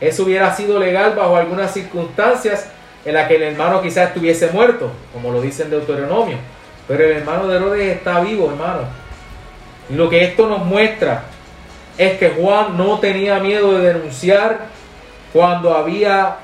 Eso 0.00 0.24
hubiera 0.24 0.54
sido 0.54 0.78
legal 0.78 1.14
bajo 1.16 1.36
algunas 1.36 1.72
circunstancias 1.72 2.70
en 3.04 3.14
las 3.14 3.28
que 3.28 3.36
el 3.36 3.42
hermano 3.42 3.82
quizás 3.82 4.08
estuviese 4.08 4.50
muerto, 4.50 4.90
como 5.12 5.32
lo 5.32 5.40
dice 5.40 5.62
en 5.62 5.70
Deuteronomio. 5.70 6.36
Pero 6.88 7.04
el 7.04 7.12
hermano 7.18 7.46
de 7.46 7.56
Herodes 7.56 7.96
está 7.96 8.20
vivo, 8.20 8.48
hermano. 8.50 8.80
Y 9.90 9.94
lo 9.94 10.08
que 10.08 10.24
esto 10.24 10.48
nos 10.48 10.64
muestra 10.64 11.22
es 11.98 12.18
que 12.18 12.30
Juan 12.30 12.76
no 12.76 12.98
tenía 12.98 13.38
miedo 13.40 13.78
de 13.78 13.92
denunciar 13.92 14.60
cuando 15.32 15.76
había 15.76 16.36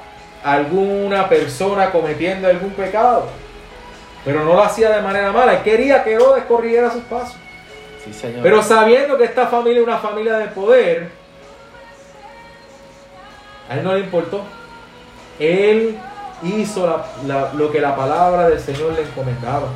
alguna 0.43 1.29
persona 1.29 1.91
cometiendo 1.91 2.47
algún 2.49 2.71
pecado. 2.73 3.27
Pero 4.25 4.45
no 4.45 4.55
lo 4.55 4.63
hacía 4.63 4.91
de 4.91 5.01
manera 5.03 5.33
mala. 5.33 5.55
Él 5.55 5.63
quería 5.63 6.05
que 6.05 6.13
Herodes 6.15 6.45
corriera 6.45 6.91
sus 6.91 7.03
pasos. 7.05 7.37
Sí, 8.05 8.13
Señor. 8.13 8.43
Pero 8.43 8.63
sabiendo 8.63 9.17
que 9.17 9.25
esta 9.25 9.47
familia 9.47 9.81
es 9.81 9.87
una 9.87 9.99
familia 9.99 10.37
de 10.39 10.47
poder, 10.49 11.09
a 13.71 13.75
él 13.77 13.85
no 13.85 13.95
le 13.95 14.01
importó. 14.01 14.43
Él 15.39 15.97
hizo 16.43 16.87
la- 16.87 17.05
la- 17.27 17.53
lo 17.55 17.71
que 17.73 17.81
la 17.81 17.97
palabra 17.97 18.49
del 18.51 18.61
Señor 18.61 18.93
le 18.93 19.03
encomendaba. 19.03 19.69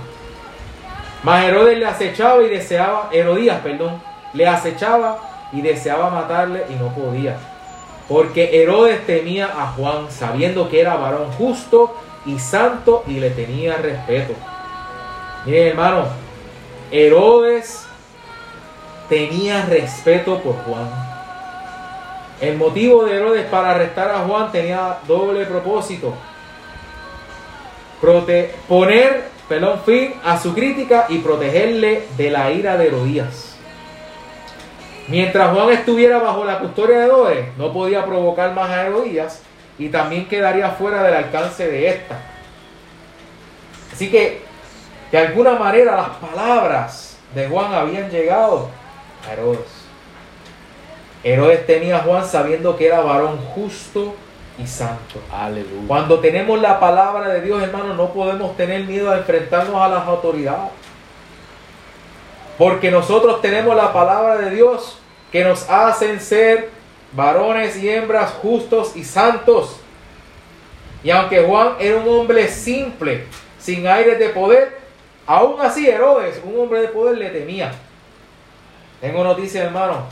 Mas 1.23 1.45
Herodes 1.45 1.79
le 1.79 1.87
acechaba 1.87 2.43
y 2.43 2.49
deseaba, 2.49 3.09
Herodías, 3.13 3.61
perdón, 3.61 4.01
le 4.35 4.47
acechaba 4.47 5.19
y 5.53 5.63
deseaba 5.63 6.11
matarle 6.11 6.65
y 6.71 6.75
no 6.75 6.89
podía. 6.95 7.37
Porque 8.09 8.63
Herodes 8.63 9.05
temía 9.07 9.47
a 9.47 9.67
Juan, 9.73 10.11
sabiendo 10.11 10.69
que 10.69 10.81
era 10.81 10.97
varón 10.97 11.31
justo 11.33 11.95
y 12.25 12.39
santo 12.39 13.05
y 13.07 13.21
le 13.21 13.31
tenía 13.31 13.77
respeto. 13.77 14.35
Miren, 15.45 15.69
hermano, 15.69 16.05
Herodes 16.91 17.87
tenía 19.09 19.65
respeto 19.67 20.39
por 20.39 20.55
Juan. 20.65 20.89
El 22.41 22.57
motivo 22.57 23.05
de 23.05 23.17
Herodes 23.17 23.47
para 23.47 23.71
arrestar 23.73 24.11
a 24.11 24.21
Juan 24.21 24.53
tenía 24.53 24.99
doble 25.07 25.45
propósito. 25.47 26.15
Prote- 28.01 28.53
poner 28.69 29.29
perdón, 29.49 29.81
fin 29.85 30.15
a 30.25 30.39
su 30.39 30.55
crítica 30.55 31.07
y 31.09 31.19
protegerle 31.19 32.05
de 32.17 32.31
la 32.31 32.51
ira 32.51 32.77
de 32.77 32.89
Herodías. 32.89 33.57
Mientras 35.09 35.55
Juan 35.55 35.71
estuviera 35.71 36.19
bajo 36.19 36.45
la 36.45 36.59
custodia 36.59 36.99
de 36.99 37.05
Herodes, 37.07 37.49
no 37.57 37.73
podía 37.73 38.05
provocar 38.05 38.55
más 38.55 38.69
a 38.69 38.87
Herodías 38.87 39.43
y 39.79 39.89
también 39.89 40.29
quedaría 40.29 40.71
fuera 40.73 41.03
del 41.03 41.15
alcance 41.15 41.67
de 41.67 41.89
esta. 41.89 42.21
Así 43.93 44.11
que, 44.11 44.43
de 45.11 45.19
alguna 45.19 45.55
manera, 45.55 45.97
las 45.97 46.11
palabras 46.11 47.17
de 47.35 47.49
Juan 47.49 47.73
habían 47.73 48.11
llegado 48.11 48.69
a 49.27 49.33
Herodes. 49.33 49.79
Herodes 51.25 51.67
tenía 51.67 51.97
a 51.97 52.01
Juan 52.01 52.27
sabiendo 52.27 52.77
que 52.77 52.87
era 52.87 53.01
varón 53.01 53.39
justo 53.55 54.15
y 54.59 54.67
santo. 54.67 55.21
Aleluya. 55.33 55.87
Cuando 55.87 56.19
tenemos 56.19 56.61
la 56.61 56.81
palabra 56.81 57.29
de 57.29 57.41
Dios, 57.41 57.63
hermano, 57.63 57.95
no 57.95 58.13
podemos 58.13 58.57
tener 58.57 58.85
miedo 58.85 59.11
a 59.11 59.19
enfrentarnos 59.19 59.81
a 59.81 59.89
las 59.89 60.07
autoridades. 60.07 60.73
Porque 62.57 62.91
nosotros 62.91 63.41
tenemos 63.41 63.77
la 63.77 63.93
palabra 63.93 64.37
de 64.37 64.51
Dios 64.51 64.99
que 65.31 65.45
nos 65.45 65.69
hacen 65.71 66.21
ser 66.21 66.71
varones 67.13 67.77
y 67.77 67.89
hembras 67.89 68.33
justos 68.33 68.97
y 68.97 69.05
santos. 69.05 69.77
Y 71.05 71.11
aunque 71.11 71.45
Juan 71.45 71.75
era 71.79 71.99
un 71.99 72.09
hombre 72.09 72.49
simple, 72.49 73.25
sin 73.59 73.87
aires 73.87 74.19
de 74.19 74.31
poder, 74.31 74.79
aún 75.27 75.61
así 75.61 75.89
Herodes, 75.89 76.41
un 76.43 76.59
hombre 76.61 76.81
de 76.81 76.89
poder, 76.89 77.17
le 77.19 77.31
temía. 77.31 77.73
Tengo 79.01 79.23
noticias, 79.23 79.65
hermano. 79.65 80.07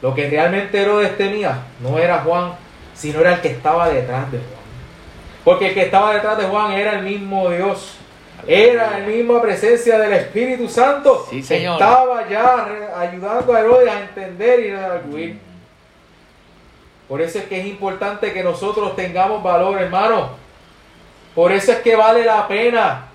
Lo 0.00 0.14
que 0.14 0.28
realmente 0.28 0.80
Herodes 0.80 1.16
temía 1.18 1.58
no 1.80 1.98
era 1.98 2.20
Juan, 2.20 2.54
sino 3.02 3.18
era 3.20 3.34
el 3.34 3.40
que 3.40 3.48
estaba 3.48 3.88
detrás 3.88 4.30
de 4.30 4.38
Juan. 4.38 4.62
Porque 5.44 5.66
el 5.68 5.74
que 5.74 5.82
estaba 5.82 6.14
detrás 6.14 6.38
de 6.38 6.44
Juan 6.44 6.70
era 6.70 6.92
el 6.92 7.02
mismo 7.02 7.50
Dios. 7.50 7.96
Era 8.46 8.92
la 8.92 8.98
misma 9.06 9.42
presencia 9.42 9.98
del 9.98 10.12
Espíritu 10.12 10.68
Santo. 10.68 11.26
Sí, 11.28 11.42
señor. 11.42 11.74
Estaba 11.74 12.28
ya 12.28 12.68
ayudando 12.96 13.52
a 13.52 13.58
Herodes 13.60 13.90
a 13.90 14.00
entender 14.02 14.66
y 14.66 14.70
a 14.70 14.86
arguir. 14.92 15.38
Por 17.08 17.20
eso 17.20 17.38
es 17.40 17.44
que 17.46 17.58
es 17.60 17.66
importante 17.66 18.32
que 18.32 18.44
nosotros 18.44 18.94
tengamos 18.94 19.42
valor, 19.42 19.80
hermano. 19.82 20.30
Por 21.34 21.50
eso 21.50 21.72
es 21.72 21.78
que 21.78 21.96
vale 21.96 22.24
la 22.24 22.46
pena 22.46 23.06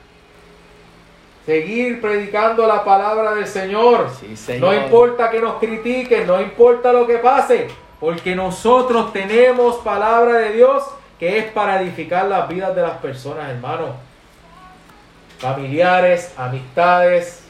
seguir 1.45 2.02
predicando 2.02 2.67
la 2.67 2.84
palabra 2.84 3.36
del 3.36 3.47
Señor. 3.47 4.10
Sí, 4.19 4.28
No 4.32 4.36
Señor. 4.36 4.73
importa 4.76 5.30
que 5.30 5.39
nos 5.39 5.56
critiquen, 5.60 6.28
no 6.28 6.41
importa 6.41 6.91
lo 6.91 7.08
que 7.08 7.19
pase, 7.19 7.67
porque 7.99 8.36
nosotros 8.36 9.12
tenemos 9.13 9.77
palabra 9.77 10.39
de 10.39 10.53
Dios 10.53 10.83
que 11.19 11.39
es 11.39 11.45
para 11.45 11.81
edificar 11.81 12.25
las 12.25 12.47
vidas 12.47 12.75
de 12.75 12.81
las 12.83 12.97
personas, 12.97 13.49
hermanos. 13.49 13.89
Familiares, 15.39 16.33
amistades, 16.38 17.43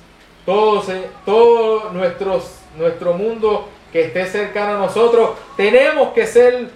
todos, 0.45 0.87
todo 1.25 1.91
nuestros, 1.91 2.59
nuestro 2.77 3.13
mundo 3.13 3.67
que 3.91 4.05
esté 4.05 4.25
cercano 4.25 4.75
a 4.75 4.87
nosotros, 4.87 5.31
tenemos 5.55 6.13
que 6.13 6.25
ser 6.25 6.69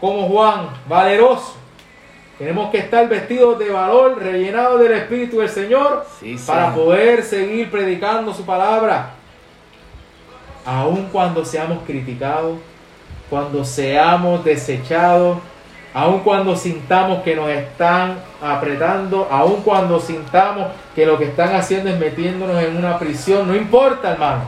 como 0.00 0.28
Juan, 0.28 0.68
valeroso. 0.88 1.56
Tenemos 2.38 2.70
que 2.70 2.78
estar 2.78 3.08
vestidos 3.08 3.58
de 3.58 3.70
valor, 3.70 4.20
rellenados 4.20 4.80
del 4.80 4.92
Espíritu 4.92 5.38
del 5.38 5.48
Señor, 5.48 6.04
Sí, 6.18 6.36
para 6.44 6.74
poder 6.74 7.22
seguir 7.22 7.70
predicando 7.70 8.34
su 8.34 8.44
palabra. 8.44 9.10
Aun 10.64 11.08
cuando 11.12 11.44
seamos 11.44 11.84
criticados, 11.84 12.58
cuando 13.32 13.64
seamos 13.64 14.44
desechados, 14.44 15.38
aun 15.94 16.18
cuando 16.18 16.54
sintamos 16.54 17.22
que 17.22 17.34
nos 17.34 17.48
están 17.48 18.18
apretando, 18.42 19.26
aun 19.30 19.62
cuando 19.62 19.98
sintamos 19.98 20.66
que 20.94 21.06
lo 21.06 21.16
que 21.16 21.24
están 21.24 21.56
haciendo 21.56 21.88
es 21.88 21.98
metiéndonos 21.98 22.62
en 22.62 22.76
una 22.76 22.98
prisión, 22.98 23.48
no 23.48 23.56
importa, 23.56 24.10
hermano. 24.10 24.42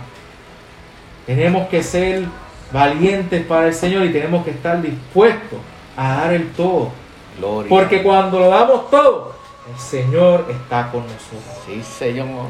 Tenemos 1.24 1.66
que 1.68 1.82
ser 1.82 2.24
valientes 2.70 3.46
para 3.46 3.68
el 3.68 3.74
Señor 3.74 4.04
y 4.04 4.12
tenemos 4.12 4.44
que 4.44 4.50
estar 4.50 4.82
dispuestos 4.82 5.60
a 5.96 6.16
dar 6.16 6.34
el 6.34 6.52
todo. 6.52 6.90
Gloria. 7.38 7.70
Porque 7.70 8.02
cuando 8.02 8.38
lo 8.38 8.50
damos 8.50 8.90
todo, 8.90 9.34
el 9.72 9.80
Señor 9.80 10.44
está 10.50 10.90
con 10.90 11.04
nosotros. 11.04 11.40
Sí, 11.64 11.82
Señor. 11.82 12.48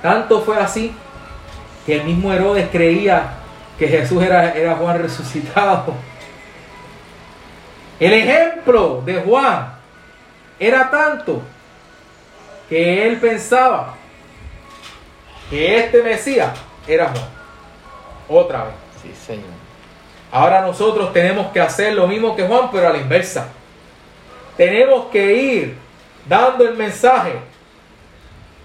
Tanto 0.00 0.40
fue 0.40 0.56
así 0.56 0.94
que 1.84 1.96
el 1.96 2.04
mismo 2.04 2.32
Herodes 2.32 2.68
creía 2.70 3.40
que 3.84 3.98
Jesús 3.98 4.22
era, 4.22 4.54
era 4.54 4.76
Juan 4.76 5.02
resucitado. 5.02 5.94
El 8.00 8.12
ejemplo 8.12 9.02
de 9.04 9.20
Juan 9.20 9.74
era 10.58 10.90
tanto 10.90 11.42
que 12.68 13.06
él 13.06 13.18
pensaba 13.18 13.94
que 15.50 15.76
este 15.76 16.02
Mesías 16.02 16.50
era 16.86 17.10
Juan. 17.10 17.28
Otra 18.28 18.64
vez. 18.64 18.74
Sí, 19.02 19.12
Señor. 19.26 19.44
Ahora 20.32 20.62
nosotros 20.62 21.12
tenemos 21.12 21.52
que 21.52 21.60
hacer 21.60 21.92
lo 21.92 22.08
mismo 22.08 22.34
que 22.34 22.46
Juan, 22.46 22.70
pero 22.72 22.88
a 22.88 22.92
la 22.92 22.98
inversa. 22.98 23.48
Tenemos 24.56 25.06
que 25.06 25.34
ir 25.34 25.76
dando 26.26 26.66
el 26.66 26.74
mensaje. 26.74 27.34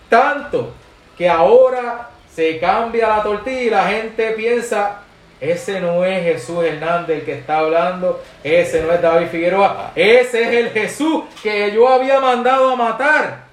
Tanto 0.07 0.73
que 1.17 1.29
ahora 1.29 2.09
se 2.33 2.57
cambia 2.59 3.09
la 3.09 3.21
tortilla 3.21 3.61
y 3.61 3.69
la 3.69 3.87
gente 3.87 4.31
piensa, 4.31 5.01
ese 5.41 5.79
no 5.79 6.03
es 6.05 6.23
Jesús 6.23 6.63
Hernández 6.65 7.19
el 7.19 7.25
que 7.25 7.33
está 7.33 7.59
hablando, 7.59 8.21
ese 8.43 8.81
no 8.83 8.91
es 8.91 9.01
David 9.01 9.27
Figueroa, 9.27 9.91
ese 9.95 10.41
es 10.43 10.49
el 10.53 10.69
Jesús 10.71 11.23
que 11.41 11.71
yo 11.71 11.87
había 11.87 12.19
mandado 12.19 12.69
a 12.71 12.75
matar. 12.75 13.49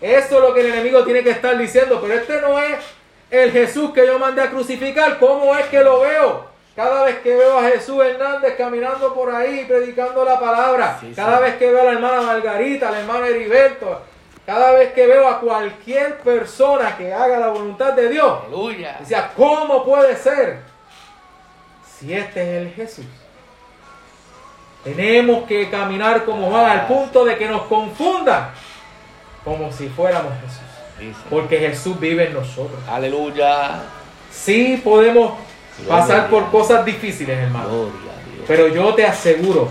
Eso 0.00 0.34
es 0.36 0.40
lo 0.40 0.52
que 0.54 0.60
el 0.60 0.66
enemigo 0.66 1.02
tiene 1.04 1.22
que 1.22 1.30
estar 1.30 1.56
diciendo, 1.56 1.98
pero 2.02 2.14
este 2.14 2.40
no 2.40 2.58
es 2.58 2.76
el 3.30 3.50
Jesús 3.52 3.92
que 3.92 4.06
yo 4.06 4.18
mandé 4.18 4.42
a 4.42 4.50
crucificar. 4.50 5.18
¿Cómo 5.18 5.56
es 5.56 5.66
que 5.66 5.80
lo 5.82 6.00
veo? 6.00 6.46
Cada 6.76 7.04
vez 7.04 7.16
que 7.20 7.34
veo 7.34 7.58
a 7.58 7.62
Jesús 7.70 8.04
Hernández 8.04 8.54
caminando 8.56 9.14
por 9.14 9.34
ahí 9.34 9.64
predicando 9.66 10.24
la 10.24 10.38
palabra, 10.38 10.98
Sí, 11.00 11.12
cada 11.14 11.38
sí. 11.38 11.42
vez 11.44 11.54
que 11.56 11.70
veo 11.70 11.80
a 11.82 11.84
la 11.84 11.92
hermana 11.92 12.20
Margarita, 12.22 12.88
a 12.88 12.92
la 12.92 13.00
hermana 13.00 13.28
Heriberto, 13.28 14.00
cada 14.44 14.72
vez 14.72 14.92
que 14.92 15.06
veo 15.06 15.26
a 15.28 15.40
cualquier 15.40 16.18
persona 16.18 16.96
que 16.98 17.14
haga 17.14 17.38
la 17.38 17.48
voluntad 17.48 17.92
de 17.94 18.08
Dios, 18.10 18.40
Aleluya. 18.46 18.96
decía, 19.00 19.30
¿cómo 19.36 19.84
puede 19.84 20.16
ser 20.16 20.58
si 22.04 22.14
este 22.14 22.42
es 22.42 22.62
el 22.62 22.72
Jesús? 22.74 23.06
Tenemos 24.84 25.44
que 25.44 25.70
caminar 25.70 26.24
como 26.24 26.50
Juan 26.50 26.66
al 26.66 26.86
punto 26.86 27.24
de 27.24 27.36
que 27.36 27.48
nos 27.48 27.62
confundan 27.62 28.50
como 29.42 29.72
si 29.72 29.88
fuéramos 29.88 30.32
Jesús. 30.42 31.14
Porque 31.30 31.58
Jesús 31.58 31.98
vive 31.98 32.26
en 32.26 32.34
nosotros. 32.34 32.78
Aleluya. 32.88 33.82
Sí 34.30 34.80
podemos 34.82 35.34
pasar 35.88 36.28
por 36.28 36.50
cosas 36.50 36.84
difíciles, 36.84 37.38
hermano. 37.38 37.68
Gloria 37.68 38.12
a 38.12 38.34
Dios. 38.34 38.44
Pero 38.46 38.68
yo 38.68 38.94
te 38.94 39.06
aseguro 39.06 39.68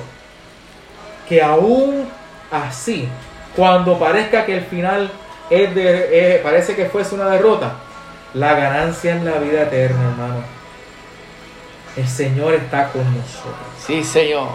que 1.29 1.41
aún 1.41 2.09
así, 2.51 3.07
cuando 3.55 3.97
parezca 3.99 4.45
que 4.45 4.57
el 4.57 4.65
final 4.65 5.11
es 5.49 5.73
de, 5.75 6.35
eh, 6.35 6.39
parece 6.41 6.75
que 6.75 6.85
fuese 6.85 7.15
una 7.15 7.29
derrota, 7.29 7.73
la 8.33 8.53
ganancia 8.55 9.15
es 9.15 9.23
la 9.23 9.37
vida 9.37 9.63
eterna, 9.63 10.09
hermano. 10.09 10.62
El 11.95 12.07
Señor 12.07 12.55
está 12.55 12.89
con 12.89 13.03
nosotros. 13.05 13.55
Sí, 13.85 14.03
Señor. 14.03 14.49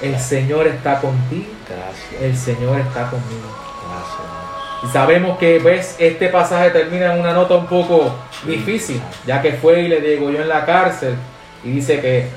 El 0.00 0.18
Señor 0.18 0.66
está 0.66 1.00
contigo. 1.00 1.52
Gracias. 1.68 2.22
El 2.22 2.36
Señor 2.36 2.80
está 2.80 3.10
conmigo. 3.10 3.48
Gracias. 3.88 4.44
Y 4.82 4.86
sabemos 4.88 5.38
que 5.38 5.60
pues, 5.62 5.96
este 5.98 6.28
pasaje 6.28 6.70
termina 6.70 7.14
en 7.14 7.20
una 7.20 7.32
nota 7.32 7.54
un 7.54 7.66
poco 7.66 8.14
difícil, 8.46 9.00
ya 9.26 9.40
que 9.40 9.52
fue 9.52 9.82
y 9.82 9.88
le 9.88 10.00
degolló 10.00 10.42
en 10.42 10.48
la 10.48 10.64
cárcel. 10.66 11.16
Y 11.62 11.70
dice 11.70 12.00
que 12.00 12.28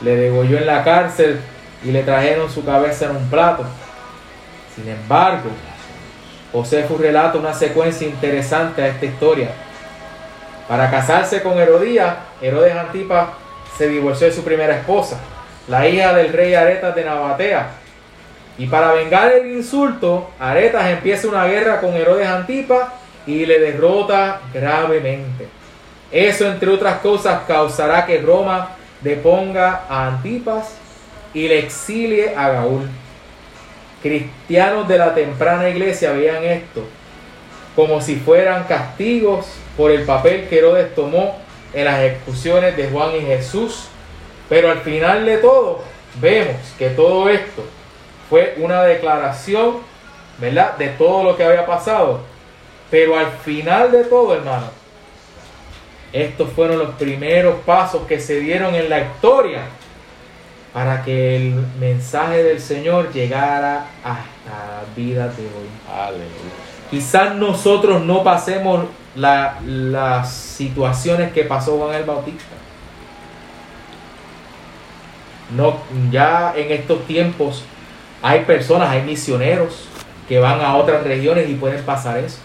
le 0.00 0.16
degolló 0.16 0.58
en 0.58 0.66
la 0.66 0.84
cárcel 0.84 1.40
y 1.84 1.90
le 1.90 2.02
trajeron 2.02 2.50
su 2.50 2.64
cabeza 2.64 3.06
en 3.06 3.16
un 3.16 3.28
plato. 3.28 3.64
Sin 4.74 4.88
embargo, 4.88 5.50
Josefo 6.52 6.96
relata 6.98 7.38
una 7.38 7.54
secuencia 7.54 8.06
interesante 8.06 8.82
a 8.82 8.88
esta 8.88 9.06
historia. 9.06 9.50
Para 10.68 10.90
casarse 10.90 11.42
con 11.42 11.58
Herodías, 11.58 12.14
Herodes 12.40 12.74
Antipas 12.74 13.28
se 13.76 13.88
divorció 13.88 14.28
de 14.28 14.32
su 14.32 14.44
primera 14.44 14.76
esposa, 14.76 15.18
la 15.68 15.88
hija 15.88 16.12
del 16.14 16.32
rey 16.32 16.54
Aretas 16.54 16.94
de 16.94 17.04
Nabatea. 17.04 17.70
Y 18.58 18.66
para 18.66 18.92
vengar 18.92 19.32
el 19.32 19.50
insulto, 19.50 20.30
Aretas 20.38 20.88
empieza 20.88 21.28
una 21.28 21.46
guerra 21.46 21.80
con 21.80 21.94
Herodes 21.94 22.28
Antipas 22.28 22.88
y 23.26 23.44
le 23.44 23.58
derrota 23.58 24.40
gravemente. 24.52 25.48
Eso, 26.10 26.46
entre 26.46 26.70
otras 26.70 27.00
cosas, 27.00 27.42
causará 27.46 28.06
que 28.06 28.20
Roma 28.20 28.76
deponga 29.00 29.84
a 29.88 30.06
Antipas 30.08 30.76
y 31.34 31.48
le 31.48 31.60
exilie 31.60 32.36
a 32.36 32.50
Gaúl. 32.50 32.88
Cristianos 34.02 34.86
de 34.86 34.98
la 34.98 35.14
temprana 35.14 35.68
iglesia 35.68 36.12
veían 36.12 36.44
esto 36.44 36.84
como 37.74 38.00
si 38.00 38.16
fueran 38.16 38.64
castigos 38.64 39.46
por 39.76 39.90
el 39.90 40.02
papel 40.02 40.48
que 40.48 40.58
Herodes 40.58 40.94
tomó 40.94 41.36
en 41.72 41.84
las 41.86 42.00
ejecuciones 42.00 42.76
de 42.76 42.88
Juan 42.88 43.16
y 43.16 43.20
Jesús. 43.20 43.86
Pero 44.48 44.70
al 44.70 44.80
final 44.80 45.24
de 45.24 45.38
todo, 45.38 45.82
vemos 46.20 46.56
que 46.78 46.90
todo 46.90 47.28
esto 47.28 47.64
fue 48.28 48.54
una 48.58 48.82
declaración, 48.82 49.78
¿verdad? 50.38 50.76
De 50.76 50.88
todo 50.88 51.24
lo 51.24 51.36
que 51.36 51.44
había 51.44 51.64
pasado. 51.64 52.20
Pero 52.90 53.18
al 53.18 53.30
final 53.44 53.90
de 53.90 54.04
todo, 54.04 54.34
hermano, 54.34 54.66
estos 56.12 56.50
fueron 56.50 56.78
los 56.78 56.90
primeros 56.96 57.60
pasos 57.64 58.06
que 58.06 58.20
se 58.20 58.40
dieron 58.40 58.74
en 58.74 58.90
la 58.90 59.00
historia 59.00 59.62
para 60.74 61.02
que 61.02 61.36
el 61.36 61.54
mensaje 61.80 62.42
del 62.42 62.60
Señor 62.60 63.12
llegara 63.12 63.86
hasta 64.04 64.22
la 64.46 64.82
vida 64.94 65.28
de 65.28 65.42
hoy. 65.42 65.68
Aleluya. 65.90 66.71
Quizás 66.92 67.34
nosotros 67.36 68.02
no 68.02 68.22
pasemos 68.22 68.84
la- 69.16 69.56
las 69.64 70.30
situaciones 70.30 71.32
que 71.32 71.44
pasó 71.44 71.78
Juan 71.78 71.94
el 71.94 72.04
Bautista. 72.04 72.44
No, 75.56 75.78
ya 76.10 76.52
en 76.54 76.70
estos 76.70 77.06
tiempos 77.06 77.64
hay 78.22 78.40
personas, 78.40 78.90
hay 78.90 79.00
misioneros 79.04 79.88
que 80.28 80.38
van 80.38 80.60
a 80.60 80.76
otras 80.76 81.02
regiones 81.02 81.48
y 81.48 81.54
pueden 81.54 81.82
pasar 81.82 82.18
eso. 82.18 82.40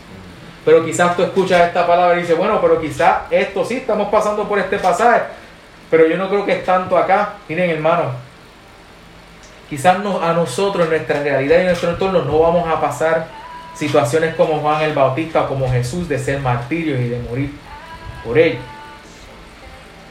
Pero 0.64 0.86
quizás 0.86 1.18
tú 1.18 1.24
escuchas 1.24 1.68
esta 1.68 1.86
palabra 1.86 2.18
y 2.18 2.22
dices, 2.22 2.38
bueno, 2.38 2.62
pero 2.62 2.80
quizás 2.80 3.24
esto 3.30 3.66
sí, 3.66 3.76
estamos 3.76 4.08
pasando 4.08 4.48
por 4.48 4.60
este 4.60 4.80
pasaje, 4.80 5.24
pero 5.92 6.08
yo 6.08 6.16
no 6.16 6.30
creo 6.30 6.46
que 6.46 6.54
es 6.54 6.64
tanto 6.66 6.98
acá. 6.98 7.34
Miren, 7.50 7.70
hermanos, 7.70 8.14
quizás 9.70 10.00
no- 10.00 10.22
a 10.22 10.32
nosotros, 10.32 10.86
en 10.86 10.92
nuestra 10.92 11.22
realidad 11.22 11.58
y 11.58 11.60
en 11.60 11.66
nuestro 11.68 11.90
entorno, 11.90 12.22
no 12.22 12.40
vamos 12.40 12.66
a 12.66 12.80
pasar 12.80 13.37
situaciones 13.78 14.36
como 14.36 14.60
Juan 14.60 14.82
el 14.82 14.94
Bautista 14.94 15.44
o 15.44 15.48
como 15.48 15.70
Jesús 15.70 16.10
de 16.10 16.18
ser 16.18 16.40
martirios 16.40 17.00
y 17.00 17.10
de 17.10 17.20
morir 17.20 17.52
por 18.26 18.38
ellos. 18.38 18.62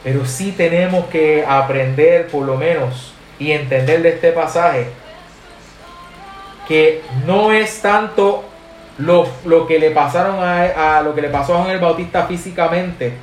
Pero 0.03 0.25
sí 0.25 0.53
tenemos 0.55 1.07
que 1.07 1.45
aprender 1.45 2.27
por 2.27 2.45
lo 2.45 2.55
menos 2.55 3.13
y 3.39 3.51
entender 3.51 4.01
de 4.01 4.09
este 4.09 4.31
pasaje 4.31 4.87
que 6.67 7.01
no 7.25 7.51
es 7.51 7.81
tanto 7.81 8.43
lo, 8.97 9.27
lo 9.45 9.67
que 9.67 9.79
le 9.79 9.91
pasaron 9.91 10.43
a, 10.43 10.97
a 10.97 11.01
lo 11.01 11.13
que 11.13 11.21
le 11.21 11.29
pasó 11.29 11.55
a 11.55 11.57
Juan 11.59 11.71
el 11.71 11.79
Bautista 11.79 12.25
físicamente 12.25 13.13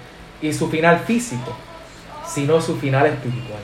y 0.42 0.52
su 0.52 0.68
final 0.68 1.00
físico, 1.00 1.52
sino 2.26 2.61
su 2.61 2.76
final 2.76 3.07
espiritual. 3.07 3.61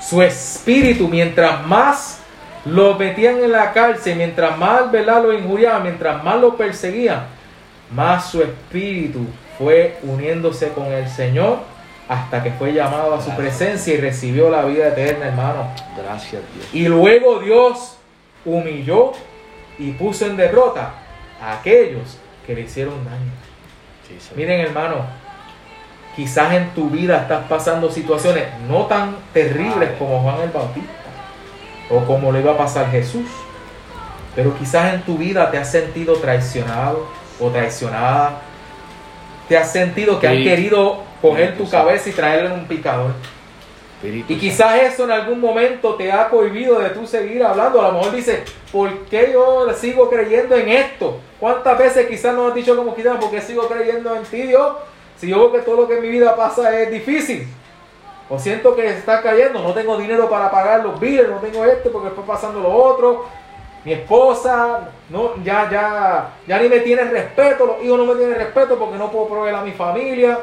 Su 0.00 0.22
espíritu, 0.22 1.08
mientras 1.08 1.66
más 1.66 2.20
lo 2.66 2.94
metían 2.94 3.42
en 3.42 3.52
la 3.52 3.72
cárcel, 3.72 4.16
mientras 4.16 4.58
más 4.58 4.90
¿verdad? 4.90 5.22
lo 5.22 5.32
injuriaban, 5.32 5.84
mientras 5.84 6.22
más 6.24 6.40
lo 6.40 6.56
perseguían, 6.56 7.26
más 7.92 8.30
su 8.30 8.42
espíritu 8.42 9.26
fue 9.56 9.98
uniéndose 10.02 10.70
con 10.70 10.86
el 10.86 11.08
Señor 11.08 11.60
hasta 12.08 12.42
que 12.42 12.50
fue 12.52 12.72
llamado 12.72 13.14
a 13.14 13.22
su 13.22 13.34
presencia 13.36 13.94
y 13.94 13.98
recibió 13.98 14.50
la 14.50 14.64
vida 14.64 14.88
eterna, 14.88 15.26
hermano. 15.26 15.68
Gracias, 15.96 16.42
Dios. 16.54 16.68
Y 16.72 16.86
luego 16.88 17.38
Dios 17.40 17.96
humilló 18.44 19.12
y 19.78 19.92
puso 19.92 20.26
en 20.26 20.36
derrota 20.36 20.94
a 21.40 21.58
aquellos 21.58 22.18
que 22.46 22.54
le 22.54 22.62
hicieron 22.62 23.04
daño. 23.04 23.32
Sí. 24.06 24.34
Miren, 24.36 24.60
hermano, 24.60 25.06
quizás 26.14 26.52
en 26.52 26.70
tu 26.70 26.90
vida 26.90 27.22
estás 27.22 27.44
pasando 27.48 27.90
situaciones 27.90 28.44
no 28.68 28.86
tan 28.86 29.16
terribles 29.32 29.90
como 29.98 30.20
Juan 30.22 30.42
el 30.42 30.50
Bautista 30.50 31.05
o 31.90 32.04
como 32.04 32.32
le 32.32 32.40
iba 32.40 32.52
a 32.52 32.56
pasar 32.56 32.90
Jesús, 32.90 33.26
pero 34.34 34.56
quizás 34.58 34.94
en 34.94 35.02
tu 35.02 35.16
vida 35.16 35.50
te 35.50 35.58
has 35.58 35.70
sentido 35.70 36.14
traicionado 36.14 37.06
o 37.40 37.48
traicionada, 37.48 38.40
te 39.48 39.56
has 39.56 39.72
sentido 39.72 40.18
que 40.18 40.28
han 40.28 40.42
querido 40.42 41.02
coger 41.22 41.56
tu 41.56 41.66
Santo. 41.66 41.86
cabeza 41.86 42.08
y 42.10 42.12
traerla 42.12 42.54
en 42.54 42.60
un 42.60 42.66
picador. 42.66 43.12
Espíritu 43.96 44.32
Y 44.32 44.36
quizás 44.36 44.82
eso 44.82 45.04
en 45.04 45.10
algún 45.10 45.40
momento 45.40 45.94
te 45.94 46.12
ha 46.12 46.28
cohibido 46.28 46.78
de 46.80 46.90
tú 46.90 47.06
seguir 47.06 47.42
hablando. 47.42 47.80
A 47.80 47.88
lo 47.88 47.94
mejor 47.94 48.14
dices, 48.14 48.40
¿por 48.70 48.92
qué 49.06 49.30
yo 49.32 49.66
sigo 49.74 50.10
creyendo 50.10 50.54
en 50.54 50.68
esto? 50.68 51.20
¿Cuántas 51.40 51.78
veces 51.78 52.06
quizás 52.06 52.34
nos 52.34 52.50
has 52.50 52.54
dicho 52.54 52.76
como 52.76 52.94
quizás, 52.94 53.16
¿por 53.16 53.30
qué 53.30 53.40
sigo 53.40 53.66
creyendo 53.68 54.14
en 54.14 54.24
ti, 54.24 54.42
Dios? 54.42 54.76
Si 55.16 55.28
yo 55.28 55.38
veo 55.38 55.52
que 55.52 55.60
todo 55.60 55.82
lo 55.82 55.88
que 55.88 55.96
en 55.96 56.02
mi 56.02 56.08
vida 56.08 56.36
pasa 56.36 56.78
es 56.78 56.90
difícil. 56.90 57.46
O 58.28 58.38
siento 58.38 58.74
que 58.74 58.88
está 58.88 59.22
cayendo, 59.22 59.62
no 59.62 59.72
tengo 59.72 59.96
dinero 59.96 60.28
para 60.28 60.50
pagar 60.50 60.82
los 60.82 60.98
billes, 60.98 61.28
no 61.28 61.36
tengo 61.36 61.64
esto 61.64 61.92
porque 61.92 62.08
está 62.08 62.22
pasando 62.22 62.60
lo 62.60 62.72
otro. 62.72 63.26
Mi 63.84 63.92
esposa 63.92 64.90
no, 65.08 65.36
ya, 65.44 65.70
ya, 65.70 66.30
ya 66.46 66.58
ni 66.58 66.68
me 66.68 66.80
tiene 66.80 67.04
respeto, 67.04 67.66
los 67.66 67.84
hijos 67.84 67.98
no 67.98 68.04
me 68.04 68.16
tienen 68.16 68.34
respeto 68.34 68.76
porque 68.76 68.98
no 68.98 69.12
puedo 69.12 69.28
proveer 69.28 69.54
a 69.54 69.62
mi 69.62 69.70
familia. 69.70 70.38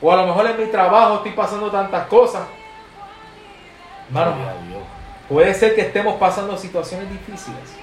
O 0.00 0.10
a 0.10 0.16
lo 0.16 0.26
mejor 0.26 0.46
en 0.46 0.58
mi 0.58 0.66
trabajo 0.66 1.16
estoy 1.16 1.32
pasando 1.32 1.70
tantas 1.70 2.06
cosas. 2.06 2.42
Hermano, 4.08 4.34
puede 5.28 5.52
ser 5.52 5.74
que 5.74 5.82
estemos 5.82 6.16
pasando 6.16 6.56
situaciones 6.56 7.10
difíciles, 7.10 7.74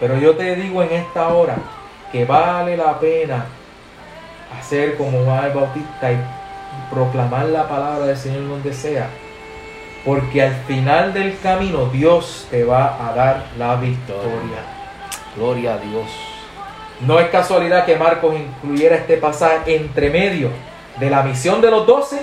pero 0.00 0.16
yo 0.18 0.34
te 0.36 0.54
digo 0.54 0.82
en 0.82 0.92
esta 0.92 1.28
hora 1.28 1.56
que 2.12 2.24
vale 2.24 2.76
la 2.76 2.98
pena 2.98 3.46
hacer 4.58 4.96
como 4.96 5.24
Juan 5.24 5.44
el 5.44 5.52
Bautista 5.52 6.12
y 6.12 6.18
proclamar 6.90 7.46
la 7.46 7.68
palabra 7.68 8.06
del 8.06 8.16
Señor 8.16 8.48
donde 8.48 8.72
sea, 8.72 9.08
porque 10.04 10.42
al 10.42 10.54
final 10.66 11.12
del 11.12 11.38
camino 11.40 11.86
Dios 11.86 12.46
te 12.50 12.64
va 12.64 13.08
a 13.08 13.14
dar 13.14 13.46
la 13.58 13.76
victoria. 13.76 14.62
Gloria 15.36 15.74
a 15.74 15.78
Dios. 15.78 16.06
No 17.00 17.20
es 17.20 17.28
casualidad 17.28 17.84
que 17.84 17.96
Marcos 17.96 18.34
incluyera 18.34 18.96
este 18.96 19.18
pasaje 19.18 19.76
entre 19.76 20.10
medio 20.10 20.50
de 20.98 21.10
la 21.10 21.22
misión 21.22 21.60
de 21.60 21.70
los 21.70 21.86
doce 21.86 22.20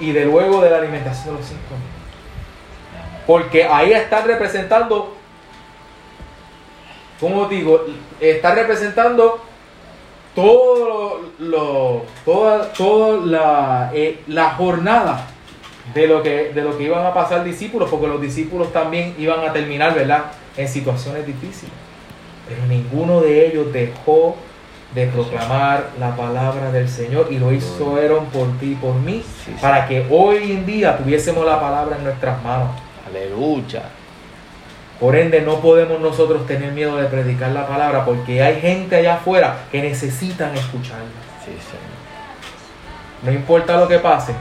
y 0.00 0.12
de 0.12 0.24
luego 0.24 0.60
de 0.62 0.70
la 0.70 0.78
alimentación 0.78 1.34
de 1.34 1.40
los 1.40 1.48
cinco. 1.48 1.74
Porque 3.26 3.64
ahí 3.64 3.92
están 3.92 4.26
representando, 4.26 5.14
¿cómo 7.20 7.46
digo? 7.46 7.84
Están 8.20 8.54
representando 8.56 9.44
todo 10.34 11.20
lo, 11.38 12.02
toda, 12.24 12.72
toda 12.72 13.26
la, 13.26 13.90
eh, 13.94 14.20
la 14.26 14.50
jornada 14.50 15.26
de 15.94 16.06
lo, 16.06 16.22
que, 16.22 16.52
de 16.52 16.62
lo 16.62 16.76
que 16.76 16.84
iban 16.84 17.04
a 17.04 17.14
pasar 17.14 17.44
discípulos, 17.44 17.88
porque 17.90 18.06
los 18.06 18.20
discípulos 18.20 18.72
también 18.72 19.14
iban 19.18 19.40
a 19.40 19.52
terminar, 19.52 19.94
¿verdad? 19.94 20.24
En 20.56 20.68
situaciones 20.68 21.26
difíciles. 21.26 21.74
Pero 22.48 22.66
ninguno 22.66 23.20
de 23.20 23.46
ellos 23.46 23.72
dejó 23.72 24.36
de 24.94 25.06
proclamar 25.06 25.90
la 26.00 26.16
palabra 26.16 26.72
del 26.72 26.88
Señor 26.88 27.28
y 27.30 27.38
lo 27.38 27.52
hicieron 27.52 28.26
por 28.26 28.46
ti 28.58 28.72
y 28.72 28.74
por 28.74 28.94
mí, 28.94 29.22
para 29.60 29.86
que 29.86 30.06
hoy 30.10 30.52
en 30.52 30.64
día 30.64 30.96
tuviésemos 30.96 31.44
la 31.44 31.60
palabra 31.60 31.96
en 31.96 32.04
nuestras 32.04 32.42
manos. 32.42 32.68
Aleluya. 33.06 33.82
Por 35.00 35.14
ende, 35.14 35.40
no 35.42 35.60
podemos 35.60 36.00
nosotros 36.00 36.46
tener 36.46 36.72
miedo 36.72 36.96
de 36.96 37.06
predicar 37.06 37.52
la 37.52 37.66
palabra 37.66 38.04
porque 38.04 38.42
hay 38.42 38.60
gente 38.60 38.96
allá 38.96 39.14
afuera 39.14 39.58
que 39.70 39.80
necesitan 39.80 40.54
escucharla. 40.56 41.06
Sí, 41.44 41.52
Señor. 41.52 41.98
No 43.22 43.32
importa 43.32 43.76
lo 43.76 43.86
que 43.86 43.98
pase, 43.98 44.32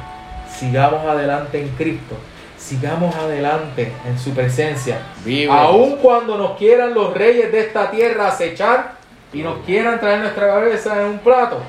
sigamos 0.52 1.06
adelante 1.06 1.62
en 1.62 1.70
Cristo, 1.70 2.16
sigamos 2.58 3.16
adelante 3.16 3.92
en 4.08 4.18
su 4.18 4.34
presencia. 4.34 5.00
Vive. 5.24 5.52
Aun 5.52 5.98
cuando 5.98 6.38
nos 6.38 6.58
quieran 6.58 6.94
los 6.94 7.14
reyes 7.14 7.52
de 7.52 7.60
esta 7.60 7.92
tierra 7.92 8.30
acechar 8.30 8.94
y 9.34 9.42
nos 9.44 9.64
quieran 9.66 10.00
traer 10.00 10.20
nuestra 10.22 10.48
cabeza 10.48 11.02
en 11.02 11.08
un 11.08 11.20
plato, 11.20 11.60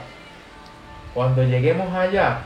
cuando 1.14 1.42
lleguemos 1.42 1.94
allá, 1.94 2.40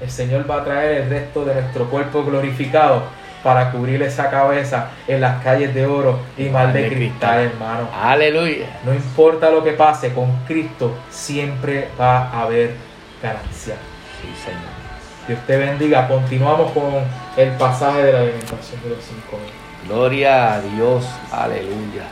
el 0.00 0.10
Señor 0.10 0.48
va 0.48 0.62
a 0.62 0.64
traer 0.64 1.02
el 1.02 1.10
resto 1.10 1.44
de 1.44 1.54
nuestro 1.54 1.86
cuerpo 1.86 2.24
glorificado 2.24 3.02
para 3.42 3.70
cubrir 3.70 4.02
esa 4.02 4.30
cabeza 4.30 4.90
en 5.06 5.20
las 5.20 5.42
calles 5.42 5.74
de 5.74 5.86
oro 5.86 6.20
y 6.36 6.44
mal 6.44 6.72
de 6.72 6.88
cristal, 6.88 7.44
hermano. 7.44 7.88
Aleluya. 7.94 8.80
No 8.84 8.92
importa 8.92 9.50
lo 9.50 9.62
que 9.62 9.72
pase, 9.72 10.12
con 10.12 10.44
Cristo 10.46 10.96
siempre 11.10 11.88
va 11.98 12.28
a 12.28 12.42
haber 12.42 12.74
ganancia. 13.22 13.76
Sí, 14.20 14.28
Señor. 14.44 14.78
Dios 15.26 15.40
te 15.46 15.56
bendiga. 15.56 16.08
Continuamos 16.08 16.72
con 16.72 16.94
el 17.36 17.50
pasaje 17.52 18.02
de 18.02 18.12
la 18.12 18.20
alimentación 18.20 18.82
de 18.82 18.90
los 18.90 19.04
cinco 19.04 19.38
mil. 19.38 19.88
Gloria 19.88 20.54
a 20.54 20.60
Dios. 20.60 21.06
Aleluya. 21.30 22.04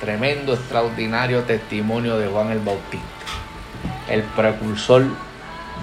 Tremendo, 0.00 0.54
extraordinario 0.54 1.42
testimonio 1.42 2.18
de 2.18 2.26
Juan 2.26 2.50
el 2.50 2.58
Bautista. 2.58 3.06
El 4.08 4.22
precursor 4.22 5.04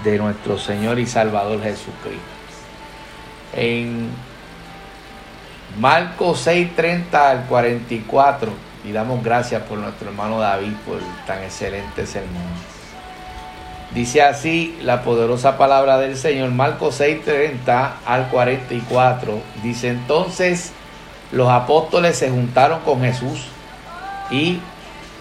de 0.04 0.18
nuestro 0.18 0.58
Señor 0.58 1.00
y 1.00 1.06
Salvador 1.06 1.62
Jesucristo. 1.62 2.20
En 3.54 4.10
Marcos 5.80 6.46
6:30 6.48 7.14
al 7.14 7.46
44, 7.46 8.52
y 8.84 8.92
damos 8.92 9.24
gracias 9.24 9.62
por 9.64 9.78
nuestro 9.78 10.10
hermano 10.10 10.40
David 10.40 10.74
por 10.86 11.00
tan 11.26 11.44
excelente 11.44 12.06
sermón. 12.06 12.44
Dice 13.94 14.22
así 14.22 14.78
la 14.82 15.02
poderosa 15.04 15.58
palabra 15.58 15.98
del 15.98 16.18
Señor, 16.18 16.52
Marcos 16.52 17.00
6:30 17.00 17.94
al 18.06 18.28
44. 18.30 19.42
Dice 19.64 19.90
entonces 19.90 20.72
los 21.32 21.50
apóstoles 21.50 22.18
se 22.18 22.30
juntaron 22.30 22.82
con 22.82 23.02
Jesús 23.02 23.48
y 24.30 24.60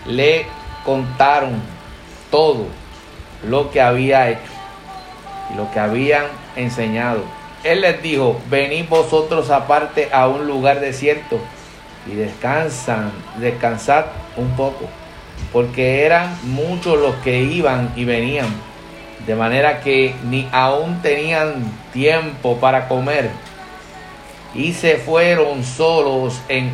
le 0.06 0.46
contaron 0.84 1.60
todo 2.30 2.66
lo 3.46 3.70
que 3.70 3.80
había 3.80 4.28
hecho 4.30 4.40
y 5.52 5.56
lo 5.56 5.70
que 5.70 5.80
habían 5.80 6.26
enseñado. 6.56 7.22
Él 7.62 7.82
les 7.82 8.02
dijo, 8.02 8.40
venid 8.48 8.86
vosotros 8.88 9.50
aparte 9.50 10.08
a 10.12 10.28
un 10.28 10.46
lugar 10.46 10.80
desierto 10.80 11.38
y 12.10 12.14
descansan, 12.14 13.12
descansad 13.38 14.06
un 14.36 14.50
poco, 14.56 14.86
porque 15.52 16.04
eran 16.06 16.38
muchos 16.42 16.98
los 16.98 17.14
que 17.16 17.42
iban 17.42 17.92
y 17.96 18.06
venían, 18.06 18.48
de 19.26 19.34
manera 19.34 19.80
que 19.80 20.14
ni 20.24 20.48
aún 20.52 21.02
tenían 21.02 21.64
tiempo 21.92 22.56
para 22.56 22.88
comer. 22.88 23.30
Y 24.54 24.72
se 24.72 24.96
fueron 24.96 25.62
solos 25.62 26.40
en 26.48 26.72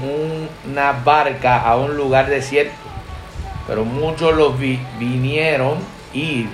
una 0.70 0.92
barca 0.92 1.60
a 1.60 1.76
un 1.76 1.96
lugar 1.96 2.28
desierto. 2.28 2.72
Pero 3.66 3.84
muchos 3.84 4.34
los 4.34 4.58
vi- 4.58 4.80
vinieron 4.98 5.76
y 6.14 6.46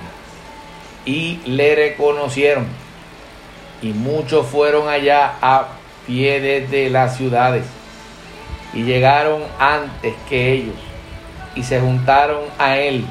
le 1.45 1.75
reconocieron. 1.75 2.65
Y 3.83 3.87
muchos 3.91 4.47
fueron 4.47 4.87
allá 4.87 5.33
a 5.41 5.67
pie 6.07 6.39
desde 6.39 6.89
las 6.89 7.17
ciudades. 7.17 7.65
Y 8.73 8.83
llegaron 8.83 9.43
antes 9.59 10.15
que 10.29 10.53
ellos. 10.53 10.75
Y 11.53 11.63
se 11.63 11.81
juntaron 11.81 12.43
a 12.57 12.77
él. 12.77 13.05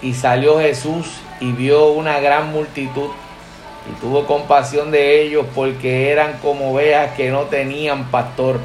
Y 0.00 0.14
salió 0.14 0.60
Jesús 0.60 1.06
y 1.40 1.50
vio 1.50 1.88
una 1.88 2.20
gran 2.20 2.52
multitud. 2.52 3.10
Y 3.90 4.00
tuvo 4.00 4.24
compasión 4.24 4.92
de 4.92 5.20
ellos 5.22 5.44
porque 5.52 6.12
eran 6.12 6.38
como 6.38 6.72
ovejas 6.72 7.16
que 7.16 7.30
no 7.30 7.42
tenían 7.42 8.04
pastor. 8.04 8.60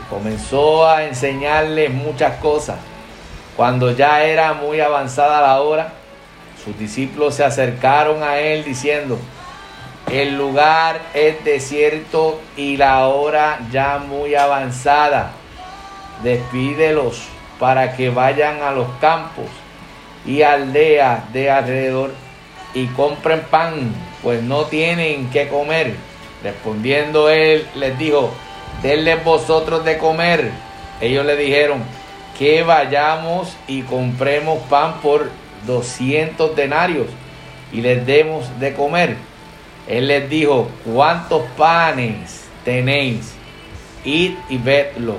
Y 0.00 0.08
comenzó 0.08 0.88
a 0.88 1.02
enseñarles 1.02 1.90
muchas 1.90 2.36
cosas. 2.36 2.76
Cuando 3.56 3.90
ya 3.90 4.22
era 4.22 4.52
muy 4.54 4.80
avanzada 4.80 5.40
la 5.40 5.60
hora, 5.60 5.92
sus 6.64 6.78
discípulos 6.78 7.34
se 7.34 7.42
acercaron 7.42 8.22
a 8.22 8.38
él 8.38 8.62
diciendo, 8.62 9.18
el 10.10 10.36
lugar 10.36 11.00
es 11.14 11.44
desierto 11.44 12.40
y 12.56 12.76
la 12.76 13.08
hora 13.08 13.60
ya 13.70 13.98
muy 13.98 14.34
avanzada. 14.34 15.32
Despídelos 16.22 17.22
para 17.58 17.94
que 17.96 18.10
vayan 18.10 18.62
a 18.62 18.72
los 18.72 18.88
campos 19.00 19.46
y 20.24 20.42
aldeas 20.42 21.32
de 21.32 21.50
alrededor 21.50 22.12
y 22.74 22.86
compren 22.86 23.42
pan, 23.50 23.94
pues 24.22 24.42
no 24.42 24.64
tienen 24.64 25.30
que 25.30 25.48
comer. 25.48 25.94
Respondiendo 26.42 27.28
él 27.28 27.66
les 27.74 27.98
dijo, 27.98 28.30
denles 28.82 29.22
vosotros 29.24 29.84
de 29.84 29.98
comer. 29.98 30.50
Ellos 31.00 31.24
le 31.26 31.36
dijeron, 31.36 31.82
que 32.38 32.62
vayamos 32.62 33.56
y 33.66 33.82
compremos 33.82 34.60
pan 34.68 35.00
por 35.02 35.30
200 35.66 36.54
denarios 36.54 37.08
y 37.72 37.80
les 37.80 38.06
demos 38.06 38.58
de 38.60 38.74
comer. 38.74 39.16
Él 39.88 40.08
les 40.08 40.28
dijo, 40.28 40.68
¿cuántos 40.84 41.42
panes 41.56 42.44
tenéis? 42.64 43.32
Id 44.04 44.34
y 44.50 44.58
vedlo. 44.58 45.16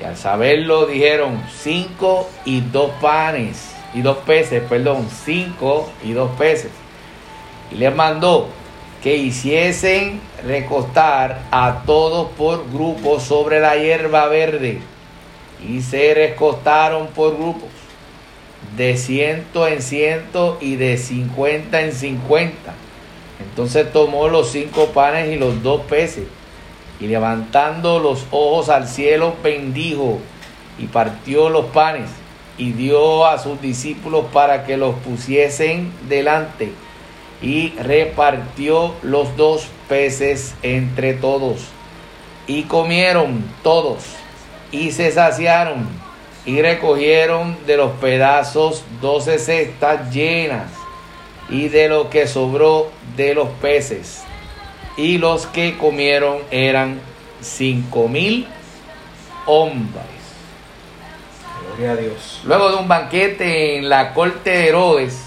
Y 0.00 0.04
al 0.04 0.16
saberlo 0.16 0.86
dijeron, 0.86 1.40
cinco 1.56 2.28
y 2.44 2.60
dos 2.60 2.90
panes, 3.00 3.72
y 3.94 4.02
dos 4.02 4.18
peces, 4.18 4.62
perdón, 4.68 5.08
cinco 5.24 5.88
y 6.02 6.12
dos 6.12 6.32
peces. 6.32 6.72
Y 7.70 7.76
les 7.76 7.94
mandó 7.94 8.48
que 9.00 9.16
hiciesen 9.16 10.20
recostar 10.44 11.42
a 11.52 11.82
todos 11.86 12.30
por 12.32 12.68
grupos 12.72 13.22
sobre 13.22 13.60
la 13.60 13.76
hierba 13.76 14.26
verde. 14.26 14.80
Y 15.66 15.82
se 15.82 16.12
recostaron 16.14 17.06
por 17.08 17.36
grupos, 17.36 17.70
de 18.76 18.96
ciento 18.96 19.68
en 19.68 19.80
ciento 19.80 20.58
y 20.60 20.74
de 20.74 20.96
cincuenta 20.96 21.80
en 21.82 21.92
cincuenta. 21.92 22.74
Entonces 23.40 23.92
tomó 23.92 24.28
los 24.28 24.50
cinco 24.50 24.86
panes 24.86 25.32
y 25.32 25.36
los 25.36 25.62
dos 25.62 25.82
peces 25.82 26.24
y 27.00 27.06
levantando 27.06 27.98
los 27.98 28.26
ojos 28.30 28.68
al 28.68 28.86
cielo 28.86 29.34
bendijo 29.42 30.18
y 30.78 30.86
partió 30.86 31.48
los 31.48 31.66
panes 31.66 32.08
y 32.56 32.72
dio 32.72 33.26
a 33.26 33.38
sus 33.38 33.60
discípulos 33.60 34.26
para 34.32 34.64
que 34.64 34.76
los 34.76 34.94
pusiesen 34.96 35.92
delante 36.08 36.72
y 37.42 37.70
repartió 37.70 38.94
los 39.02 39.36
dos 39.36 39.66
peces 39.88 40.54
entre 40.62 41.14
todos. 41.14 41.66
Y 42.46 42.64
comieron 42.64 43.44
todos 43.62 44.04
y 44.70 44.92
se 44.92 45.10
saciaron 45.10 45.88
y 46.46 46.60
recogieron 46.62 47.56
de 47.66 47.76
los 47.76 47.92
pedazos 47.92 48.84
doce 49.00 49.38
cestas 49.38 50.12
llenas 50.12 50.83
y 51.48 51.68
de 51.68 51.88
lo 51.88 52.10
que 52.10 52.26
sobró 52.26 52.90
de 53.16 53.34
los 53.34 53.48
peces 53.60 54.24
y 54.96 55.18
los 55.18 55.46
que 55.46 55.76
comieron 55.76 56.38
eran 56.50 57.00
cinco 57.40 58.08
mil 58.08 58.46
hombres. 59.46 60.04
Gloria 61.76 61.92
a 61.92 61.96
Dios. 61.96 62.40
Luego 62.44 62.70
de 62.70 62.76
un 62.76 62.88
banquete 62.88 63.78
en 63.78 63.88
la 63.88 64.14
corte 64.14 64.50
de 64.50 64.68
Herodes, 64.68 65.20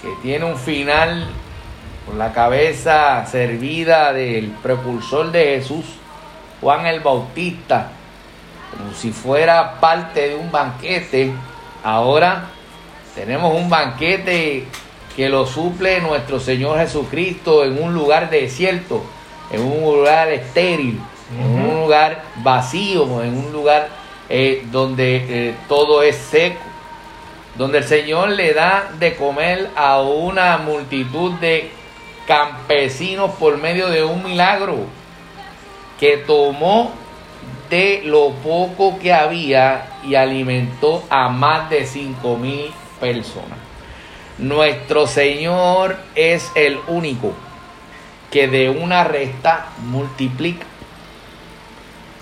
que 0.00 0.08
tiene 0.22 0.44
un 0.44 0.56
final 0.56 1.26
con 2.06 2.18
la 2.18 2.32
cabeza 2.32 3.26
servida 3.26 4.12
del 4.12 4.48
propulsor 4.62 5.32
de 5.32 5.44
Jesús, 5.56 5.84
Juan 6.60 6.86
el 6.86 7.00
Bautista, 7.00 7.90
como 8.70 8.94
si 8.94 9.10
fuera 9.10 9.80
parte 9.80 10.30
de 10.30 10.34
un 10.36 10.50
banquete, 10.50 11.32
ahora 11.82 12.46
tenemos 13.14 13.54
un 13.54 13.68
banquete 13.68 14.66
que 15.16 15.28
lo 15.28 15.46
suple 15.46 16.00
nuestro 16.00 16.40
Señor 16.40 16.78
Jesucristo 16.78 17.64
en 17.64 17.82
un 17.82 17.94
lugar 17.94 18.30
desierto, 18.30 19.02
en 19.50 19.62
un 19.62 19.82
lugar 19.82 20.28
estéril, 20.28 21.00
en 21.36 21.64
un 21.64 21.80
lugar 21.82 22.22
vacío, 22.36 23.22
en 23.22 23.36
un 23.36 23.52
lugar 23.52 23.88
eh, 24.28 24.66
donde 24.70 25.16
eh, 25.28 25.54
todo 25.68 26.02
es 26.02 26.16
seco, 26.16 26.60
donde 27.56 27.78
el 27.78 27.84
Señor 27.84 28.30
le 28.30 28.54
da 28.54 28.90
de 28.98 29.16
comer 29.16 29.70
a 29.74 30.00
una 30.00 30.58
multitud 30.58 31.32
de 31.34 31.70
campesinos 32.26 33.32
por 33.32 33.56
medio 33.58 33.88
de 33.88 34.04
un 34.04 34.22
milagro 34.22 34.76
que 35.98 36.18
tomó 36.18 36.92
de 37.70 38.02
lo 38.04 38.30
poco 38.30 38.98
que 38.98 39.12
había 39.12 39.98
y 40.04 40.14
alimentó 40.14 41.02
a 41.10 41.28
más 41.28 41.68
de 41.68 41.84
cinco 41.84 42.36
mil 42.36 42.70
personas. 43.00 43.57
Nuestro 44.38 45.06
Señor 45.06 45.96
es 46.14 46.50
el 46.54 46.78
único 46.86 47.32
que 48.30 48.46
de 48.46 48.70
una 48.70 49.04
resta 49.04 49.66
multiplica. 49.86 50.64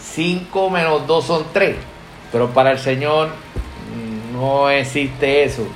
5 0.01 0.71
menos 0.71 1.07
2 1.07 1.25
son 1.25 1.45
3, 1.53 1.77
pero 2.33 2.51
para 2.51 2.73
el 2.73 2.79
Señor 2.79 3.29
no 4.33 4.71
existe 4.71 5.45
eso. 5.45 5.67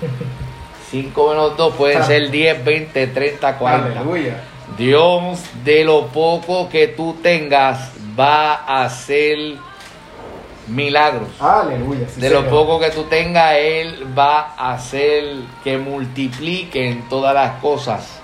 5 0.91 1.29
menos 1.29 1.57
2 1.57 1.75
pueden 1.75 2.05
ser 2.05 2.31
10, 2.31 2.65
20, 2.65 3.07
30, 3.09 3.59
40. 3.59 4.01
Aleluya. 4.01 4.45
Dios 4.79 5.41
de 5.65 5.85
lo 5.85 6.07
poco 6.07 6.69
que 6.69 6.89
tú 6.89 7.17
tengas 7.23 7.93
va 8.19 8.55
a 8.55 8.85
hacer 8.85 9.57
milagros. 10.71 11.29
Aleluya. 11.41 12.07
sí, 12.09 12.21
De 12.21 12.31
lo 12.31 12.49
poco 12.49 12.79
que 12.81 12.91
tú 12.91 13.05
tengas, 13.05 13.55
Él 13.59 14.07
va 14.17 14.55
a 14.57 14.75
hacer 14.75 15.37
que 15.63 15.77
multipliquen 15.79 17.09
todas 17.09 17.35
las 17.35 17.61
cosas. 17.61 18.21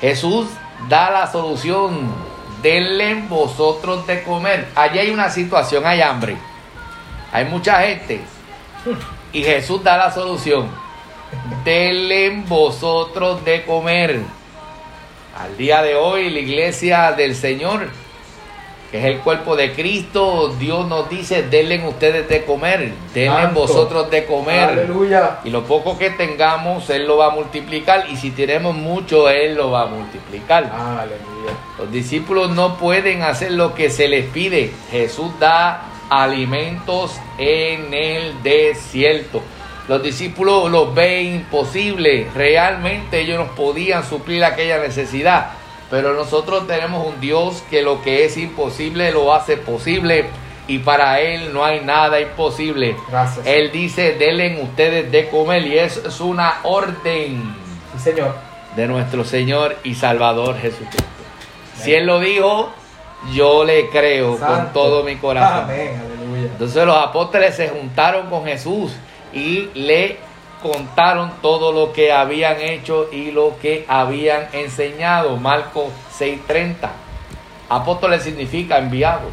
Jesús 0.00 0.46
da 0.88 1.10
la 1.10 1.26
solución. 1.26 2.30
Denle 2.62 3.22
vosotros 3.28 4.06
de 4.06 4.22
comer. 4.22 4.68
Allí 4.74 4.98
hay 4.98 5.10
una 5.10 5.30
situación, 5.30 5.86
hay 5.86 6.00
hambre. 6.02 6.36
Hay 7.32 7.44
mucha 7.44 7.80
gente. 7.82 8.20
Y 9.32 9.44
Jesús 9.44 9.84
da 9.84 9.96
la 9.96 10.10
solución. 10.10 10.68
Denle 11.64 12.42
vosotros 12.48 13.44
de 13.44 13.64
comer. 13.64 14.22
Al 15.38 15.56
día 15.56 15.82
de 15.82 15.94
hoy, 15.94 16.30
la 16.30 16.40
iglesia 16.40 17.12
del 17.12 17.36
Señor 17.36 17.88
que 18.90 18.98
es 18.98 19.04
el 19.04 19.18
cuerpo 19.18 19.54
de 19.54 19.72
Cristo, 19.72 20.54
Dios 20.58 20.88
nos 20.88 21.08
dice, 21.08 21.44
denle 21.44 21.86
ustedes 21.86 22.28
de 22.28 22.44
comer, 22.44 22.92
denle 23.14 23.46
vosotros 23.54 24.10
de 24.10 24.24
comer. 24.24 24.70
Aleluya. 24.70 25.38
Y 25.44 25.50
lo 25.50 25.62
poco 25.62 25.96
que 25.96 26.10
tengamos, 26.10 26.90
Él 26.90 27.06
lo 27.06 27.18
va 27.18 27.26
a 27.26 27.30
multiplicar. 27.30 28.06
Y 28.10 28.16
si 28.16 28.32
tenemos 28.32 28.74
mucho, 28.74 29.28
Él 29.28 29.54
lo 29.54 29.70
va 29.70 29.82
a 29.82 29.86
multiplicar. 29.86 30.64
Aleluya. 30.64 31.52
Los 31.78 31.92
discípulos 31.92 32.50
no 32.50 32.78
pueden 32.78 33.22
hacer 33.22 33.52
lo 33.52 33.74
que 33.74 33.90
se 33.90 34.08
les 34.08 34.26
pide. 34.26 34.72
Jesús 34.90 35.30
da 35.38 35.82
alimentos 36.10 37.12
en 37.38 37.94
el 37.94 38.42
desierto. 38.42 39.40
Los 39.86 40.02
discípulos 40.02 40.68
los 40.68 40.92
ven 40.94 41.36
imposible. 41.36 42.26
Realmente 42.34 43.20
ellos 43.20 43.38
no 43.38 43.54
podían 43.54 44.04
suplir 44.04 44.44
aquella 44.44 44.78
necesidad. 44.78 45.52
Pero 45.90 46.14
nosotros 46.14 46.66
tenemos 46.66 47.06
un 47.06 47.20
Dios 47.20 47.62
que 47.68 47.82
lo 47.82 48.00
que 48.02 48.24
es 48.24 48.36
imposible 48.36 49.10
lo 49.12 49.34
hace 49.34 49.56
posible. 49.56 50.26
Y 50.68 50.78
para 50.78 51.20
Él 51.20 51.52
no 51.52 51.64
hay 51.64 51.80
nada 51.80 52.20
imposible. 52.20 52.96
Gracias. 53.10 53.44
Él 53.44 53.72
dice, 53.72 54.14
denle 54.14 54.60
ustedes 54.62 55.10
de 55.10 55.28
comer. 55.28 55.66
Y 55.66 55.78
eso 55.78 56.06
es 56.06 56.20
una 56.20 56.60
orden 56.62 57.54
Sí, 57.96 58.04
Señor. 58.04 58.34
de 58.76 58.86
nuestro 58.86 59.24
Señor 59.24 59.76
y 59.82 59.96
Salvador 59.96 60.56
Jesucristo. 60.58 61.02
Si 61.76 61.92
Él 61.92 62.06
lo 62.06 62.20
dijo, 62.20 62.70
yo 63.32 63.64
le 63.64 63.88
creo 63.90 64.38
con 64.38 64.72
todo 64.72 65.02
mi 65.02 65.16
corazón. 65.16 65.64
Amén. 65.64 66.00
Aleluya. 66.16 66.52
Entonces 66.52 66.86
los 66.86 66.96
apóstoles 66.96 67.56
se 67.56 67.68
juntaron 67.68 68.30
con 68.30 68.44
Jesús 68.44 68.92
y 69.32 69.70
le 69.74 70.18
contaron 70.62 71.32
todo 71.42 71.72
lo 71.72 71.92
que 71.92 72.12
habían 72.12 72.60
hecho 72.60 73.08
y 73.12 73.30
lo 73.30 73.58
que 73.60 73.84
habían 73.88 74.48
enseñado. 74.52 75.36
Marcos 75.36 75.92
6:30. 76.18 76.90
Apóstoles 77.68 78.22
significa 78.22 78.78
enviados. 78.78 79.30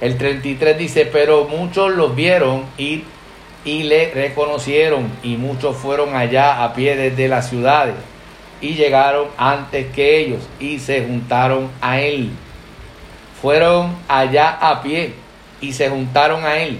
El 0.00 0.16
33 0.16 0.78
dice, 0.78 1.06
pero 1.06 1.44
muchos 1.44 1.92
los 1.92 2.14
vieron 2.14 2.64
y, 2.78 3.02
y 3.64 3.82
le 3.82 4.12
reconocieron 4.12 5.10
y 5.24 5.36
muchos 5.36 5.76
fueron 5.76 6.14
allá 6.14 6.62
a 6.62 6.72
pie 6.72 6.94
desde 6.94 7.26
las 7.26 7.48
ciudades 7.48 7.96
y 8.60 8.74
llegaron 8.74 9.26
antes 9.36 9.92
que 9.92 10.20
ellos 10.20 10.42
y 10.60 10.78
se 10.78 11.04
juntaron 11.04 11.68
a 11.80 12.00
él. 12.00 12.30
Fueron 13.40 13.96
allá 14.08 14.50
a 14.60 14.82
pie 14.82 15.14
y 15.60 15.72
se 15.72 15.88
juntaron 15.90 16.44
a 16.44 16.58
él. 16.58 16.78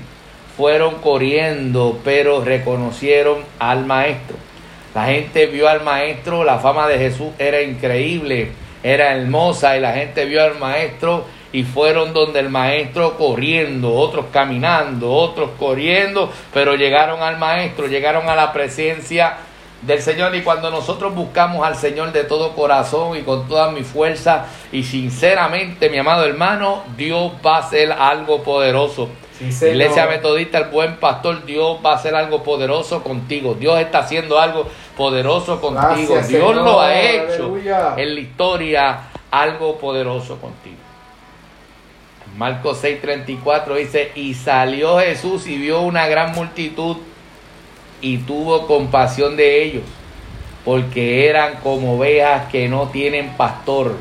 Fueron 0.59 0.97
corriendo, 0.97 2.01
pero 2.03 2.45
reconocieron 2.45 3.39
al 3.61 3.87
maestro. 3.87 4.37
La 4.93 5.05
gente 5.07 5.47
vio 5.47 5.69
al 5.69 5.85
maestro, 5.85 6.43
la 6.43 6.59
fama 6.59 6.89
de 6.89 6.99
Jesús 6.99 7.29
era 7.39 7.63
increíble, 7.63 8.51
era 8.83 9.15
hermosa 9.15 9.77
y 9.77 9.81
la 9.81 9.93
gente 9.93 10.25
vio 10.25 10.43
al 10.43 10.59
maestro 10.59 11.25
y 11.53 11.63
fueron 11.63 12.13
donde 12.13 12.41
el 12.41 12.49
maestro 12.49 13.17
corriendo, 13.17 13.95
otros 13.95 14.27
caminando, 14.33 15.13
otros 15.13 15.51
corriendo, 15.61 16.33
pero 16.53 16.75
llegaron 16.75 17.23
al 17.23 17.39
maestro, 17.39 17.87
llegaron 17.87 18.29
a 18.29 18.35
la 18.35 18.53
presencia 18.53 19.37
del 19.83 20.03
Señor 20.03 20.35
y 20.35 20.43
cuando 20.43 20.73
nosotros 20.73 21.15
buscamos 21.15 21.65
al 21.65 21.77
Señor 21.77 22.11
de 22.11 22.25
todo 22.25 22.57
corazón 22.57 23.17
y 23.17 23.23
con 23.23 23.47
toda 23.47 23.71
mi 23.71 23.85
fuerza 23.85 24.47
y 24.73 24.83
sinceramente, 24.83 25.89
mi 25.89 25.99
amado 25.99 26.25
hermano, 26.25 26.83
Dios 26.97 27.31
va 27.47 27.59
a 27.59 27.61
hacer 27.61 27.93
algo 27.93 28.43
poderoso. 28.43 29.09
Sí. 29.39 29.67
Iglesia 29.67 30.07
Metodista, 30.07 30.59
el 30.59 30.65
buen 30.71 30.97
pastor, 30.97 31.45
Dios 31.45 31.79
va 31.85 31.93
a 31.93 31.95
hacer 31.95 32.15
algo 32.15 32.43
poderoso 32.43 33.05
contigo. 33.05 33.55
Dios 33.55 33.79
está 33.81 34.01
haciendo 34.01 34.39
algo 34.41 34.67
poderoso 34.97 35.61
contigo. 35.61 36.15
Gracias, 36.15 36.29
Dios 36.29 36.49
Señor. 36.49 36.57
lo 36.57 36.81
ha 36.81 37.01
hecho 37.01 37.45
Aleluya. 37.45 37.95
en 37.97 38.15
la 38.15 38.21
historia, 38.21 38.99
algo 39.31 39.79
poderoso 39.79 40.39
contigo. 40.41 40.77
Marcos 42.37 42.83
6:34 42.83 43.75
dice, 43.77 44.13
y 44.15 44.35
salió 44.35 44.99
Jesús 44.99 45.47
y 45.47 45.57
vio 45.57 45.81
una 45.83 46.07
gran 46.07 46.33
multitud 46.33 46.97
y 48.01 48.19
tuvo 48.19 48.67
compasión 48.67 49.37
de 49.37 49.63
ellos, 49.65 49.85
porque 50.65 51.29
eran 51.29 51.57
como 51.63 51.97
ovejas 51.97 52.49
que 52.51 52.69
no 52.69 52.89
tienen 52.89 53.31
pastor, 53.37 53.97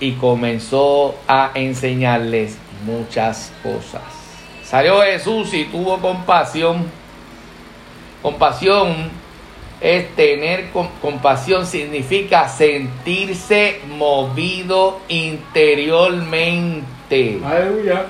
y 0.00 0.12
comenzó 0.12 1.14
a 1.28 1.52
enseñarles 1.54 2.58
muchas 2.84 3.52
cosas. 3.62 4.21
Salió 4.72 5.02
Jesús 5.02 5.52
y 5.52 5.66
tuvo 5.66 5.98
compasión. 5.98 6.90
Compasión 8.22 9.10
es 9.82 10.16
tener 10.16 10.70
compasión, 11.02 11.66
significa 11.66 12.48
sentirse 12.48 13.82
movido 13.98 15.00
interiormente. 15.08 17.38
Aleluya. 17.44 18.06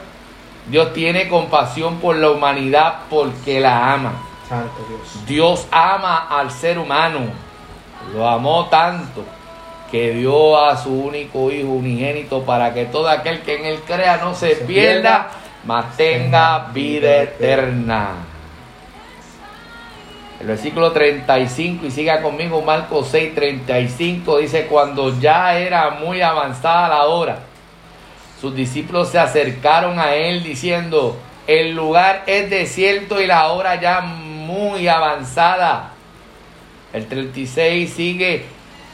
Dios 0.69 0.93
tiene 0.93 1.29
compasión 1.29 1.97
por 1.97 2.15
la 2.15 2.31
humanidad 2.31 2.99
porque 3.11 3.59
la 3.59 3.95
ama. 3.95 4.13
Santo 4.49 4.87
Dios. 4.89 5.27
Dios 5.27 5.67
ama 5.73 6.29
al 6.29 6.53
ser 6.53 6.79
humano. 6.79 7.23
Lo 8.15 8.29
amó 8.29 8.69
tanto 8.69 9.25
que 9.91 10.13
dio 10.13 10.65
a 10.65 10.77
su 10.77 10.93
único 10.93 11.51
Hijo 11.51 11.71
unigénito 11.71 12.45
para 12.45 12.73
que 12.73 12.85
todo 12.85 13.09
aquel 13.09 13.41
que 13.41 13.57
en 13.57 13.67
él 13.67 13.81
crea 13.85 14.19
no 14.19 14.37
se, 14.37 14.55
pierda, 14.55 15.29
mas 15.65 15.97
tenga 15.97 16.71
vida 16.73 17.23
eterna. 17.23 18.15
El 20.41 20.49
versículo 20.49 20.91
35, 20.91 21.87
y 21.87 21.91
siga 21.93 22.21
conmigo, 22.21 22.63
Marcos 22.63 23.09
6, 23.13 23.35
35, 23.35 24.39
dice, 24.39 24.67
cuando 24.67 25.17
ya 25.21 25.57
era 25.57 25.91
muy 25.91 26.21
avanzada 26.21 26.89
la 26.89 27.05
hora, 27.05 27.39
sus 28.41 28.53
discípulos 28.53 29.11
se 29.11 29.21
acercaron 29.21 30.01
a 30.01 30.17
él 30.17 30.43
diciendo, 30.43 31.17
el 31.47 31.77
lugar 31.77 32.25
es 32.27 32.51
desierto 32.51 33.21
y 33.21 33.27
la 33.27 33.53
hora 33.53 33.81
ya 33.81 34.01
muy 34.01 34.89
avanzada. 34.89 35.93
El 36.93 37.07
36 37.07 37.93
sigue, 37.93 38.45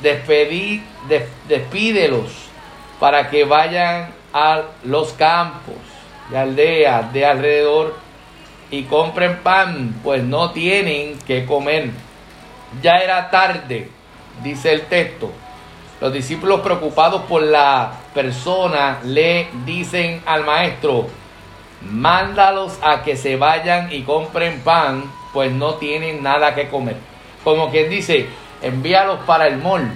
despedí, 0.03 0.83
despídelos 1.49 2.31
para 3.01 3.31
que 3.31 3.45
vayan 3.45 4.11
a 4.35 4.65
los 4.85 5.15
campos 5.15 5.88
de 6.31 6.39
aldeas 6.39 7.13
de 7.13 7.27
alrededor 7.27 7.97
y 8.71 8.85
compren 8.85 9.39
pan, 9.39 10.01
pues 10.03 10.23
no 10.23 10.51
tienen 10.51 11.19
que 11.21 11.47
comer. 11.47 11.91
Ya 12.83 12.97
era 12.99 13.31
tarde, 13.31 13.89
dice 14.43 14.73
el 14.73 14.83
texto. 14.83 15.31
Los 16.01 16.13
discípulos 16.13 16.61
preocupados 16.61 17.23
por 17.23 17.43
la 17.43 17.93
persona 18.15 18.99
le 19.05 19.49
dicen 19.65 20.23
al 20.27 20.45
maestro, 20.45 21.09
mándalos 21.91 22.79
a 22.83 23.03
que 23.03 23.17
se 23.17 23.37
vayan 23.37 23.93
y 23.93 24.03
compren 24.03 24.61
pan, 24.61 25.05
pues 25.33 25.51
no 25.51 25.75
tienen 25.75 26.23
nada 26.23 26.55
que 26.55 26.69
comer. 26.69 26.97
Como 27.43 27.71
quien 27.71 27.91
dice, 27.91 28.29
envíalos 28.63 29.21
para 29.27 29.47
el 29.47 29.57
mall, 29.59 29.91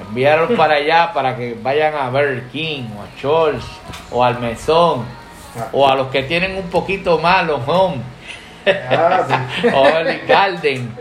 envíalos 0.00 0.52
para 0.52 0.74
allá 0.74 1.12
para 1.12 1.36
que 1.36 1.56
vayan 1.62 1.94
a 1.94 2.08
Burger 2.10 2.48
King 2.52 2.84
o 2.96 3.02
a 3.02 3.20
Charles 3.20 3.64
o 4.10 4.24
al 4.24 4.40
mesón 4.40 5.04
o 5.72 5.88
a 5.88 5.94
los 5.94 6.08
que 6.08 6.22
tienen 6.22 6.56
un 6.56 6.70
poquito 6.70 7.18
más, 7.18 7.46
los 7.46 7.60
home. 7.66 7.98
Ah, 8.66 9.46
o 9.74 9.88
el 9.88 10.26
Garden. 10.26 10.94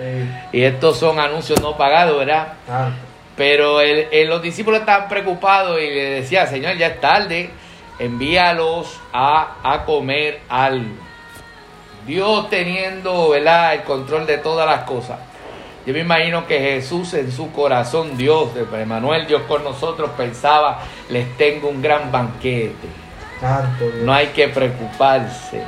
Y 0.51 0.63
estos 0.63 0.97
son 0.97 1.19
anuncios 1.19 1.61
no 1.61 1.77
pagados, 1.77 2.17
¿verdad? 2.17 2.53
Pero 3.35 3.79
los 4.27 4.41
discípulos 4.41 4.81
estaban 4.81 5.07
preocupados 5.07 5.79
y 5.79 5.87
le 5.89 6.09
decía, 6.21 6.45
Señor, 6.47 6.77
ya 6.77 6.87
es 6.87 7.01
tarde, 7.01 7.49
envíalos 7.99 8.99
a, 9.13 9.55
a 9.63 9.85
comer 9.85 10.41
algo. 10.49 11.09
Dios 12.05 12.49
teniendo 12.49 13.29
¿verdad? 13.29 13.75
el 13.75 13.83
control 13.83 14.25
de 14.25 14.39
todas 14.39 14.65
las 14.65 14.83
cosas. 14.83 15.19
Yo 15.85 15.93
me 15.93 15.99
imagino 15.99 16.45
que 16.45 16.59
Jesús 16.59 17.13
en 17.13 17.31
su 17.31 17.51
corazón, 17.51 18.17
Dios, 18.17 18.49
Emanuel, 18.73 19.27
Dios 19.27 19.43
con 19.47 19.63
nosotros, 19.63 20.11
pensaba, 20.17 20.81
les 21.09 21.37
tengo 21.37 21.69
un 21.69 21.81
gran 21.81 22.11
banquete 22.11 23.09
no 24.03 24.13
hay 24.13 24.27
que 24.27 24.47
preocuparse. 24.49 25.63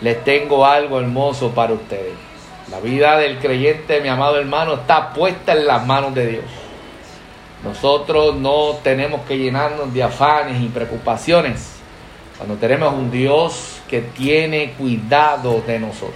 Les 0.00 0.22
tengo 0.24 0.66
algo 0.66 1.00
hermoso 1.00 1.50
para 1.50 1.72
ustedes. 1.72 2.14
La 2.70 2.80
vida 2.80 3.16
del 3.18 3.38
creyente, 3.38 4.00
mi 4.00 4.08
amado 4.08 4.38
hermano, 4.38 4.74
está 4.74 5.12
puesta 5.12 5.52
en 5.52 5.66
las 5.66 5.86
manos 5.86 6.14
de 6.14 6.26
Dios. 6.26 6.44
Nosotros 7.62 8.34
no 8.34 8.78
tenemos 8.82 9.22
que 9.22 9.38
llenarnos 9.38 9.94
de 9.94 10.02
afanes 10.02 10.60
y 10.60 10.68
preocupaciones 10.68 11.76
cuando 12.36 12.56
tenemos 12.56 12.92
un 12.92 13.10
Dios 13.10 13.80
que 13.88 14.00
tiene 14.00 14.72
cuidado 14.72 15.62
de 15.66 15.78
nosotros. 15.78 16.14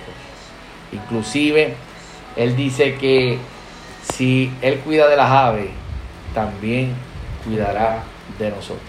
Inclusive, 0.93 1.75
Él 2.39 2.57
dice 2.57 2.95
que 2.95 3.39
si 4.15 4.51
Él 4.63 4.79
cuida 4.79 5.09
de 5.09 5.17
las 5.17 5.31
aves, 5.31 5.69
también 6.33 6.95
cuidará 7.45 8.05
de 8.39 8.51
nosotros. 8.51 8.81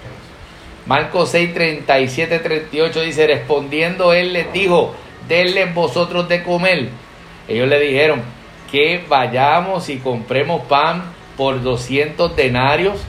Marcos 0.86 1.30
6, 1.30 1.54
37, 1.54 2.40
38 2.40 3.02
dice, 3.02 3.28
respondiendo 3.28 4.14
él 4.14 4.34
les 4.34 4.52
dijo, 4.52 4.96
denle 5.28 5.66
vosotros 5.66 6.28
de 6.28 6.42
comer. 6.44 6.90
Ellos 7.48 7.68
le 7.68 7.80
dijeron, 7.80 8.22
que 8.72 9.04
vayamos 9.08 9.90
y 9.90 9.98
compremos 9.98 10.62
pan 10.64 11.04
por 11.38 11.62
200 11.62 12.36
denarios 12.36 13.00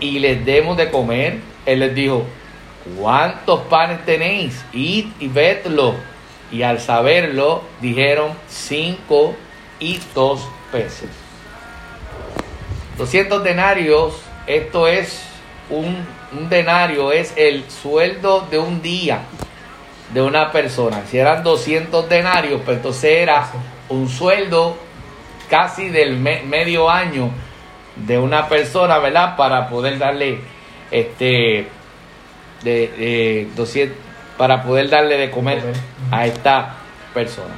y 0.00 0.18
les 0.18 0.44
demos 0.44 0.76
de 0.76 0.90
comer. 0.90 1.38
Él 1.64 1.80
les 1.80 1.94
dijo, 1.94 2.24
¿cuántos 2.98 3.60
panes 3.62 4.04
tenéis? 4.04 4.64
Id 4.72 5.06
y 5.20 5.28
vedlo. 5.28 5.94
Y 6.52 6.62
al 6.62 6.80
saberlo, 6.80 7.62
dijeron, 7.80 8.30
cinco 8.48 9.34
y 9.80 10.00
dos 10.14 10.48
peces. 10.72 11.10
200 12.98 13.44
denarios, 13.44 14.14
esto 14.46 14.88
es 14.88 15.22
un 15.68 16.06
un 16.32 16.48
denario 16.48 17.12
es 17.12 17.32
el 17.36 17.68
sueldo 17.70 18.46
de 18.50 18.58
un 18.58 18.82
día 18.82 19.20
de 20.12 20.22
una 20.22 20.52
persona. 20.52 21.02
Si 21.08 21.18
eran 21.18 21.42
200 21.42 22.08
denarios, 22.08 22.60
pues 22.64 22.78
entonces 22.78 23.04
era 23.04 23.46
un 23.88 24.08
sueldo 24.08 24.76
casi 25.48 25.88
del 25.88 26.18
medio 26.18 26.90
año 26.90 27.30
de 27.96 28.18
una 28.18 28.48
persona, 28.48 28.98
¿verdad? 28.98 29.36
Para 29.36 29.68
poder 29.68 29.98
darle 29.98 30.40
este 30.90 31.68
de, 32.62 33.48
200 33.54 33.96
para 34.36 34.62
poder 34.62 34.90
darle 34.90 35.16
de 35.16 35.30
comer 35.30 35.62
a 36.10 36.26
esta 36.26 36.74
persona. 37.14 37.54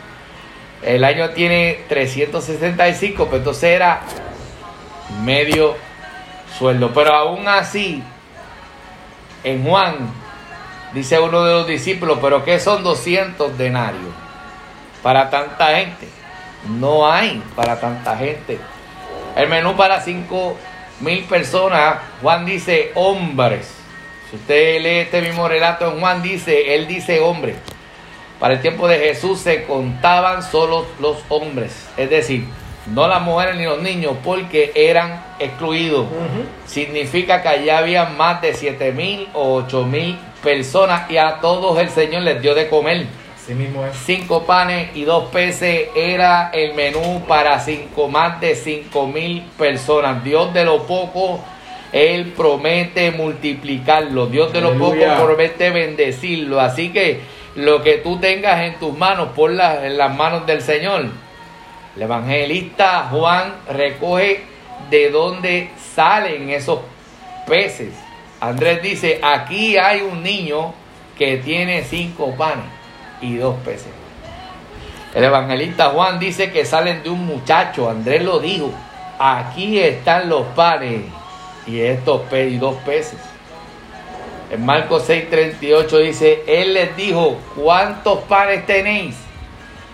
El 0.82 1.04
año 1.04 1.30
tiene 1.30 1.80
365, 1.88 3.26
pues 3.26 3.38
entonces 3.38 3.64
era 3.64 4.00
medio 5.22 5.76
sueldo, 6.56 6.92
pero 6.94 7.14
aún 7.14 7.48
así 7.48 8.02
en 9.44 9.64
Juan, 9.64 9.96
dice 10.92 11.18
uno 11.18 11.44
de 11.44 11.52
los 11.52 11.66
discípulos, 11.66 12.18
pero 12.20 12.44
¿qué 12.44 12.60
son 12.60 12.82
200 12.82 13.56
denarios 13.58 14.12
para 15.02 15.30
tanta 15.30 15.76
gente? 15.76 16.08
No 16.78 17.10
hay 17.10 17.42
para 17.54 17.80
tanta 17.80 18.16
gente. 18.16 18.58
El 19.36 19.48
menú 19.48 19.76
para 19.76 20.00
5 20.00 20.56
mil 21.00 21.24
personas, 21.24 21.98
Juan 22.22 22.44
dice 22.44 22.92
hombres. 22.94 23.74
Si 24.30 24.36
usted 24.36 24.80
lee 24.80 24.98
este 24.98 25.22
mismo 25.22 25.48
relato 25.48 25.90
en 25.90 26.00
Juan, 26.00 26.22
dice, 26.22 26.74
él 26.74 26.86
dice 26.86 27.20
hombres. 27.20 27.56
Para 28.40 28.54
el 28.54 28.60
tiempo 28.60 28.86
de 28.86 28.98
Jesús 28.98 29.40
se 29.40 29.64
contaban 29.64 30.42
solo 30.42 30.86
los 31.00 31.18
hombres. 31.28 31.88
Es 31.96 32.08
decir, 32.08 32.44
no 32.94 33.08
las 33.08 33.20
mujeres 33.22 33.56
ni 33.56 33.64
los 33.64 33.82
niños, 33.82 34.16
porque 34.24 34.72
eran 34.74 35.22
excluidos. 35.38 36.06
Significa 36.66 37.42
que 37.42 37.48
allá 37.48 37.78
había 37.78 38.04
más 38.06 38.40
de 38.40 38.54
siete 38.54 38.92
mil 38.92 39.28
o 39.34 39.54
ocho 39.54 39.84
mil 39.84 40.16
personas 40.42 41.10
y 41.10 41.16
a 41.16 41.38
todos 41.40 41.78
el 41.78 41.90
Señor 41.90 42.22
les 42.22 42.40
dio 42.40 42.54
de 42.54 42.68
comer. 42.68 43.06
mismo 43.48 43.84
Cinco 44.04 44.44
panes 44.44 44.94
y 44.94 45.02
dos 45.02 45.24
peces 45.32 45.88
era 45.96 46.50
el 46.52 46.74
menú 46.74 47.24
para 47.26 47.58
cinco, 47.60 48.08
más 48.08 48.40
de 48.40 48.54
cinco 48.54 49.06
mil 49.06 49.42
personas. 49.58 50.22
Dios 50.22 50.54
de 50.54 50.64
lo 50.64 50.86
poco, 50.86 51.40
Él 51.92 52.32
promete 52.36 53.10
multiplicarlo. 53.10 54.26
Dios 54.26 54.52
de 54.52 54.60
lo 54.60 54.78
poco 54.78 55.04
promete 55.22 55.70
bendecirlo. 55.70 56.60
Así 56.60 56.90
que 56.90 57.20
lo 57.58 57.82
que 57.82 57.98
tú 57.98 58.18
tengas 58.18 58.60
en 58.62 58.78
tus 58.78 58.96
manos, 58.96 59.28
ponlas 59.36 59.84
en 59.84 59.96
las 59.98 60.14
manos 60.14 60.46
del 60.46 60.62
Señor 60.62 61.10
el 61.98 62.02
evangelista 62.02 63.08
Juan 63.10 63.54
recoge 63.68 64.42
de 64.88 65.10
dónde 65.10 65.68
salen 65.96 66.48
esos 66.48 66.78
peces. 67.44 67.92
Andrés 68.40 68.80
dice, 68.80 69.18
aquí 69.20 69.76
hay 69.76 70.02
un 70.02 70.22
niño 70.22 70.74
que 71.18 71.38
tiene 71.38 71.82
cinco 71.82 72.36
panes 72.36 72.66
y 73.20 73.34
dos 73.34 73.56
peces. 73.64 73.88
El 75.12 75.24
evangelista 75.24 75.86
Juan 75.86 76.20
dice 76.20 76.52
que 76.52 76.64
salen 76.64 77.02
de 77.02 77.10
un 77.10 77.26
muchacho, 77.26 77.90
Andrés 77.90 78.22
lo 78.22 78.38
dijo, 78.38 78.70
aquí 79.18 79.80
están 79.80 80.28
los 80.28 80.46
panes 80.54 81.00
y 81.66 81.80
estos 81.80 82.32
y 82.32 82.58
dos 82.58 82.76
peces. 82.86 83.18
En 84.50 84.64
Marcos 84.64 85.08
6:38 85.08 85.98
dice, 85.98 86.44
Él 86.46 86.74
les 86.74 86.96
dijo, 86.96 87.38
¿cuántos 87.54 88.20
panes 88.20 88.64
tenéis? 88.66 89.16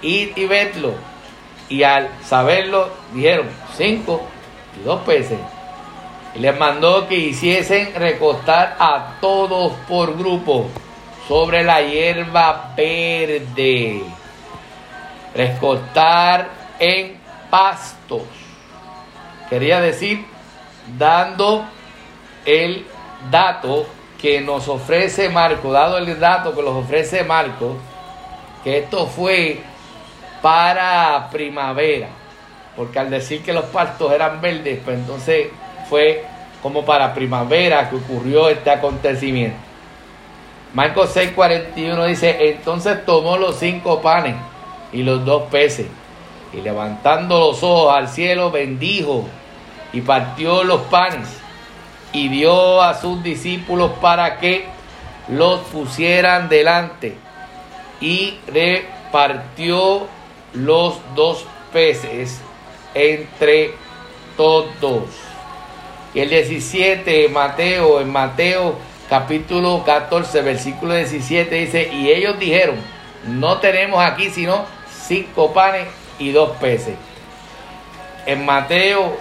Id 0.01 0.37
y 0.37 0.47
vedlo. 0.47 0.95
Y 1.69 1.83
al 1.83 2.09
saberlo, 2.25 2.91
dijeron, 3.13 3.49
cinco 3.77 4.23
y 4.79 4.85
dos 4.85 5.01
peces. 5.03 5.39
Y 6.37 6.39
les 6.41 6.57
mandó 6.57 7.09
que 7.09 7.17
hiciesen 7.17 7.95
recostar 7.95 8.77
a 8.79 9.17
todos 9.21 9.73
por 9.89 10.17
grupo 10.17 10.69
sobre 11.27 11.65
la 11.65 11.81
hierba 11.81 12.75
verde. 12.77 14.03
Recostar 15.35 16.49
en 16.79 17.17
pastos. 17.51 18.23
Quería 19.51 19.81
decir, 19.81 20.25
dando 20.97 21.65
el 22.45 22.87
dato 23.31 23.87
que 24.21 24.41
nos 24.41 24.69
ofrece 24.69 25.29
Marco, 25.29 25.73
dado 25.73 25.99
el 25.99 26.19
dato 26.19 26.55
que 26.55 26.63
nos 26.63 26.85
ofrece 26.85 27.25
Marco, 27.25 27.77
que 28.63 28.79
esto 28.79 29.07
fue 29.07 29.61
para 30.41 31.29
primavera, 31.31 32.09
porque 32.77 32.99
al 32.99 33.11
decir 33.11 33.43
que 33.43 33.53
los 33.53 33.65
pastos 33.67 34.13
eran 34.13 34.41
verdes, 34.41 34.81
pues 34.85 34.99
entonces 34.99 35.49
fue 35.89 36.25
como 36.63 36.85
para 36.85 37.13
primavera 37.13 37.91
que 37.91 37.97
ocurrió 37.97 38.49
este 38.49 38.71
acontecimiento. 38.71 39.57
Marcos 40.73 41.15
6:41 41.15 42.07
dice, 42.07 42.37
entonces 42.41 43.05
tomó 43.05 43.37
los 43.37 43.57
cinco 43.57 44.01
panes 44.01 44.37
y 44.93 45.03
los 45.03 45.25
dos 45.25 45.45
peces, 45.51 45.87
y 46.53 46.61
levantando 46.61 47.39
los 47.39 47.63
ojos 47.63 47.95
al 47.95 48.09
cielo, 48.09 48.51
bendijo 48.51 49.27
y 49.93 50.01
partió 50.01 50.65
los 50.65 50.81
panes 50.83 51.44
y 52.15 52.29
dio 52.29 52.81
a 52.81 52.95
sus 52.95 53.23
discípulos 53.23 53.91
para 54.01 54.39
que 54.39 54.65
los 55.29 55.61
pusieran 55.61 56.49
delante 56.49 57.17
y 58.01 58.39
repartió 58.47 60.07
los 60.55 61.01
dos 61.15 61.45
peces 61.73 62.41
entre 62.95 63.75
todos. 64.37 65.09
Y 66.15 66.21
el 66.21 66.31
17, 66.31 67.29
Mateo, 67.29 68.01
en 68.01 68.11
Mateo 68.13 68.77
capítulo 69.11 69.83
14, 69.85 70.43
versículo 70.43 70.95
17 70.95 71.55
dice, 71.55 71.91
y 71.93 72.11
ellos 72.11 72.39
dijeron, 72.39 72.77
no 73.27 73.59
tenemos 73.59 74.03
aquí 74.05 74.31
sino 74.31 74.65
cinco 75.07 75.53
panes 75.53 75.89
y 76.19 76.31
dos 76.31 76.51
peces. 76.59 76.95
En 78.27 78.45
Mateo 78.47 79.17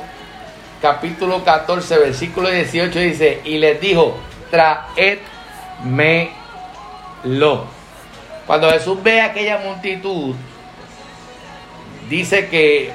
capítulo 0.83 1.45
14, 1.45 1.97
versículo 1.97 2.49
18 2.49 2.99
dice, 2.99 3.41
y 3.45 3.57
les 3.57 3.79
dijo, 3.79 4.17
traédmelo. 4.51 5.23
Cuando 8.45 8.69
Jesús 8.69 9.01
ve 9.01 9.21
aquella 9.21 9.59
multitud, 9.59 10.35
dice 12.09 12.49
que 12.49 12.91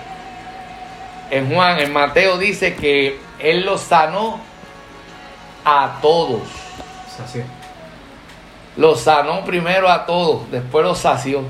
en 1.31 1.51
Juan, 1.51 1.79
en 1.79 1.91
Mateo 1.91 2.37
dice 2.37 2.77
que 2.77 3.19
Él 3.39 3.65
los 3.65 3.81
sanó 3.81 4.39
a 5.65 5.97
todos. 6.03 6.43
Los 8.77 9.01
sanó 9.01 9.47
primero 9.47 9.89
a 9.89 10.05
todos, 10.05 10.51
después 10.51 10.85
los 10.85 10.99
sació. 10.99 11.41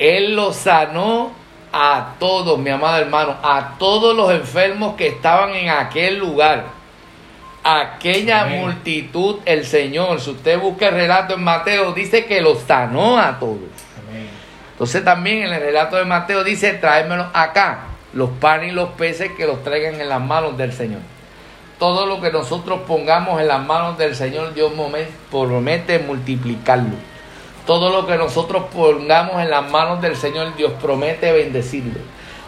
Él 0.00 0.34
los 0.34 0.56
sanó 0.56 1.30
a 1.78 2.14
todos, 2.18 2.58
mi 2.58 2.70
amado 2.70 2.96
hermano, 2.96 3.36
a 3.42 3.74
todos 3.78 4.16
los 4.16 4.30
enfermos 4.30 4.96
que 4.96 5.08
estaban 5.08 5.50
en 5.50 5.68
aquel 5.68 6.16
lugar. 6.18 6.64
Aquella 7.62 8.46
multitud, 8.46 9.40
el 9.44 9.66
Señor, 9.66 10.20
si 10.22 10.30
usted 10.30 10.58
busca 10.58 10.88
el 10.88 10.94
relato 10.94 11.34
en 11.34 11.44
Mateo, 11.44 11.92
dice 11.92 12.24
que 12.24 12.40
los 12.40 12.60
sanó 12.60 13.18
a 13.18 13.38
todos. 13.38 13.58
Entonces 14.72 15.04
también 15.04 15.42
en 15.42 15.52
el 15.52 15.60
relato 15.60 15.96
de 15.96 16.06
Mateo 16.06 16.44
dice, 16.44 16.72
tráemelo 16.74 17.26
acá, 17.34 17.80
los 18.14 18.30
panes 18.30 18.72
y 18.72 18.74
los 18.74 18.90
peces 18.90 19.32
que 19.32 19.46
los 19.46 19.62
traigan 19.62 20.00
en 20.00 20.08
las 20.08 20.20
manos 20.22 20.56
del 20.56 20.72
Señor. 20.72 21.00
Todo 21.78 22.06
lo 22.06 22.22
que 22.22 22.30
nosotros 22.30 22.80
pongamos 22.86 23.38
en 23.38 23.48
las 23.48 23.62
manos 23.62 23.98
del 23.98 24.16
Señor, 24.16 24.54
Dios 24.54 24.72
promete 25.30 25.98
multiplicarlo. 25.98 27.15
Todo 27.66 27.90
lo 27.90 28.06
que 28.06 28.16
nosotros 28.16 28.64
pongamos 28.72 29.42
en 29.42 29.50
las 29.50 29.68
manos 29.70 30.00
del 30.00 30.16
Señor, 30.16 30.54
Dios 30.54 30.72
promete 30.80 31.32
bendecirlo. 31.32 31.98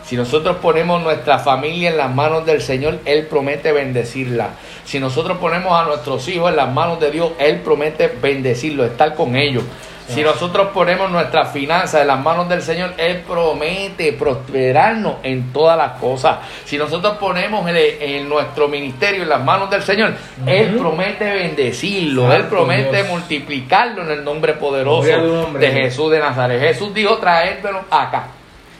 Si 0.04 0.16
nosotros 0.16 0.56
ponemos 0.62 1.02
nuestra 1.02 1.40
familia 1.40 1.90
en 1.90 1.96
las 1.96 2.14
manos 2.14 2.46
del 2.46 2.62
Señor, 2.62 3.00
Él 3.04 3.26
promete 3.26 3.72
bendecirla. 3.72 4.52
Si 4.84 5.00
nosotros 5.00 5.36
ponemos 5.38 5.72
a 5.72 5.84
nuestros 5.84 6.26
hijos 6.28 6.50
en 6.50 6.56
las 6.56 6.72
manos 6.72 7.00
de 7.00 7.10
Dios, 7.10 7.32
Él 7.38 7.60
promete 7.60 8.06
bendecirlo, 8.06 8.86
estar 8.86 9.14
con 9.14 9.36
ellos. 9.36 9.64
Si 10.08 10.22
nosotros 10.22 10.68
ponemos 10.72 11.10
nuestras 11.10 11.52
finanzas 11.52 12.00
en 12.00 12.06
las 12.06 12.20
manos 12.20 12.48
del 12.48 12.62
Señor, 12.62 12.94
Él 12.96 13.22
promete 13.26 14.14
prosperarnos 14.14 15.16
en 15.22 15.52
todas 15.52 15.76
las 15.76 15.98
cosas. 15.98 16.38
Si 16.64 16.78
nosotros 16.78 17.18
ponemos 17.18 17.68
en, 17.68 18.28
nuestro 18.28 18.68
ministerio 18.68 19.22
en 19.22 19.28
las 19.28 19.44
manos 19.44 19.68
del 19.68 19.82
Señor, 19.82 20.14
Él 20.46 20.76
promete 20.76 21.24
bendecirlo, 21.24 22.32
Él 22.32 22.44
promete 22.44 23.04
multiplicarlo 23.04 24.02
en 24.02 24.10
el 24.10 24.24
nombre 24.24 24.54
poderoso 24.54 25.52
de 25.58 25.70
Jesús 25.72 26.10
de 26.10 26.20
Nazaret. 26.20 26.60
Jesús 26.60 26.94
dijo, 26.94 27.18
traédmelo 27.18 27.82
acá. 27.90 28.28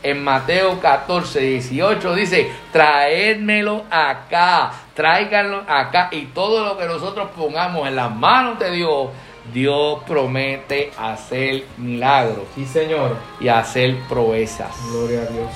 En 0.02 0.22
Mateo 0.22 0.80
14, 0.80 1.40
18 1.40 2.14
dice, 2.14 2.50
traédmelo 2.72 3.84
acá, 3.90 4.70
tráiganlo 4.94 5.64
acá. 5.66 6.08
Y 6.12 6.26
todo 6.26 6.64
lo 6.64 6.78
que 6.78 6.86
nosotros 6.86 7.28
pongamos 7.36 7.86
en 7.88 7.96
las 7.96 8.14
manos 8.14 8.58
de 8.60 8.70
Dios, 8.70 9.08
Dios 9.52 10.00
promete 10.06 10.90
hacer 10.98 11.64
milagros. 11.76 12.44
Sí, 12.54 12.66
Señor. 12.66 13.16
Y 13.40 13.48
hacer 13.48 13.96
proezas. 14.08 14.74
Gloria 14.90 15.22
a 15.22 15.26
Dios. 15.26 15.50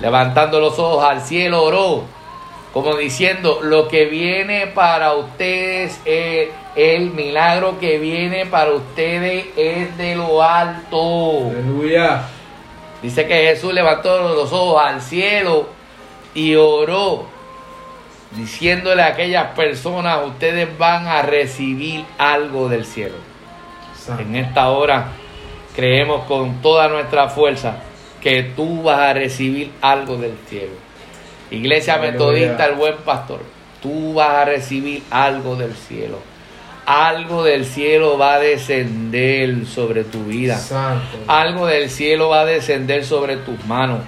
Levantando 0.00 0.60
los 0.60 0.78
ojos 0.78 1.04
al 1.04 1.22
cielo, 1.22 1.62
oró, 1.62 2.02
como 2.72 2.96
diciendo, 2.96 3.60
lo 3.62 3.88
que 3.88 4.04
viene 4.04 4.66
para 4.66 5.14
ustedes 5.14 6.00
es 6.04 6.50
el 6.74 7.10
milagro 7.10 7.78
que 7.80 7.98
viene 7.98 8.44
para 8.44 8.72
ustedes 8.72 9.46
es 9.56 9.96
de 9.96 10.14
lo 10.14 10.42
alto. 10.42 11.48
Aleluya. 11.50 12.22
Dice 13.02 13.26
que 13.26 13.34
Jesús 13.34 13.72
levantó 13.72 14.34
los 14.34 14.52
ojos 14.52 14.82
al 14.82 15.00
cielo 15.00 15.68
y 16.34 16.54
oró 16.54 17.35
diciéndole 18.36 19.02
a 19.02 19.08
aquellas 19.08 19.54
personas, 19.54 20.26
ustedes 20.26 20.76
van 20.78 21.06
a 21.06 21.22
recibir 21.22 22.04
algo 22.18 22.68
del 22.68 22.84
cielo. 22.84 23.16
En 24.18 24.36
esta 24.36 24.68
hora 24.70 25.08
creemos 25.74 26.24
con 26.26 26.62
toda 26.62 26.88
nuestra 26.88 27.28
fuerza 27.28 27.76
que 28.20 28.42
tú 28.42 28.82
vas 28.82 29.00
a 29.00 29.12
recibir 29.14 29.72
algo 29.80 30.16
del 30.16 30.34
cielo. 30.48 30.74
Iglesia 31.50 31.98
Metodista, 31.98 32.66
el 32.66 32.74
buen 32.74 32.96
pastor, 32.98 33.40
tú 33.82 34.14
vas 34.14 34.30
a 34.30 34.44
recibir 34.44 35.02
algo 35.10 35.56
del 35.56 35.74
cielo. 35.74 36.18
Algo 36.86 37.42
del 37.42 37.64
cielo 37.64 38.16
va 38.16 38.34
a 38.34 38.38
descender 38.38 39.66
sobre 39.66 40.04
tu 40.04 40.24
vida. 40.24 40.60
Algo 41.26 41.66
del 41.66 41.90
cielo 41.90 42.28
va 42.28 42.42
a 42.42 42.44
descender 42.44 43.04
sobre 43.04 43.36
tus 43.38 43.64
manos 43.64 44.00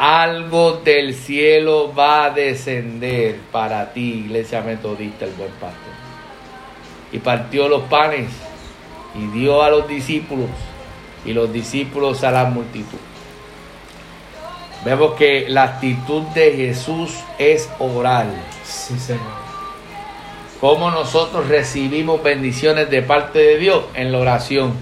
algo 0.00 0.80
del 0.82 1.12
cielo 1.12 1.92
va 1.92 2.24
a 2.24 2.30
descender 2.30 3.36
para 3.52 3.92
ti, 3.92 4.24
iglesia 4.24 4.62
metodista, 4.62 5.26
el 5.26 5.32
buen 5.32 5.50
pastor. 5.52 5.92
Y 7.12 7.18
partió 7.18 7.68
los 7.68 7.82
panes 7.82 8.30
y 9.14 9.26
dio 9.38 9.62
a 9.62 9.68
los 9.68 9.86
discípulos 9.86 10.48
y 11.26 11.34
los 11.34 11.52
discípulos 11.52 12.24
a 12.24 12.30
la 12.30 12.46
multitud. 12.46 12.98
Vemos 14.86 15.16
que 15.16 15.50
la 15.50 15.64
actitud 15.64 16.22
de 16.28 16.52
Jesús 16.56 17.16
es 17.36 17.68
oral. 17.78 18.32
Sí, 18.64 18.98
Señor. 18.98 19.20
Cómo 20.62 20.90
nosotros 20.90 21.46
recibimos 21.46 22.22
bendiciones 22.22 22.88
de 22.88 23.02
parte 23.02 23.38
de 23.38 23.58
Dios 23.58 23.84
en 23.92 24.12
la 24.12 24.18
oración. 24.18 24.72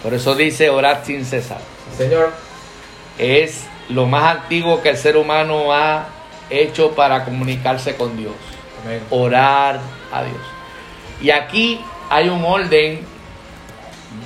Por 0.00 0.14
eso 0.14 0.36
dice 0.36 0.70
orar 0.70 1.02
sin 1.04 1.24
cesar. 1.24 1.60
Señor. 1.98 2.32
Es 3.18 3.66
lo 3.92 4.06
más 4.06 4.36
antiguo 4.36 4.82
que 4.82 4.90
el 4.90 4.96
ser 4.96 5.16
humano 5.16 5.72
ha 5.72 6.06
hecho 6.50 6.92
para 6.92 7.24
comunicarse 7.24 7.96
con 7.96 8.16
Dios. 8.16 8.34
Orar 9.10 9.80
a 10.12 10.22
Dios. 10.22 10.40
Y 11.20 11.30
aquí 11.30 11.80
hay 12.10 12.28
un 12.28 12.44
orden 12.44 13.04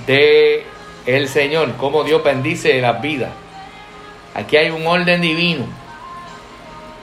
de 0.07 0.65
el 1.05 1.29
Señor, 1.29 1.77
como 1.77 2.05
Dios 2.05 2.23
bendice 2.25 2.81
las 2.81 3.01
vidas. 3.01 3.31
Aquí 4.35 4.57
hay 4.57 4.71
un 4.71 4.87
orden 4.87 5.21
divino. 5.21 5.67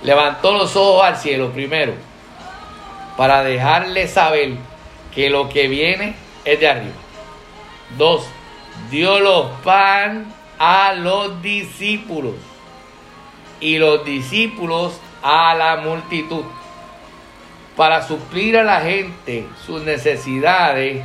Levantó 0.03 0.53
los 0.53 0.75
ojos 0.75 1.05
al 1.05 1.17
cielo 1.17 1.51
primero 1.51 1.93
para 3.15 3.43
dejarle 3.43 4.07
saber 4.07 4.53
que 5.13 5.29
lo 5.29 5.47
que 5.47 5.67
viene 5.67 6.15
es 6.43 6.59
de 6.59 6.67
arriba. 6.67 6.93
Dos, 7.97 8.25
dio 8.89 9.19
los 9.19 9.47
pan 9.61 10.33
a 10.57 10.93
los 10.93 11.41
discípulos 11.41 12.33
y 13.63 13.77
los 13.77 14.03
discípulos 14.03 14.99
a 15.23 15.55
la 15.55 15.77
multitud. 15.77 16.43
para 17.77 18.05
suplir 18.05 18.55
a 18.55 18.63
la 18.63 18.81
gente 18.81 19.47
sus 19.65 19.81
necesidades, 19.81 21.03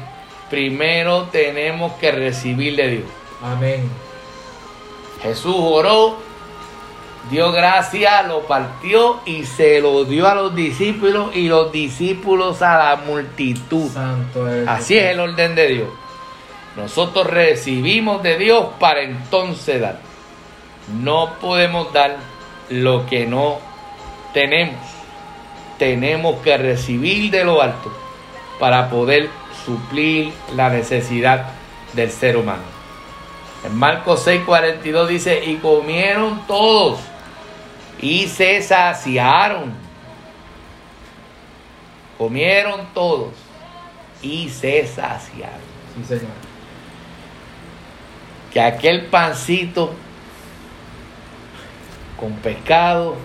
primero 0.50 1.22
tenemos 1.32 1.92
que 1.94 2.12
recibir 2.12 2.76
de 2.76 2.88
Dios. 2.88 3.04
Amén. 3.42 3.88
Jesús 5.22 5.54
oró, 5.56 6.18
dio 7.30 7.52
gracia, 7.52 8.22
lo 8.22 8.42
partió 8.42 9.20
y 9.24 9.44
se 9.44 9.80
lo 9.80 10.04
dio 10.04 10.28
a 10.28 10.34
los 10.34 10.54
discípulos 10.54 11.34
y 11.34 11.48
los 11.48 11.72
discípulos 11.72 12.60
a 12.60 12.76
la 12.76 12.96
multitud. 12.96 13.88
Santo 13.90 14.46
Así 14.66 14.98
es 14.98 15.12
el 15.12 15.20
orden 15.20 15.54
de 15.54 15.68
Dios. 15.68 15.88
Nosotros 16.76 17.28
recibimos 17.28 18.22
de 18.22 18.36
Dios 18.36 18.66
para 18.78 19.00
entonces 19.00 19.80
dar. 19.80 20.00
No 21.00 21.34
podemos 21.40 21.92
dar 21.94 22.16
lo 22.70 23.06
que 23.06 23.26
no 23.26 23.58
tenemos. 24.32 24.80
Tenemos 25.78 26.40
que 26.42 26.56
recibir 26.58 27.30
de 27.30 27.44
lo 27.44 27.62
alto 27.62 27.92
para 28.58 28.90
poder 28.90 29.28
suplir 29.64 30.32
la 30.56 30.68
necesidad 30.68 31.46
del 31.92 32.10
ser 32.10 32.36
humano. 32.36 32.62
En 33.64 33.76
Marcos 33.76 34.26
6:42 34.26 35.06
dice, 35.06 35.44
y 35.44 35.56
comieron 35.56 36.46
todos 36.46 37.00
y 38.00 38.26
se 38.28 38.62
saciaron. 38.62 39.72
Comieron 42.16 42.86
todos 42.94 43.32
y 44.22 44.48
se 44.48 44.86
saciaron. 44.86 45.60
Sí, 45.96 46.04
Señor. 46.04 46.32
Que 48.52 48.60
aquel 48.60 49.06
pancito 49.06 49.94
con 52.18 52.32
pescado 52.34 53.16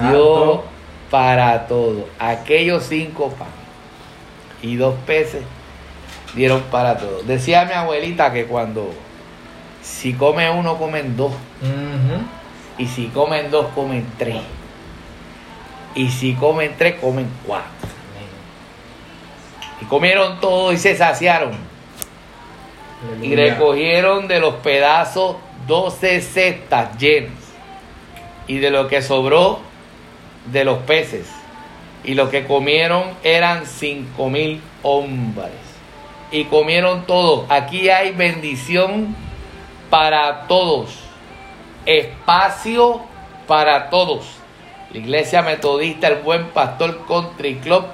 dio 0.00 0.62
para 1.10 1.66
todo. 1.66 2.08
Aquellos 2.18 2.84
cinco 2.84 3.30
panes 3.30 3.54
y 4.62 4.76
dos 4.76 4.94
peces 5.06 5.42
dieron 6.34 6.62
para 6.70 6.96
todo. 6.98 7.22
Decía 7.22 7.64
mi 7.64 7.72
abuelita 7.72 8.32
que 8.32 8.46
cuando 8.46 8.92
si 9.82 10.14
come 10.14 10.50
uno 10.50 10.76
comen 10.78 11.16
dos 11.16 11.32
y 12.78 12.86
si 12.86 13.06
comen 13.08 13.50
dos 13.50 13.66
comen 13.74 14.06
tres 14.18 14.40
y 15.94 16.08
si 16.10 16.34
comen 16.34 16.74
tres 16.76 16.96
comen 17.00 17.28
cuatro. 17.46 17.68
Y 19.80 19.84
comieron 19.86 20.40
todo 20.40 20.72
y 20.72 20.78
se 20.78 20.96
saciaron. 20.96 21.52
Y 23.20 23.36
recogieron 23.36 24.26
de 24.28 24.40
los 24.40 24.54
pedazos 24.56 25.36
doce 25.66 26.20
cestas 26.20 26.96
llenas. 26.98 27.43
Y 28.46 28.58
de 28.58 28.70
lo 28.70 28.88
que 28.88 29.02
sobró 29.02 29.60
de 30.46 30.64
los 30.64 30.78
peces. 30.78 31.26
Y 32.04 32.14
lo 32.14 32.30
que 32.30 32.44
comieron 32.44 33.04
eran 33.22 33.66
cinco 33.66 34.28
mil 34.28 34.60
hombres. 34.82 35.52
Y 36.30 36.44
comieron 36.44 37.06
todos. 37.06 37.50
Aquí 37.50 37.88
hay 37.88 38.12
bendición 38.12 39.16
para 39.90 40.46
todos. 40.46 40.98
Espacio 41.86 43.00
para 43.46 43.90
todos. 43.90 44.26
La 44.92 44.98
iglesia 44.98 45.42
metodista, 45.42 46.08
el 46.08 46.16
buen 46.16 46.48
pastor 46.48 47.04
Country 47.06 47.56
Club, 47.56 47.84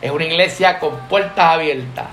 es 0.00 0.10
una 0.10 0.24
iglesia 0.24 0.78
con 0.78 0.96
puertas 1.08 1.44
abiertas. 1.44 2.06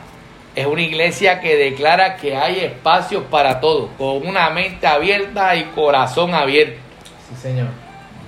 Es 0.55 0.65
una 0.65 0.81
iglesia 0.81 1.39
que 1.41 1.55
declara 1.55 2.17
que 2.17 2.35
hay 2.35 2.59
espacios 2.59 3.23
para 3.29 3.59
todos, 3.59 3.89
con 3.97 4.27
una 4.27 4.49
mente 4.49 4.87
abierta 4.87 5.55
y 5.55 5.63
corazón 5.75 6.33
abierto. 6.33 6.88
Sí, 7.29 7.35
Señor. 7.41 7.67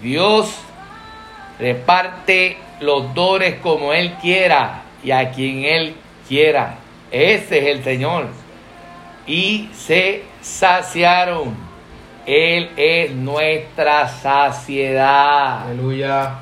Dios 0.01 0.55
reparte 1.59 2.57
los 2.79 3.13
dones 3.13 3.55
como 3.59 3.93
Él 3.93 4.13
quiera 4.21 4.81
y 5.03 5.11
a 5.11 5.31
quien 5.31 5.63
Él 5.63 5.95
quiera. 6.27 6.75
Ese 7.11 7.59
es 7.59 7.75
el 7.75 7.83
Señor. 7.83 8.27
Y 9.27 9.69
se 9.73 10.23
saciaron. 10.41 11.55
Él 12.25 12.69
es 12.77 13.11
nuestra 13.11 14.07
saciedad. 14.07 15.67
Aleluya. 15.67 16.39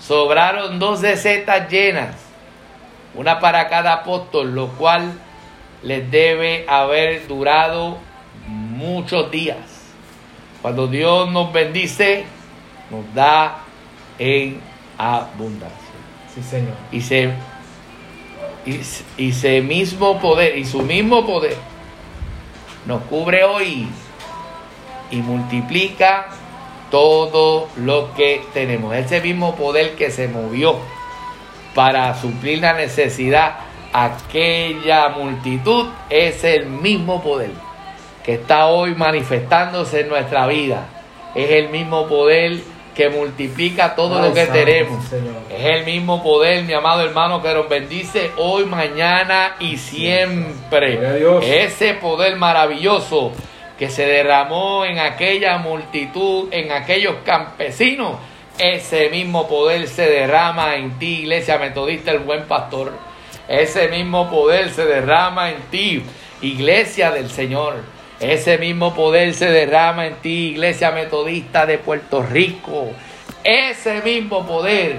Sobraron 0.00 0.78
doce 0.78 1.16
setas 1.16 1.68
llenas, 1.70 2.16
una 3.14 3.38
para 3.38 3.68
cada 3.68 3.92
apóstol, 3.92 4.54
lo 4.54 4.68
cual 4.68 5.12
les 5.82 6.10
debe 6.10 6.64
haber 6.68 7.26
durado 7.26 7.98
muchos 8.46 9.30
días. 9.30 9.58
Cuando 10.62 10.86
Dios 10.86 11.30
nos 11.30 11.52
bendice, 11.52 12.24
nos 12.90 13.14
da 13.14 13.58
en 14.18 14.60
abundancia. 14.98 15.78
Sí, 16.34 16.42
Señor. 16.42 16.74
Y 16.92 17.00
se, 17.00 17.30
y, 18.66 18.80
y 19.16 19.32
se 19.32 19.62
mismo 19.62 20.20
poder, 20.20 20.58
y 20.58 20.64
su 20.64 20.82
mismo 20.82 21.26
poder, 21.26 21.56
nos 22.86 23.02
cubre 23.02 23.44
hoy 23.44 23.88
y 25.10 25.16
multiplica 25.16 26.28
todo 26.90 27.68
lo 27.76 28.14
que 28.14 28.42
tenemos. 28.52 28.94
Ese 28.94 29.20
mismo 29.20 29.54
poder 29.56 29.96
que 29.96 30.10
se 30.10 30.28
movió 30.28 30.76
para 31.74 32.20
suplir 32.20 32.60
la 32.60 32.74
necesidad 32.74 33.60
aquella 33.92 35.08
multitud 35.10 35.86
es 36.08 36.44
el 36.44 36.66
mismo 36.66 37.22
poder 37.22 37.50
que 38.24 38.34
está 38.34 38.66
hoy 38.66 38.94
manifestándose 38.94 40.00
en 40.00 40.08
nuestra 40.08 40.46
vida. 40.46 40.86
Es 41.34 41.50
el 41.50 41.68
mismo 41.68 42.06
poder 42.06 42.58
que 42.94 43.08
multiplica 43.08 43.94
todo 43.94 44.16
Ay, 44.16 44.28
lo 44.28 44.34
que 44.34 44.46
santo, 44.46 44.60
tenemos. 44.60 45.04
Señor. 45.04 45.34
Es 45.50 45.64
el 45.64 45.84
mismo 45.84 46.22
poder, 46.22 46.64
mi 46.64 46.72
amado 46.72 47.04
hermano, 47.04 47.42
que 47.42 47.54
nos 47.54 47.68
bendice 47.68 48.30
hoy, 48.36 48.64
mañana 48.64 49.56
y 49.60 49.76
siempre. 49.76 50.98
Ese 51.42 51.94
poder 51.94 52.36
maravilloso 52.36 53.32
que 53.78 53.88
se 53.88 54.04
derramó 54.04 54.84
en 54.84 54.98
aquella 54.98 55.56
multitud, 55.58 56.48
en 56.50 56.72
aquellos 56.72 57.14
campesinos, 57.24 58.16
ese 58.58 59.08
mismo 59.08 59.48
poder 59.48 59.88
se 59.88 60.02
derrama 60.02 60.76
en 60.76 60.98
ti, 60.98 61.20
iglesia 61.20 61.56
metodista, 61.56 62.10
el 62.10 62.18
buen 62.18 62.44
pastor. 62.44 62.92
Ese 63.48 63.88
mismo 63.88 64.28
poder 64.28 64.70
se 64.70 64.84
derrama 64.84 65.50
en 65.50 65.62
ti, 65.70 66.02
iglesia 66.42 67.10
del 67.10 67.30
Señor. 67.30 67.76
Ese 68.20 68.58
mismo 68.58 68.94
poder 68.94 69.32
se 69.32 69.46
derrama 69.50 70.06
en 70.06 70.16
ti, 70.16 70.50
iglesia 70.50 70.90
metodista 70.90 71.64
de 71.64 71.78
Puerto 71.78 72.22
Rico. 72.22 72.90
Ese 73.42 74.02
mismo 74.02 74.46
poder 74.46 74.98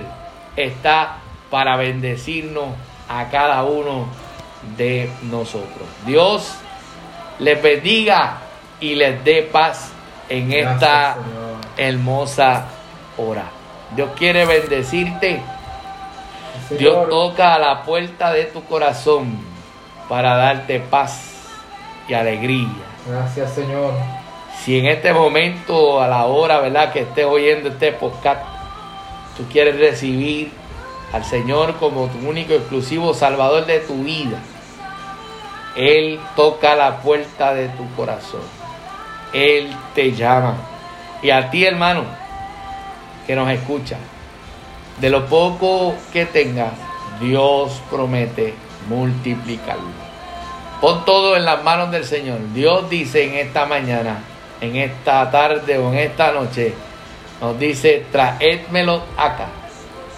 está 0.55 1.17
para 1.51 1.78
bendecirnos 1.78 2.69
a 3.07 3.30
cada 3.30 3.63
uno 3.63 4.07
de 4.76 5.11
nosotros. 5.24 5.88
Dios 6.05 6.55
les 7.38 7.61
bendiga 7.61 8.38
y 8.80 8.95
les 8.95 9.24
dé 9.24 9.43
paz 9.43 9.91
en 10.28 10.49
Gracias, 10.49 10.74
esta 10.74 11.13
Señor. 11.13 11.57
hermosa 11.78 12.65
hora. 13.17 13.43
Dios 13.95 14.09
quiere 14.17 14.45
bendecirte. 14.45 15.41
Dios 16.72 17.09
toca 17.09 17.53
a 17.55 17.59
la 17.59 17.84
puerta 17.84 18.32
de 18.32 18.45
tu 18.45 18.63
corazón 18.63 19.38
para 20.09 20.36
darte 20.38 20.80
paz 20.80 21.36
y 22.07 22.13
alegría. 22.13 22.67
Gracias, 23.07 23.53
Señor. 23.53 23.93
Si 24.63 24.77
en 24.77 24.85
este 24.85 25.13
momento, 25.13 26.01
a 26.01 26.07
la 26.07 26.25
hora, 26.25 26.59
¿verdad?, 26.59 26.93
que 26.93 27.01
estés 27.01 27.25
oyendo 27.25 27.69
este 27.69 27.91
podcast, 27.93 28.41
tú 29.35 29.43
quieres 29.51 29.79
recibir 29.79 30.51
al 31.11 31.25
Señor 31.25 31.77
como 31.77 32.07
tu 32.07 32.29
único 32.29 32.53
exclusivo 32.53 33.13
Salvador 33.13 33.65
de 33.65 33.79
tu 33.79 34.03
vida, 34.03 34.37
Él 35.75 36.19
toca 36.35 36.75
la 36.75 37.01
puerta 37.01 37.53
de 37.53 37.69
tu 37.69 37.89
corazón. 37.95 38.41
Él 39.33 39.75
te 39.95 40.11
llama. 40.11 40.57
Y 41.23 41.31
a 41.31 41.49
ti, 41.49 41.65
hermano, 41.65 42.03
que 43.25 43.35
nos 43.35 43.49
escucha, 43.49 43.97
de 44.99 45.09
lo 45.09 45.25
poco 45.25 45.95
que 46.13 46.25
tengas, 46.25 46.73
Dios 47.19 47.81
promete 47.89 48.53
multiplicarlo. 48.89 50.00
Pon 50.82 51.05
todo 51.05 51.38
en 51.38 51.45
las 51.45 51.63
manos 51.63 51.91
del 51.91 52.05
Señor. 52.05 52.39
Dios 52.55 52.89
dice 52.89 53.23
en 53.23 53.36
esta 53.36 53.67
mañana, 53.67 54.17
en 54.61 54.75
esta 54.75 55.29
tarde 55.29 55.77
o 55.77 55.93
en 55.93 55.99
esta 55.99 56.32
noche, 56.32 56.73
nos 57.39 57.59
dice, 57.59 58.03
traédmelo 58.11 59.03
acá. 59.15 59.49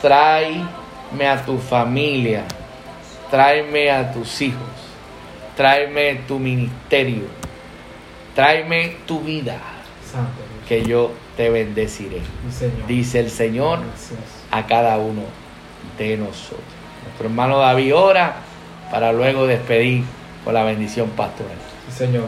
Tráeme 0.01 1.27
a 1.27 1.45
tu 1.45 1.57
familia. 1.57 2.43
Tráeme 3.29 3.91
a 3.91 4.13
tus 4.13 4.41
hijos. 4.41 4.61
Tráeme 5.57 6.21
tu 6.27 6.39
ministerio. 6.39 7.23
Tráeme 8.33 8.95
tu 9.05 9.19
vida, 9.19 9.57
que 10.67 10.83
yo 10.83 11.11
te 11.35 11.49
bendeciré. 11.49 12.21
Dice 12.87 13.19
el 13.19 13.29
Señor 13.29 13.79
a 14.49 14.65
cada 14.65 14.97
uno 14.97 15.23
de 15.97 16.17
nosotros. 16.17 16.63
Nuestro 17.03 17.27
hermano 17.27 17.59
David 17.59 17.95
ora 17.95 18.35
para 18.89 19.11
luego 19.11 19.45
despedir 19.45 20.03
con 20.43 20.53
la 20.53 20.63
bendición 20.63 21.09
pastoral. 21.09 21.57
Sí, 21.89 21.97
Señor. 21.97 22.25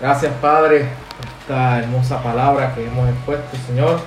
Gracias, 0.00 0.32
Padre, 0.40 0.84
por 1.16 1.26
esta 1.40 1.78
hermosa 1.78 2.22
palabra 2.22 2.74
que 2.74 2.84
hemos 2.84 3.08
expuesto, 3.08 3.56
Señor. 3.66 3.98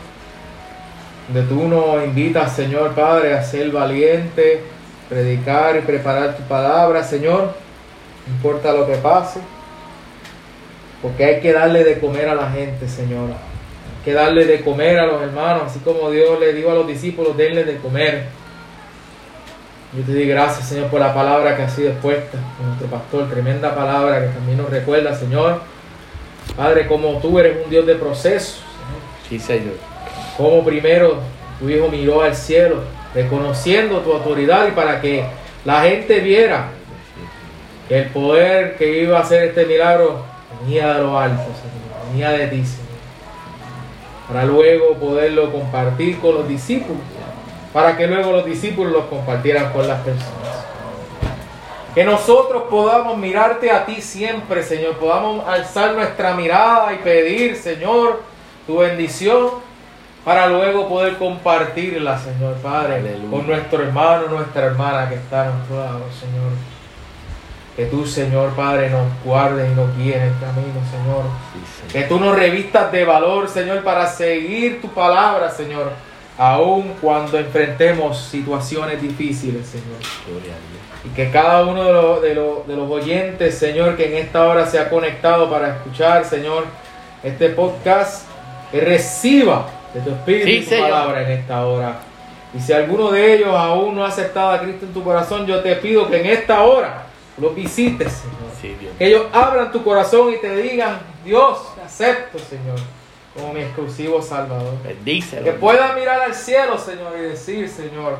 donde 1.28 1.47
tú 1.47 1.68
nos 1.68 2.04
invitas, 2.04 2.56
Señor 2.56 2.93
Padre, 2.93 3.34
a 3.36 3.43
ser 3.43 3.72
valiente, 3.72 4.64
predicar 5.08 5.78
y 5.78 5.82
preparar 5.82 6.36
tu 6.38 6.43
palabra, 6.43 7.04
Señor, 7.04 7.54
no 8.28 8.34
importa 8.34 8.72
lo 8.74 8.88
que 8.88 8.95
pase, 8.95 9.39
porque 11.02 11.26
hay 11.26 11.39
que 11.39 11.54
darle 11.54 11.84
de 11.84 12.00
comer 12.00 12.30
a 12.30 12.36
la 12.36 12.50
gente, 12.52 12.88
Señor, 12.88 13.30
hay 13.30 14.06
que 14.06 14.14
darle 14.14 14.45
de 14.45 14.62
comer 14.62 15.00
a 15.00 15.06
los 15.06 15.22
hermanos, 15.22 15.64
así 15.68 15.80
como 15.80 16.10
Dios 16.12 16.39
le 16.39 16.54
dijo 16.54 16.72
a 16.72 16.76
los 16.76 16.88
discípulos, 16.88 17.38
denle 17.38 17.64
de 17.64 17.78
comer. 17.78 18.26
Yo 19.93 20.03
te 20.03 20.13
doy 20.13 20.27
gracias, 20.27 20.67
Señor, 20.69 20.87
por 20.87 20.99
la 20.99 21.13
palabra 21.13 21.55
que 21.57 21.63
ha 21.63 21.69
sido 21.69 21.89
expuesta 21.89 22.37
por 22.57 22.67
nuestro 22.67 22.87
pastor, 22.87 23.27
tremenda 23.29 23.73
palabra 23.73 24.21
que 24.21 24.27
también 24.27 24.57
nos 24.59 24.69
recuerda, 24.69 25.15
Señor, 25.15 25.61
Padre, 26.55 26.85
como 26.87 27.17
tú 27.19 27.39
eres 27.39 27.63
un 27.63 27.69
Dios 27.71 27.85
de 27.87 27.95
procesos, 27.95 28.61
Sí, 29.27 29.39
Señor. 29.39 29.75
como 30.37 30.63
primero 30.63 31.17
tu 31.59 31.69
hijo 31.69 31.87
miró 31.89 32.21
al 32.21 32.35
cielo, 32.35 32.83
reconociendo 33.15 33.99
tu 33.99 34.13
autoridad 34.13 34.67
y 34.67 34.71
para 34.71 35.01
que 35.01 35.25
la 35.65 35.81
gente 35.81 36.19
viera 36.19 36.67
que 37.87 37.99
el 37.99 38.05
poder 38.09 38.77
que 38.77 39.03
iba 39.03 39.17
a 39.17 39.21
hacer 39.21 39.43
este 39.45 39.65
milagro 39.65 40.23
venía 40.61 40.93
de 40.93 41.01
lo 41.01 41.17
alto, 41.19 41.41
Señor, 41.43 42.11
venía 42.11 42.29
de 42.31 42.47
ti, 42.47 42.63
Señor. 42.63 42.89
Para 44.27 44.45
luego 44.45 44.93
poderlo 44.95 45.51
compartir 45.51 46.19
con 46.19 46.35
los 46.35 46.47
discípulos, 46.47 47.01
para 47.80 47.95
que 47.95 48.07
luego 48.07 48.34
los 48.34 48.45
discípulos 48.45 48.91
los 48.91 49.05
compartieran 49.05 49.71
con 49.71 49.88
las 49.88 50.01
personas. 50.01 50.65
Que 51.95 52.03
nosotros 52.03 52.63
podamos 52.69 53.17
mirarte 53.17 53.71
a 53.71 53.86
ti 53.86 54.01
siempre, 54.01 54.63
Señor. 54.63 54.97
Podamos 54.97 55.47
alzar 55.47 55.93
nuestra 55.93 56.34
mirada 56.34 56.93
y 56.93 56.97
pedir, 56.97 57.55
Señor, 57.55 58.21
tu 58.67 58.80
bendición 58.80 59.51
para 60.25 60.47
luego 60.47 60.89
poder 60.89 61.15
compartirla, 61.17 62.19
Señor 62.19 62.55
Padre, 62.55 62.95
Aleluya. 62.95 63.30
con 63.32 63.47
nuestro 63.47 63.82
hermano, 63.82 64.27
nuestra 64.27 64.65
hermana 64.65 65.07
que 65.07 65.15
está 65.15 65.43
a 65.43 65.51
nuestro 65.51 65.77
lado, 65.77 66.01
Señor. 66.19 66.51
Que 67.77 67.86
tú, 67.86 68.05
Señor 68.05 68.49
Padre, 68.57 68.89
nos 68.89 69.07
guardes 69.23 69.71
y 69.71 69.73
nos 69.73 69.95
guíes 69.95 70.17
en 70.17 70.23
el 70.23 70.34
camino, 70.34 70.82
Señor. 70.91 71.23
Sí, 71.53 71.93
Que 71.93 72.03
tú 72.03 72.19
nos 72.19 72.36
revistas 72.36 72.91
de 72.91 73.05
valor, 73.05 73.47
Señor, 73.47 73.86
para 73.86 74.05
seguir 74.05 74.82
tu 74.82 74.89
palabra, 74.89 75.49
Señor. 75.49 76.09
Aun 76.39 76.93
cuando 77.01 77.37
enfrentemos 77.37 78.17
situaciones 78.17 79.01
difíciles, 79.01 79.67
Señor. 79.67 79.99
Gloria 80.25 80.53
a 80.53 80.57
Dios. 80.57 80.79
Y 81.05 81.09
que 81.09 81.29
cada 81.31 81.65
uno 81.65 81.83
de 81.83 81.91
los, 81.93 82.21
de, 82.21 82.33
los, 82.35 82.67
de 82.67 82.75
los 82.77 82.89
oyentes, 82.89 83.57
Señor, 83.57 83.95
que 83.97 84.05
en 84.07 84.25
esta 84.25 84.45
hora 84.47 84.65
se 84.65 84.79
ha 84.79 84.89
conectado 84.89 85.49
para 85.49 85.75
escuchar, 85.75 86.23
Señor, 86.25 86.65
este 87.23 87.49
podcast, 87.49 88.25
que 88.71 88.79
reciba 88.81 89.67
de 89.93 89.99
tu 90.01 90.11
Espíritu 90.11 90.47
Sí, 90.47 90.61
tu 90.61 90.69
Señor. 90.69 90.89
palabra 90.89 91.23
en 91.23 91.39
esta 91.39 91.65
hora. 91.65 91.99
Y 92.53 92.59
si 92.61 92.71
alguno 92.73 93.11
de 93.11 93.33
ellos 93.35 93.49
aún 93.53 93.95
no 93.95 94.05
ha 94.05 94.07
aceptado 94.07 94.51
a 94.51 94.59
Cristo 94.61 94.85
en 94.85 94.93
tu 94.93 95.03
corazón, 95.03 95.45
yo 95.45 95.59
te 95.61 95.75
pido 95.75 96.09
que 96.09 96.19
en 96.21 96.25
esta 96.27 96.63
hora 96.63 97.03
los 97.37 97.53
visites, 97.53 98.13
Señor. 98.13 98.37
Sí. 98.61 98.75
Que 98.97 99.07
ellos 99.07 99.25
abran 99.33 99.71
tu 99.71 99.83
corazón 99.83 100.33
y 100.33 100.37
te 100.37 100.55
digan, 100.55 100.99
Dios, 101.23 101.75
te 101.75 101.81
acepto, 101.81 102.39
Señor, 102.39 102.77
como 103.34 103.53
mi 103.53 103.61
exclusivo 103.61 104.21
Salvador. 104.21 104.73
Bendícelo. 104.84 105.43
Que 105.43 105.51
puedan 105.53 105.95
mirar 105.95 106.21
al 106.21 106.34
cielo, 106.34 106.77
Señor, 106.77 107.13
y 107.17 107.21
decir, 107.21 107.69
Señor, 107.69 108.17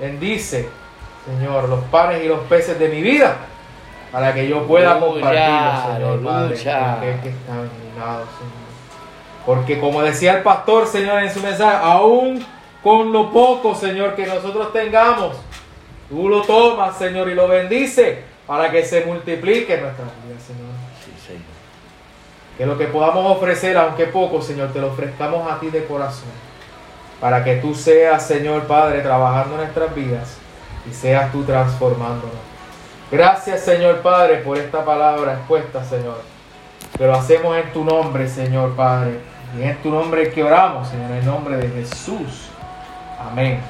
bendice, 0.00 0.68
Señor, 1.24 1.68
los 1.68 1.84
panes 1.84 2.22
y 2.24 2.28
los 2.28 2.40
peces 2.40 2.78
de 2.78 2.88
mi 2.88 3.02
vida, 3.02 3.36
para 4.12 4.32
que 4.32 4.48
yo 4.48 4.66
pueda 4.66 4.92
Aleluya, 4.92 5.12
compartirlos, 5.12 5.94
Señor, 5.96 6.24
Padre, 6.24 6.44
aleluya. 6.44 6.78
con 6.78 6.90
aquel 6.90 7.20
que 7.20 7.28
está 7.30 7.52
indignado, 7.52 8.24
Señor. 8.38 8.66
Porque 9.44 9.78
como 9.78 10.02
decía 10.02 10.36
el 10.36 10.42
pastor, 10.42 10.86
Señor, 10.86 11.22
en 11.22 11.32
su 11.32 11.40
mensaje, 11.40 11.78
aún 11.80 12.44
con 12.82 13.12
lo 13.12 13.32
poco, 13.32 13.74
Señor, 13.74 14.14
que 14.14 14.26
nosotros 14.26 14.72
tengamos, 14.72 15.36
tú 16.08 16.28
lo 16.28 16.42
tomas, 16.42 16.96
Señor, 16.98 17.28
y 17.28 17.34
lo 17.34 17.48
bendice 17.48 18.22
para 18.46 18.70
que 18.70 18.84
se 18.84 19.04
multiplique 19.04 19.76
Señor. 19.76 19.92
Sí, 19.96 20.46
Señor. 20.46 20.75
Que 22.56 22.64
lo 22.64 22.78
que 22.78 22.86
podamos 22.86 23.36
ofrecer, 23.36 23.76
aunque 23.76 24.06
poco, 24.06 24.40
Señor, 24.40 24.72
te 24.72 24.80
lo 24.80 24.88
ofrezcamos 24.88 25.50
a 25.50 25.60
ti 25.60 25.68
de 25.68 25.84
corazón. 25.84 26.30
Para 27.20 27.44
que 27.44 27.56
tú 27.56 27.74
seas, 27.74 28.26
Señor 28.26 28.66
Padre, 28.66 29.00
trabajando 29.00 29.56
nuestras 29.56 29.94
vidas 29.94 30.38
y 30.88 30.92
seas 30.92 31.30
tú 31.32 31.44
transformándonos. 31.44 32.36
Gracias, 33.10 33.60
Señor 33.60 34.00
Padre, 34.00 34.38
por 34.38 34.58
esta 34.58 34.84
palabra 34.84 35.34
expuesta, 35.34 35.84
Señor. 35.84 36.20
Que 36.96 37.06
lo 37.06 37.14
hacemos 37.14 37.56
en 37.56 37.72
tu 37.72 37.84
nombre, 37.84 38.28
Señor 38.28 38.74
Padre. 38.74 39.20
Y 39.58 39.62
en 39.62 39.76
tu 39.82 39.90
nombre 39.90 40.30
que 40.30 40.42
oramos, 40.42 40.88
Señor, 40.88 41.10
en 41.10 41.16
el 41.18 41.26
nombre 41.26 41.56
de 41.56 41.68
Jesús. 41.68 42.48
Amén. 43.20 43.60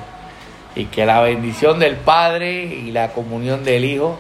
Y 0.75 0.87
que 0.87 1.05
la 1.07 1.21
bendición 1.21 1.79
del 1.79 1.97
Padre 1.97 2.65
y 2.65 2.93
la 2.93 3.09
comunión 3.13 3.65
del 3.65 3.85
Hijo, 3.85 4.19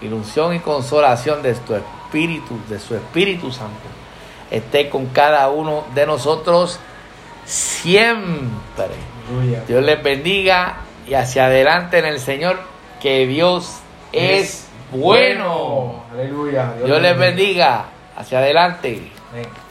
ilusión 0.00 0.54
y 0.54 0.60
consolación 0.60 1.42
de 1.42 1.54
tu 1.54 1.74
Espíritu, 2.08 2.58
de 2.68 2.78
su 2.78 2.94
Espíritu 2.94 3.52
Santo, 3.52 3.86
esté 4.50 4.88
con 4.88 5.06
cada 5.06 5.50
uno 5.50 5.84
de 5.94 6.06
nosotros 6.06 6.80
siempre. 7.44 8.86
Dios 9.66 9.84
les 9.84 10.02
bendiga 10.02 10.78
y 11.06 11.14
hacia 11.14 11.46
adelante 11.46 11.98
en 11.98 12.06
el 12.06 12.18
Señor, 12.18 12.58
que 13.00 13.26
Dios 13.26 13.80
es 14.12 14.68
bueno. 14.90 16.04
Aleluya. 16.12 16.72
Dios 16.82 17.00
les 17.00 17.18
bendiga. 17.18 17.84
Hacia 18.16 18.38
adelante. 18.38 19.12
Amén. 19.30 19.67